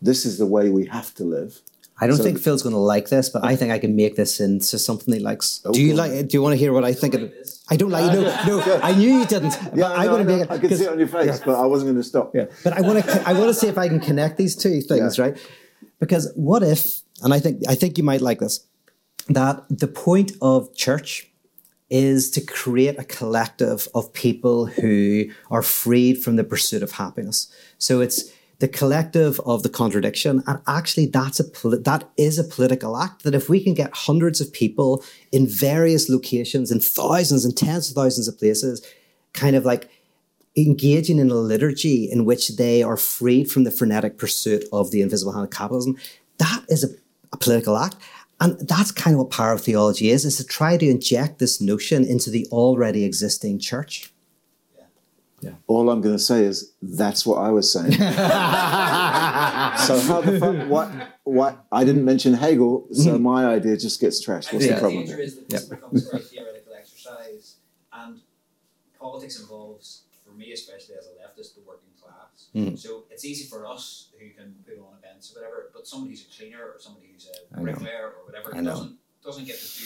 this 0.00 0.24
is 0.24 0.38
the 0.38 0.46
way 0.46 0.70
we 0.70 0.86
have 0.86 1.14
to 1.16 1.22
live. 1.24 1.60
I 2.00 2.06
don't 2.06 2.16
So- 2.16 2.22
think 2.22 2.38
Phil's 2.38 2.62
going 2.62 2.74
to 2.74 2.86
like 2.94 3.08
this, 3.10 3.28
but 3.28 3.44
I 3.44 3.56
think 3.56 3.72
I 3.72 3.78
can 3.84 3.94
make 3.94 4.14
this 4.16 4.40
into 4.40 4.78
something 4.78 5.12
he 5.12 5.20
likes. 5.20 5.60
Oh, 5.66 5.72
do 5.72 5.82
you 5.82 5.94
go 5.96 6.02
on. 6.02 6.10
like? 6.10 6.28
Do 6.28 6.32
you 6.36 6.42
want 6.42 6.54
to 6.54 6.60
hear 6.64 6.72
what 6.72 6.84
I 6.84 6.94
think? 6.94 7.12
Of, 7.14 7.22
it 7.24 7.32
is. 7.42 7.62
I 7.68 7.76
don't 7.76 7.90
like. 7.90 8.06
No, 8.14 8.22
no. 8.22 8.80
I 8.90 8.92
knew 8.98 9.10
you 9.18 9.26
didn't. 9.26 9.54
But 9.70 9.76
Yeah, 9.80 9.92
I'm 10.00 10.06
no, 10.06 10.16
to 10.18 10.24
no, 10.24 10.30
make 10.36 10.42
it. 10.44 10.50
I 10.50 10.58
could 10.58 10.70
'cause- 10.70 10.78
see 10.78 10.84
it 10.88 10.92
on 10.96 10.98
your 11.04 11.08
face, 11.18 11.40
but 11.44 11.56
I 11.64 11.66
wasn't 11.72 11.88
going 11.90 12.02
to 12.04 12.08
stop. 12.12 12.26
Yeah, 12.38 12.46
but 12.64 12.72
I 12.72 12.80
want 12.86 13.04
to. 13.04 13.28
I 13.30 13.32
want 13.38 13.48
to 13.52 13.54
see 13.60 13.66
if 13.74 13.76
I 13.76 13.86
can 13.92 14.00
connect 14.08 14.34
these 14.42 14.54
two 14.64 14.80
things, 14.80 15.18
Yeah. 15.18 15.24
right? 15.24 15.36
Because 16.02 16.24
what 16.36 16.62
if? 16.62 17.02
And 17.22 17.34
I 17.36 17.40
think 17.40 17.54
I 17.68 17.74
think 17.80 17.98
you 17.98 18.04
might 18.10 18.22
like 18.28 18.38
this. 18.44 18.54
That 19.38 19.54
the 19.84 19.88
point 19.88 20.30
of 20.40 20.72
church 20.84 21.10
is 21.90 22.30
to 22.32 22.40
create 22.40 22.98
a 22.98 23.04
collective 23.04 23.88
of 23.94 24.12
people 24.12 24.66
who 24.66 25.26
are 25.50 25.62
freed 25.62 26.22
from 26.22 26.36
the 26.36 26.44
pursuit 26.44 26.82
of 26.82 26.92
happiness. 26.92 27.50
So 27.78 28.00
it's 28.00 28.30
the 28.58 28.68
collective 28.68 29.40
of 29.40 29.62
the 29.62 29.68
contradiction, 29.68 30.42
and 30.46 30.60
actually, 30.66 31.06
that's 31.06 31.38
a 31.38 31.44
that 31.44 32.08
is 32.16 32.38
a 32.38 32.44
political 32.44 32.96
act. 32.96 33.22
That 33.22 33.34
if 33.34 33.48
we 33.48 33.62
can 33.62 33.72
get 33.72 33.94
hundreds 33.94 34.40
of 34.40 34.52
people 34.52 35.04
in 35.30 35.46
various 35.46 36.08
locations, 36.08 36.72
in 36.72 36.80
thousands 36.80 37.44
and 37.44 37.56
tens 37.56 37.88
of 37.88 37.94
thousands 37.94 38.26
of 38.26 38.36
places, 38.36 38.84
kind 39.32 39.54
of 39.54 39.64
like 39.64 39.88
engaging 40.56 41.20
in 41.20 41.30
a 41.30 41.34
liturgy 41.34 42.10
in 42.10 42.24
which 42.24 42.56
they 42.56 42.82
are 42.82 42.96
freed 42.96 43.48
from 43.48 43.62
the 43.62 43.70
frenetic 43.70 44.18
pursuit 44.18 44.64
of 44.72 44.90
the 44.90 45.02
invisible 45.02 45.32
hand 45.32 45.44
of 45.44 45.50
capitalism, 45.50 45.96
that 46.38 46.64
is 46.68 46.82
a, 46.82 46.88
a 47.32 47.36
political 47.36 47.76
act. 47.76 47.94
And 48.40 48.56
that's 48.68 48.92
kind 48.92 49.14
of 49.14 49.20
what 49.20 49.30
pyrotheology 49.30 50.10
is, 50.10 50.24
is 50.24 50.36
to 50.36 50.46
try 50.46 50.76
to 50.76 50.88
inject 50.88 51.40
this 51.40 51.60
notion 51.60 52.04
into 52.04 52.30
the 52.30 52.46
already 52.52 53.02
existing 53.04 53.58
church. 53.58 54.12
Yeah. 54.76 54.84
yeah. 55.40 55.50
All 55.66 55.90
I'm 55.90 56.00
going 56.00 56.14
to 56.14 56.22
say 56.22 56.44
is 56.44 56.72
that's 56.80 57.26
what 57.26 57.38
I 57.38 57.50
was 57.50 57.72
saying. 57.72 57.92
so 57.92 57.98
how 57.98 60.20
the 60.20 60.38
fuck? 60.38 60.68
What? 60.68 60.88
What? 61.24 61.64
I 61.72 61.82
didn't 61.84 62.04
mention 62.04 62.34
Hegel, 62.34 62.86
so 62.92 63.14
mm-hmm. 63.14 63.24
my 63.24 63.46
idea 63.46 63.76
just 63.76 64.00
gets 64.00 64.24
trashed. 64.24 64.52
What's 64.52 64.66
The 64.66 64.74
the 64.74 64.80
problem? 64.80 65.04
danger 65.04 65.18
is 65.18 65.34
that 65.36 65.50
this 65.50 65.64
becomes 65.64 66.06
a 66.06 66.10
very 66.10 66.22
theoretical 66.22 66.74
exercise, 66.74 67.56
and 67.92 68.20
politics 69.00 69.40
involves, 69.40 70.02
for 70.24 70.30
me 70.32 70.52
especially 70.52 70.94
as 70.94 71.06
a 71.06 71.10
leftist, 71.18 71.56
the 71.56 71.62
working 71.66 71.87
Mhm. 72.54 72.78
So 72.78 73.04
it's 73.10 73.24
easy 73.24 73.44
for 73.44 73.66
us 73.66 74.08
who 74.18 74.30
can 74.30 74.54
put 74.66 74.78
on 74.78 74.98
events 74.98 75.30
or 75.30 75.40
whatever, 75.40 75.70
but 75.74 75.86
somebody 75.86 76.10
who's 76.12 76.26
a 76.26 76.30
cleaner 76.36 76.64
or 76.72 76.78
somebody 76.78 77.08
who's 77.12 77.28
a 77.28 77.60
bricklayer 77.60 78.14
or 78.18 78.24
whatever 78.24 78.50
doesn't 78.52 78.98
doesn't 79.22 79.44
get 79.44 79.58
to 79.58 79.78
do 79.78 79.84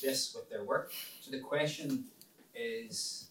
this 0.00 0.32
with 0.34 0.48
their 0.48 0.64
work. 0.64 0.92
So 1.20 1.30
the 1.30 1.40
question 1.40 2.08
is 2.54 3.28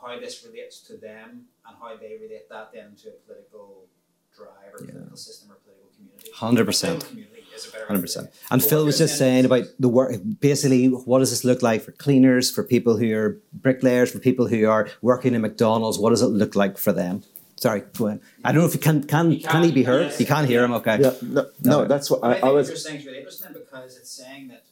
how 0.00 0.18
this 0.18 0.44
relates 0.44 0.80
to 0.82 0.96
them 0.96 1.48
and 1.66 1.76
how 1.78 1.96
they 1.96 2.16
relate 2.16 2.48
that 2.48 2.72
then 2.72 2.94
to 3.02 3.08
a 3.08 3.12
political 3.26 3.86
drive 4.34 4.72
or 4.74 4.84
Yeah. 4.84 4.92
political 4.92 5.16
system 5.16 5.50
or 5.50 5.56
political 5.56 5.87
community. 5.98 6.30
100%. 6.32 6.80
Political 6.80 7.08
community 7.08 7.42
is 7.54 7.66
a 7.66 7.70
better 7.70 7.82
way 7.82 7.86
Hundred 7.88 8.00
percent. 8.02 8.30
And 8.50 8.62
Phil 8.62 8.84
was 8.84 8.98
just 8.98 9.18
saying 9.18 9.44
saying 9.44 9.44
about 9.46 9.64
the 9.78 9.88
work. 9.88 10.12
Basically, 10.40 10.86
what 10.88 11.18
does 11.20 11.30
this 11.30 11.44
look 11.44 11.62
like 11.62 11.82
for 11.82 11.92
cleaners, 11.92 12.50
for 12.50 12.62
people 12.62 12.96
who 12.96 13.14
are 13.14 13.40
bricklayers, 13.52 14.10
for 14.12 14.18
people 14.18 14.46
who 14.46 14.68
are 14.68 14.88
working 15.02 15.34
in 15.34 15.40
McDonald's? 15.40 15.98
What 15.98 16.10
does 16.10 16.22
it 16.22 16.26
look 16.26 16.54
like 16.54 16.78
for 16.78 16.92
them? 16.92 17.22
Sorry, 17.56 17.82
go 17.96 18.06
ahead. 18.06 18.20
I 18.44 18.52
don't 18.52 18.60
know 18.60 18.66
if 18.68 18.74
he 18.74 18.78
can 18.78 19.02
can 19.04 19.30
He 19.32 19.40
can 19.42 19.64
he 19.64 19.72
be 19.72 19.82
heard? 19.82 20.06
yes. 20.06 20.20
You 20.20 20.26
can't 20.26 20.46
hear 20.46 20.62
him. 20.62 20.72
Okay. 20.74 20.98
Yeah, 21.00 21.14
no, 21.22 21.42
no, 21.42 21.80
No. 21.80 21.84
that's 21.86 22.08
what 22.10 22.20
But 22.20 22.26
I, 22.28 22.30
I, 22.30 22.34
think 22.34 22.44
I 22.44 22.46
what 22.48 22.54
was. 22.54 22.68
you're 22.68 22.76
saying 22.76 23.00
is 23.00 23.06
really 23.06 23.18
interesting 23.18 23.52
because 23.52 23.96
it's 23.96 24.10
saying 24.10 24.48
that 24.48 24.62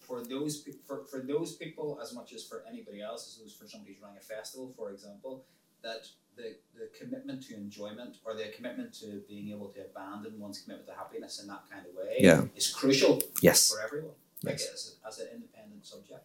for 0.00 0.22
those 0.24 0.66
for, 0.86 1.04
for 1.10 1.20
those 1.20 1.56
people 1.56 1.98
as 2.02 2.14
much 2.14 2.32
as 2.32 2.42
for 2.42 2.64
anybody 2.66 3.02
else, 3.02 3.38
as 3.44 3.52
for 3.52 3.66
somebody 3.68 3.92
who's 3.92 4.02
running 4.02 4.16
a 4.18 4.20
festival, 4.22 4.72
for 4.78 4.90
example, 4.90 5.44
that 5.82 6.06
the, 6.36 6.56
the 6.74 6.88
commitment 6.98 7.42
to 7.48 7.54
enjoyment 7.54 8.16
or 8.24 8.34
the 8.34 8.48
commitment 8.56 8.92
to 9.00 9.22
being 9.28 9.50
able 9.50 9.68
to 9.68 9.80
abandon 9.80 10.38
one's 10.38 10.60
commitment 10.60 10.88
to 10.88 10.94
happiness 10.94 11.40
in 11.40 11.48
that 11.48 11.62
kind 11.70 11.84
of 11.86 11.94
way 11.94 12.16
Yeah. 12.18 12.44
is 12.56 12.70
crucial 12.70 13.22
Yes. 13.42 13.70
for 13.72 13.80
everyone. 13.80 14.14
Like 14.42 14.58
Yes. 14.58 14.72
as, 14.72 14.94
as 15.06 15.18
an 15.18 15.28
independent 15.34 15.86
subject. 15.86 16.24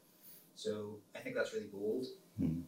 So 0.56 0.98
I 1.16 1.20
think 1.20 1.36
that's 1.36 1.54
really 1.54 1.68
bold. 1.68 2.06
Hmm. 2.38 2.62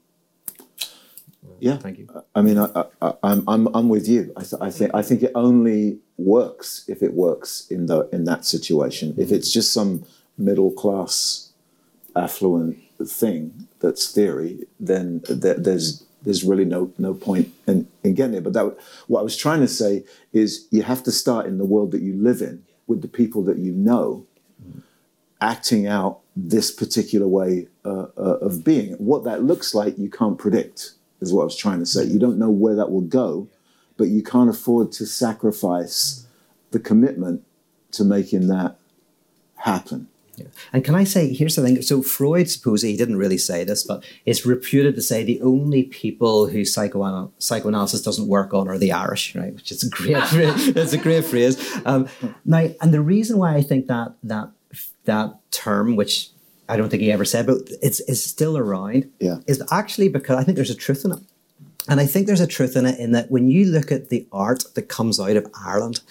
Yeah. 1.60 1.78
Thank 1.78 2.00
you. 2.00 2.08
I 2.36 2.41
mean, 2.41 2.58
I, 2.58 2.86
I, 3.02 3.13
I'm, 3.23 3.47
I'm, 3.47 3.67
I'm 3.73 3.89
with 3.89 4.08
you. 4.08 4.34
I, 4.36 4.41
th- 4.43 4.62
I 4.62 4.69
think, 4.69 4.91
I 4.93 5.02
think 5.02 5.23
it 5.23 5.32
only 5.34 6.00
works 6.17 6.84
if 6.88 7.02
it 7.02 7.13
works 7.13 7.67
in 7.69 7.86
the 7.86 8.10
in 8.12 8.26
that 8.26 8.43
situation. 8.43 9.15
If 9.17 9.30
hmm. 9.30 9.36
it's 9.36 9.52
just 9.52 9.71
some 9.73 10.06
middle 10.38 10.71
class, 10.71 11.54
affluent 12.15 12.78
thing 13.06 13.67
that's 13.80 14.12
theory, 14.12 14.67
then 14.80 15.21
th- 15.21 15.58
there's 15.58 16.04
there's 16.23 16.43
really 16.43 16.65
no 16.65 16.91
no 16.97 17.13
point 17.13 17.53
in, 17.67 17.88
in 18.03 18.13
getting 18.13 18.36
it. 18.36 18.43
But 18.43 18.53
that 18.53 18.77
what 19.08 19.19
I 19.19 19.23
was 19.23 19.38
trying 19.38 19.62
to 19.62 19.67
say 19.67 20.03
is 20.34 20.67
you 20.71 20.84
have 20.84 21.03
to 21.03 21.12
start 21.12 21.45
in 21.45 21.58
the 21.58 21.65
world 21.65 21.91
that 21.91 22.01
you 22.01 22.13
live 22.13 22.41
in 22.41 22.63
with 22.88 23.01
the 23.01 23.08
people 23.08 23.43
that 23.43 23.58
you 23.58 23.71
know, 23.71 24.25
acting 25.41 25.88
out 25.88 26.19
this 26.36 26.71
particular 26.71 27.27
way 27.27 27.67
uh, 27.86 28.08
uh, 28.17 28.38
of 28.41 28.63
being. 28.63 28.93
What 28.93 29.23
that 29.25 29.43
looks 29.43 29.73
like, 29.73 29.97
you 29.97 30.10
can't 30.10 30.38
predict. 30.38 30.93
Is 31.19 31.34
what 31.34 31.41
I 31.41 31.45
was 31.45 31.58
trying 31.58 31.80
to 31.80 31.86
say. 31.86 32.03
You 32.03 32.19
don't 32.19 32.38
know 32.38 32.51
where 32.51 32.75
that 32.75 32.91
will 32.91 33.01
go, 33.01 33.47
but 33.97 34.08
you 34.08 34.21
can't 34.21 34.51
afford 34.51 34.91
to 34.93 35.06
sacrifice 35.08 36.27
the 36.69 36.80
commitment 36.80 37.43
to 37.93 38.03
making 38.03 38.47
that 38.49 38.77
happen. 39.56 40.08
And 40.73 40.84
can 40.84 40.95
I 40.95 41.04
say, 41.04 41.34
here's 41.34 41.56
the 41.56 41.63
thing. 41.63 41.82
So 41.82 42.02
Freud, 42.02 42.50
supposedly, 42.50 42.91
he 42.91 42.97
didn't 42.97 43.17
really 43.17 43.38
say 43.38 43.63
this, 43.63 43.84
but 43.84 44.04
it's 44.26 44.45
reputed 44.45 44.95
to 44.95 45.02
say 45.02 45.23
the 45.23 45.41
only 45.41 45.84
people 45.84 46.47
who 46.47 46.62
psychoanal- 46.62 47.32
psychoanalysis 47.39 48.02
doesn't 48.02 48.28
work 48.28 48.54
on 48.54 48.67
are 48.67 48.78
the 48.78 48.91
Irish, 48.91 49.36
right? 49.36 49.54
Which 49.54 49.71
is 49.71 49.84
a 49.84 49.89
great, 49.89 50.23
phrase. 50.28 50.67
it's 50.69 50.93
a 50.93 50.97
great 50.97 51.26
phrase. 51.26 51.58
Um, 51.86 52.08
now, 52.45 52.67
and 52.82 52.93
the 52.93 53.02
reason 53.02 53.38
why 53.38 53.56
I 53.56 53.62
think 53.62 53.88
that 53.88 54.13
that 54.23 54.50
that 55.06 55.36
term, 55.52 55.95
which 55.95 56.30
I 56.69 56.76
don't 56.78 56.89
think 56.89 57.02
he 57.02 57.12
ever 57.12 57.26
said, 57.26 57.48
but 57.48 57.58
it's 57.81 58.00
is 58.02 58.23
still 58.23 58.58
around, 58.58 59.10
Yeah. 59.19 59.38
is 59.48 59.63
actually 59.71 60.10
because 60.10 60.38
I 60.38 60.44
think 60.44 60.56
there's 60.56 60.69
a 60.69 60.75
truth 60.75 61.06
in 61.06 61.13
it. 61.13 61.19
And 61.90 62.02
I 62.02 62.06
think 62.06 62.27
there's 62.27 62.42
a 62.42 62.48
truth 62.48 62.75
in 62.75 62.85
it 62.85 63.00
in 63.00 63.13
that 63.13 63.31
when 63.31 63.48
you 63.48 63.65
look 63.65 63.92
at 63.92 64.10
the 64.10 64.27
art 64.33 64.65
that 64.75 64.83
comes 64.90 65.19
out 65.21 65.38
of 65.38 65.48
Ireland, 65.65 66.02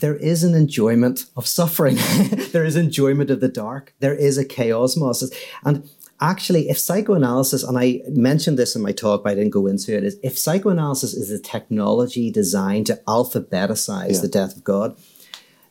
there 0.00 0.16
is 0.16 0.42
an 0.42 0.54
enjoyment 0.54 1.26
of 1.36 1.46
suffering. 1.46 1.96
there 2.52 2.64
is 2.64 2.76
enjoyment 2.76 3.30
of 3.30 3.40
the 3.40 3.48
dark. 3.48 3.94
There 4.00 4.14
is 4.14 4.38
a 4.38 4.44
chaosmos. 4.44 5.32
And 5.64 5.88
actually, 6.20 6.68
if 6.68 6.78
psychoanalysis, 6.78 7.62
and 7.62 7.78
I 7.78 8.00
mentioned 8.08 8.58
this 8.58 8.74
in 8.74 8.82
my 8.82 8.92
talk, 8.92 9.22
but 9.22 9.30
I 9.32 9.34
didn't 9.36 9.50
go 9.50 9.66
into 9.66 9.96
it, 9.96 10.02
is 10.04 10.16
if 10.22 10.36
psychoanalysis 10.38 11.14
is 11.14 11.30
a 11.30 11.38
technology 11.38 12.30
designed 12.30 12.86
to 12.86 13.00
alphabeticize 13.06 14.14
Yeah. 14.14 14.20
the 14.20 14.28
death 14.28 14.56
of 14.56 14.64
God, 14.64 14.96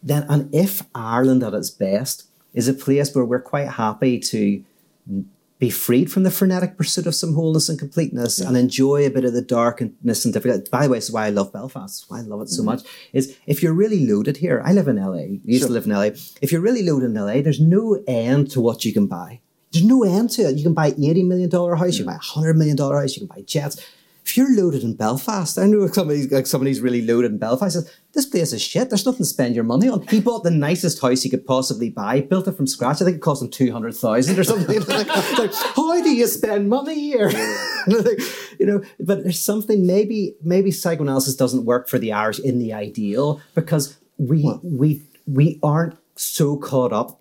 then 0.01 0.26
and 0.30 0.53
if 0.53 0.84
Ireland 0.95 1.43
at 1.43 1.53
its 1.53 1.69
best 1.69 2.26
is 2.53 2.67
a 2.67 2.74
place 2.74 3.13
where 3.15 3.26
we're 3.26 3.41
quite 3.41 3.69
happy 3.69 4.19
to 4.19 4.63
be 5.64 5.70
freed 5.70 6.11
from 6.11 6.24
the 6.24 6.30
frenetic 6.32 6.76
pursuit 6.76 7.07
of 7.07 7.16
some 7.16 7.36
wholeness 7.36 7.70
and 7.70 7.80
completeness 7.80 8.38
and 8.41 8.57
enjoy 8.57 9.05
a 9.05 9.09
bit 9.09 9.24
of 9.24 9.32
the 9.32 9.41
darkness 9.41 10.26
and 10.26 10.34
difficulty. 10.34 10.70
By 10.70 10.84
the 10.84 10.89
way, 10.89 10.97
this 10.97 11.05
is 11.05 11.14
why 11.14 11.26
I 11.26 11.30
love 11.30 11.53
Belfast. 11.53 12.03
Why 12.09 12.20
I 12.20 12.22
love 12.22 12.41
it 12.41 12.49
so 12.49 12.59
mm-hmm. 12.59 12.72
much. 12.72 12.82
Is 13.14 13.38
if 13.47 13.64
you're 13.64 13.72
really 13.72 14.05
loaded 14.05 14.36
here, 14.36 14.61
I 14.66 14.74
live 14.74 14.89
in 14.89 14.97
LA, 14.97 15.39
used 15.45 15.61
Sure. 15.61 15.68
to 15.70 15.74
live 15.74 15.86
in 15.86 15.93
LA. 15.93 16.09
If 16.41 16.51
you're 16.51 16.59
really 16.59 16.84
loaded 16.84 17.11
in 17.11 17.14
LA, 17.14 17.41
there's 17.41 17.61
no 17.61 18.03
end 18.07 18.51
to 18.51 18.59
what 18.59 18.84
you 18.84 18.91
can 18.91 19.07
buy. 19.07 19.39
there's 19.72 19.86
no 19.86 20.03
end 20.03 20.32
to 20.32 20.41
it. 20.41 20.57
You 20.57 20.64
can 20.64 20.74
buy 20.74 20.91
$80 20.91 21.26
million 21.26 21.49
house, 21.49 21.97
you 21.97 22.03
can 22.03 22.14
mm. 22.14 22.20
buy 22.36 22.43
a 22.43 22.53
$100 22.53 22.57
million 22.57 22.78
house, 22.78 23.16
you 23.16 23.26
can 23.26 23.34
buy 23.34 23.41
jets. 23.43 23.78
If 24.26 24.38
you're 24.38 24.55
loaded 24.55 24.84
in 24.84 24.95
Belfast, 24.95 25.57
I 25.57 25.65
know 25.65 25.86
somebody's 25.91 26.32
like 26.32 26.47
somebody's 26.47 26.82
really 26.82 27.01
loaded 27.01 27.32
in 27.32 27.38
Belfast. 27.38 27.74
Says, 27.74 27.91
this 28.13 28.26
place 28.26 28.53
is 28.53 28.61
shit. 28.61 28.89
There's 28.89 29.05
nothing 29.05 29.19
to 29.19 29.26
spend 29.26 29.55
your 29.55 29.63
money 29.63 29.89
on. 29.89 30.05
He 30.07 30.21
bought 30.21 30.43
the 30.43 30.51
nicest 30.51 31.01
house 31.01 31.24
he 31.24 31.30
could 31.30 31.45
possibly 31.45 31.89
buy, 31.89 32.21
built 32.21 32.47
it 32.47 32.53
from 32.53 32.67
scratch. 32.67 33.01
I 33.01 33.05
think 33.05 33.17
it 33.17 33.21
cost 33.21 33.41
him 33.41 33.49
two 33.49 33.71
hundred 33.71 33.95
thousand 33.95 34.39
or 34.39 34.43
something. 34.43 34.80
like, 34.88 35.07
like, 35.38 35.53
how 35.53 36.01
do 36.01 36.13
you 36.13 36.28
spend 36.28 36.69
money 36.69 36.99
here? 36.99 37.30
like, 37.88 38.19
you 38.59 38.65
know, 38.65 38.84
but 38.99 39.24
there's 39.24 39.39
something 39.39 39.86
maybe 39.86 40.36
maybe 40.43 40.71
psychoanalysis 40.71 41.36
doesn't 41.36 41.65
work 41.65 41.89
for 41.89 41.97
the 41.97 42.13
Irish 42.13 42.39
in 42.39 42.59
the 42.59 42.71
ideal 42.71 43.41
because 43.55 43.97
we 44.17 44.59
we 44.61 45.01
we 45.26 45.59
aren't 45.63 45.97
so 46.15 46.55
caught 46.57 46.93
up 46.93 47.19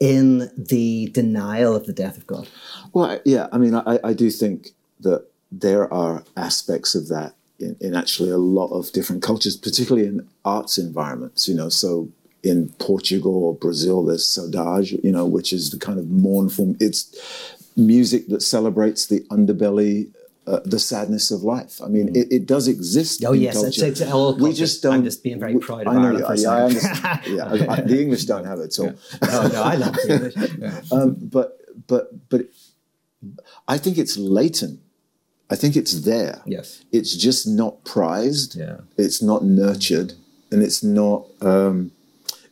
in 0.00 0.50
the 0.56 1.08
denial 1.12 1.74
of 1.74 1.86
the 1.86 1.92
death 1.92 2.16
of 2.16 2.26
God. 2.26 2.48
Well, 2.92 3.20
yeah, 3.24 3.48
I 3.52 3.58
mean, 3.58 3.74
I, 3.74 3.98
I 4.02 4.12
do 4.12 4.30
think 4.30 4.70
that 5.00 5.26
there 5.60 5.92
are 5.92 6.24
aspects 6.36 6.94
of 6.94 7.08
that 7.08 7.34
in, 7.58 7.76
in 7.80 7.94
actually 7.94 8.30
a 8.30 8.38
lot 8.38 8.68
of 8.68 8.92
different 8.92 9.22
cultures, 9.22 9.56
particularly 9.56 10.06
in 10.06 10.28
arts 10.44 10.78
environments. 10.78 11.48
You 11.48 11.54
know, 11.54 11.68
so 11.68 12.08
in 12.42 12.68
Portugal 12.78 13.44
or 13.44 13.54
Brazil, 13.54 14.04
there's 14.04 14.26
saudade, 14.26 15.02
you 15.04 15.12
know, 15.12 15.26
which 15.26 15.52
is 15.52 15.70
the 15.70 15.78
kind 15.78 15.98
of 15.98 16.08
mournful. 16.10 16.74
It's 16.80 17.00
music 17.76 18.28
that 18.28 18.42
celebrates 18.42 19.06
the 19.06 19.20
underbelly. 19.30 20.10
Uh, 20.46 20.60
the 20.66 20.78
sadness 20.78 21.30
of 21.30 21.42
life. 21.42 21.80
I 21.82 21.88
mean, 21.88 22.14
it, 22.14 22.30
it 22.30 22.44
does 22.44 22.68
exist. 22.68 23.24
Oh, 23.26 23.32
yes, 23.32 23.56
it's- 23.56 23.78
culture. 23.80 23.86
it's 23.90 24.02
all 24.12 24.34
we 24.34 24.40
culture. 24.40 24.58
just 24.58 24.84
I'm 24.84 24.92
don't. 24.92 25.04
just 25.04 25.22
being 25.22 25.40
very 25.40 25.56
proud 25.58 25.86
of 25.86 25.88
I 25.88 25.94
know, 25.94 26.08
Ireland 26.08 26.26
yeah, 26.28 26.34
a 26.34 26.36
yeah, 26.36 26.50
I 26.50 26.62
understand. 26.64 27.20
yeah, 27.26 27.44
I, 27.46 27.72
I, 27.72 27.80
the 27.80 28.02
English 28.02 28.24
don't 28.26 28.44
have 28.44 28.58
it 28.58 28.64
at 28.64 28.78
all. 28.78 28.92
No, 29.22 29.48
no, 29.48 29.62
I 29.62 29.74
love 29.76 29.96
English. 30.06 30.34
Yeah. 30.58 30.80
Um, 30.92 31.16
but 31.18 31.48
but 31.86 32.28
but 32.28 32.42
I 33.66 33.78
think 33.78 33.96
it's 33.96 34.18
latent. 34.18 34.80
I 35.50 35.56
think 35.56 35.76
it's 35.76 36.02
there. 36.02 36.40
Yes. 36.46 36.84
It's 36.92 37.14
just 37.16 37.46
not 37.46 37.84
prized. 37.84 38.56
Yeah. 38.56 38.78
It's 38.96 39.20
not 39.22 39.44
nurtured, 39.44 40.14
and 40.50 40.62
it's 40.62 40.82
not. 40.82 41.26
Um, 41.40 41.92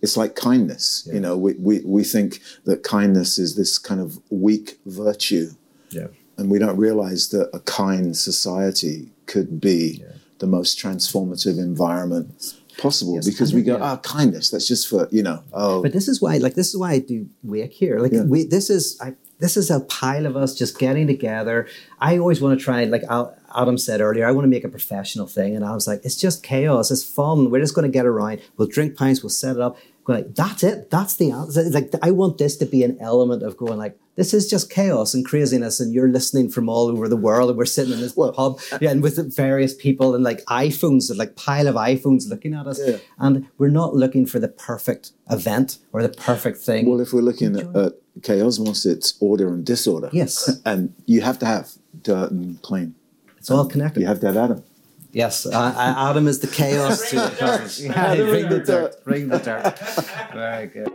it's 0.02 0.16
like 0.16 0.34
kindness. 0.34 1.08
You 1.12 1.20
know, 1.20 1.36
we, 1.36 1.54
we 1.54 1.80
we 1.84 2.04
think 2.04 2.40
that 2.64 2.82
kindness 2.82 3.38
is 3.38 3.54
this 3.56 3.78
kind 3.78 4.00
of 4.00 4.18
weak 4.30 4.78
virtue, 4.84 5.50
Yeah. 5.90 6.08
and 6.36 6.50
we 6.50 6.58
don't 6.58 6.76
realize 6.76 7.28
that 7.30 7.48
a 7.54 7.60
kind 7.60 8.16
society 8.16 9.10
could 9.26 9.60
be 9.60 10.04
the 10.40 10.46
most 10.46 10.76
transformative 10.78 11.56
environment 11.58 12.54
possible 12.78 13.14
Yes, 13.16 13.28
because 13.28 13.54
we 13.54 13.62
go, 13.62 13.76
yeah. 13.76 13.84
ah, 13.92 13.96
kindness. 13.98 14.50
That's 14.50 14.66
just 14.66 14.88
for 14.88 15.06
you 15.12 15.22
know. 15.22 15.42
Oh, 15.52 15.82
But 15.82 15.92
this 15.92 16.08
is 16.08 16.20
why, 16.20 16.38
like, 16.38 16.54
this 16.54 16.68
is 16.68 16.76
why 16.76 16.92
I 16.92 16.98
do 16.98 17.26
work 17.44 17.70
here. 17.70 17.98
Like, 18.00 18.12
Yeah. 18.12 18.24
we, 18.24 18.44
this 18.44 18.70
is, 18.70 18.98
I, 19.00 19.14
this 19.42 19.56
is 19.56 19.70
a 19.72 19.80
pile 19.80 20.24
of 20.24 20.36
us 20.36 20.54
just 20.54 20.78
getting 20.78 21.08
together. 21.08 21.66
I 22.00 22.16
always 22.16 22.40
want 22.40 22.56
to 22.56 22.64
try, 22.64 22.84
like 22.84 23.02
Adam 23.10 23.76
said 23.76 24.00
earlier, 24.00 24.24
I 24.24 24.30
want 24.30 24.44
to 24.44 24.48
make 24.48 24.62
a 24.62 24.68
professional 24.68 25.26
thing, 25.26 25.56
and 25.56 25.64
I 25.64 25.74
was 25.74 25.88
like, 25.88 26.00
it's 26.04 26.14
just 26.14 26.44
chaos. 26.44 26.92
It's 26.92 27.02
fun. 27.02 27.50
We're 27.50 27.60
just 27.60 27.74
going 27.74 27.90
to 27.90 27.92
get 27.92 28.06
around. 28.06 28.40
We'll 28.56 28.68
drink 28.68 28.96
pints. 28.96 29.20
We'll 29.20 29.30
set 29.30 29.56
it 29.56 29.60
up. 29.60 29.76
Go 30.04 30.12
like, 30.12 30.32
that's 30.36 30.62
it. 30.62 30.90
That's 30.90 31.16
the 31.16 31.32
answer. 31.32 31.60
It's 31.60 31.74
Like, 31.74 31.92
I 32.02 32.12
want 32.12 32.38
this 32.38 32.56
to 32.58 32.66
be 32.66 32.84
an 32.84 32.98
element 33.00 33.42
of 33.42 33.56
going 33.56 33.78
like, 33.78 33.98
this 34.16 34.34
is 34.34 34.48
just 34.48 34.70
chaos 34.70 35.14
and 35.14 35.24
craziness, 35.24 35.80
and 35.80 35.92
you're 35.94 36.08
listening 36.08 36.48
from 36.50 36.68
all 36.68 36.88
over 36.88 37.08
the 37.08 37.16
world, 37.16 37.48
and 37.50 37.56
we're 37.58 37.64
sitting 37.64 37.92
in 37.94 38.00
this 38.00 38.16
Well, 38.16 38.32
pub, 38.32 38.60
yeah, 38.80 38.90
and 38.90 39.02
with 39.02 39.34
various 39.34 39.74
people 39.74 40.14
and 40.14 40.22
like 40.22 40.44
iPhones, 40.46 41.14
like 41.16 41.34
pile 41.36 41.66
of 41.66 41.74
iPhones 41.76 42.28
looking 42.28 42.54
at 42.54 42.66
us, 42.66 42.80
Yeah. 42.84 42.98
and 43.18 43.46
we're 43.58 43.68
not 43.68 43.94
looking 43.94 44.26
for 44.26 44.38
the 44.38 44.48
perfect 44.48 45.12
event 45.30 45.78
or 45.92 46.02
the 46.02 46.10
perfect 46.10 46.58
thing. 46.58 46.88
Well, 46.90 47.00
if 47.00 47.12
we're 47.12 47.22
looking 47.22 47.56
at, 47.56 47.74
at 47.74 47.92
chaosmos, 48.20 48.84
it's 48.84 49.14
order 49.20 49.48
and 49.48 49.64
disorder. 49.64 50.10
Yes. 50.12 50.60
and 50.66 50.94
you 51.06 51.22
have 51.22 51.38
to 51.38 51.46
have 51.46 51.70
dirt 52.02 52.30
and 52.32 52.60
clean. 52.62 52.94
it's 53.38 53.50
all 53.50 53.66
connected. 53.66 54.00
You 54.00 54.06
have 54.06 54.20
to 54.20 54.26
have 54.26 54.36
Adam. 54.36 54.62
Yes, 55.14 55.44
uh, 55.44 55.50
uh, 55.50 56.10
Adam 56.10 56.26
is 56.26 56.38
the 56.40 56.46
chaos 56.46 57.10
to 57.10 57.16
the 57.20 57.30
chaos. 57.38 57.80
Yeah, 57.80 58.14
bring 58.16 58.48
the 58.48 58.60
dirt. 58.60 59.04
Bring 59.04 59.28
the 59.28 59.38
dirt. 59.38 59.78
Very 60.32 60.66
good. 60.68 60.88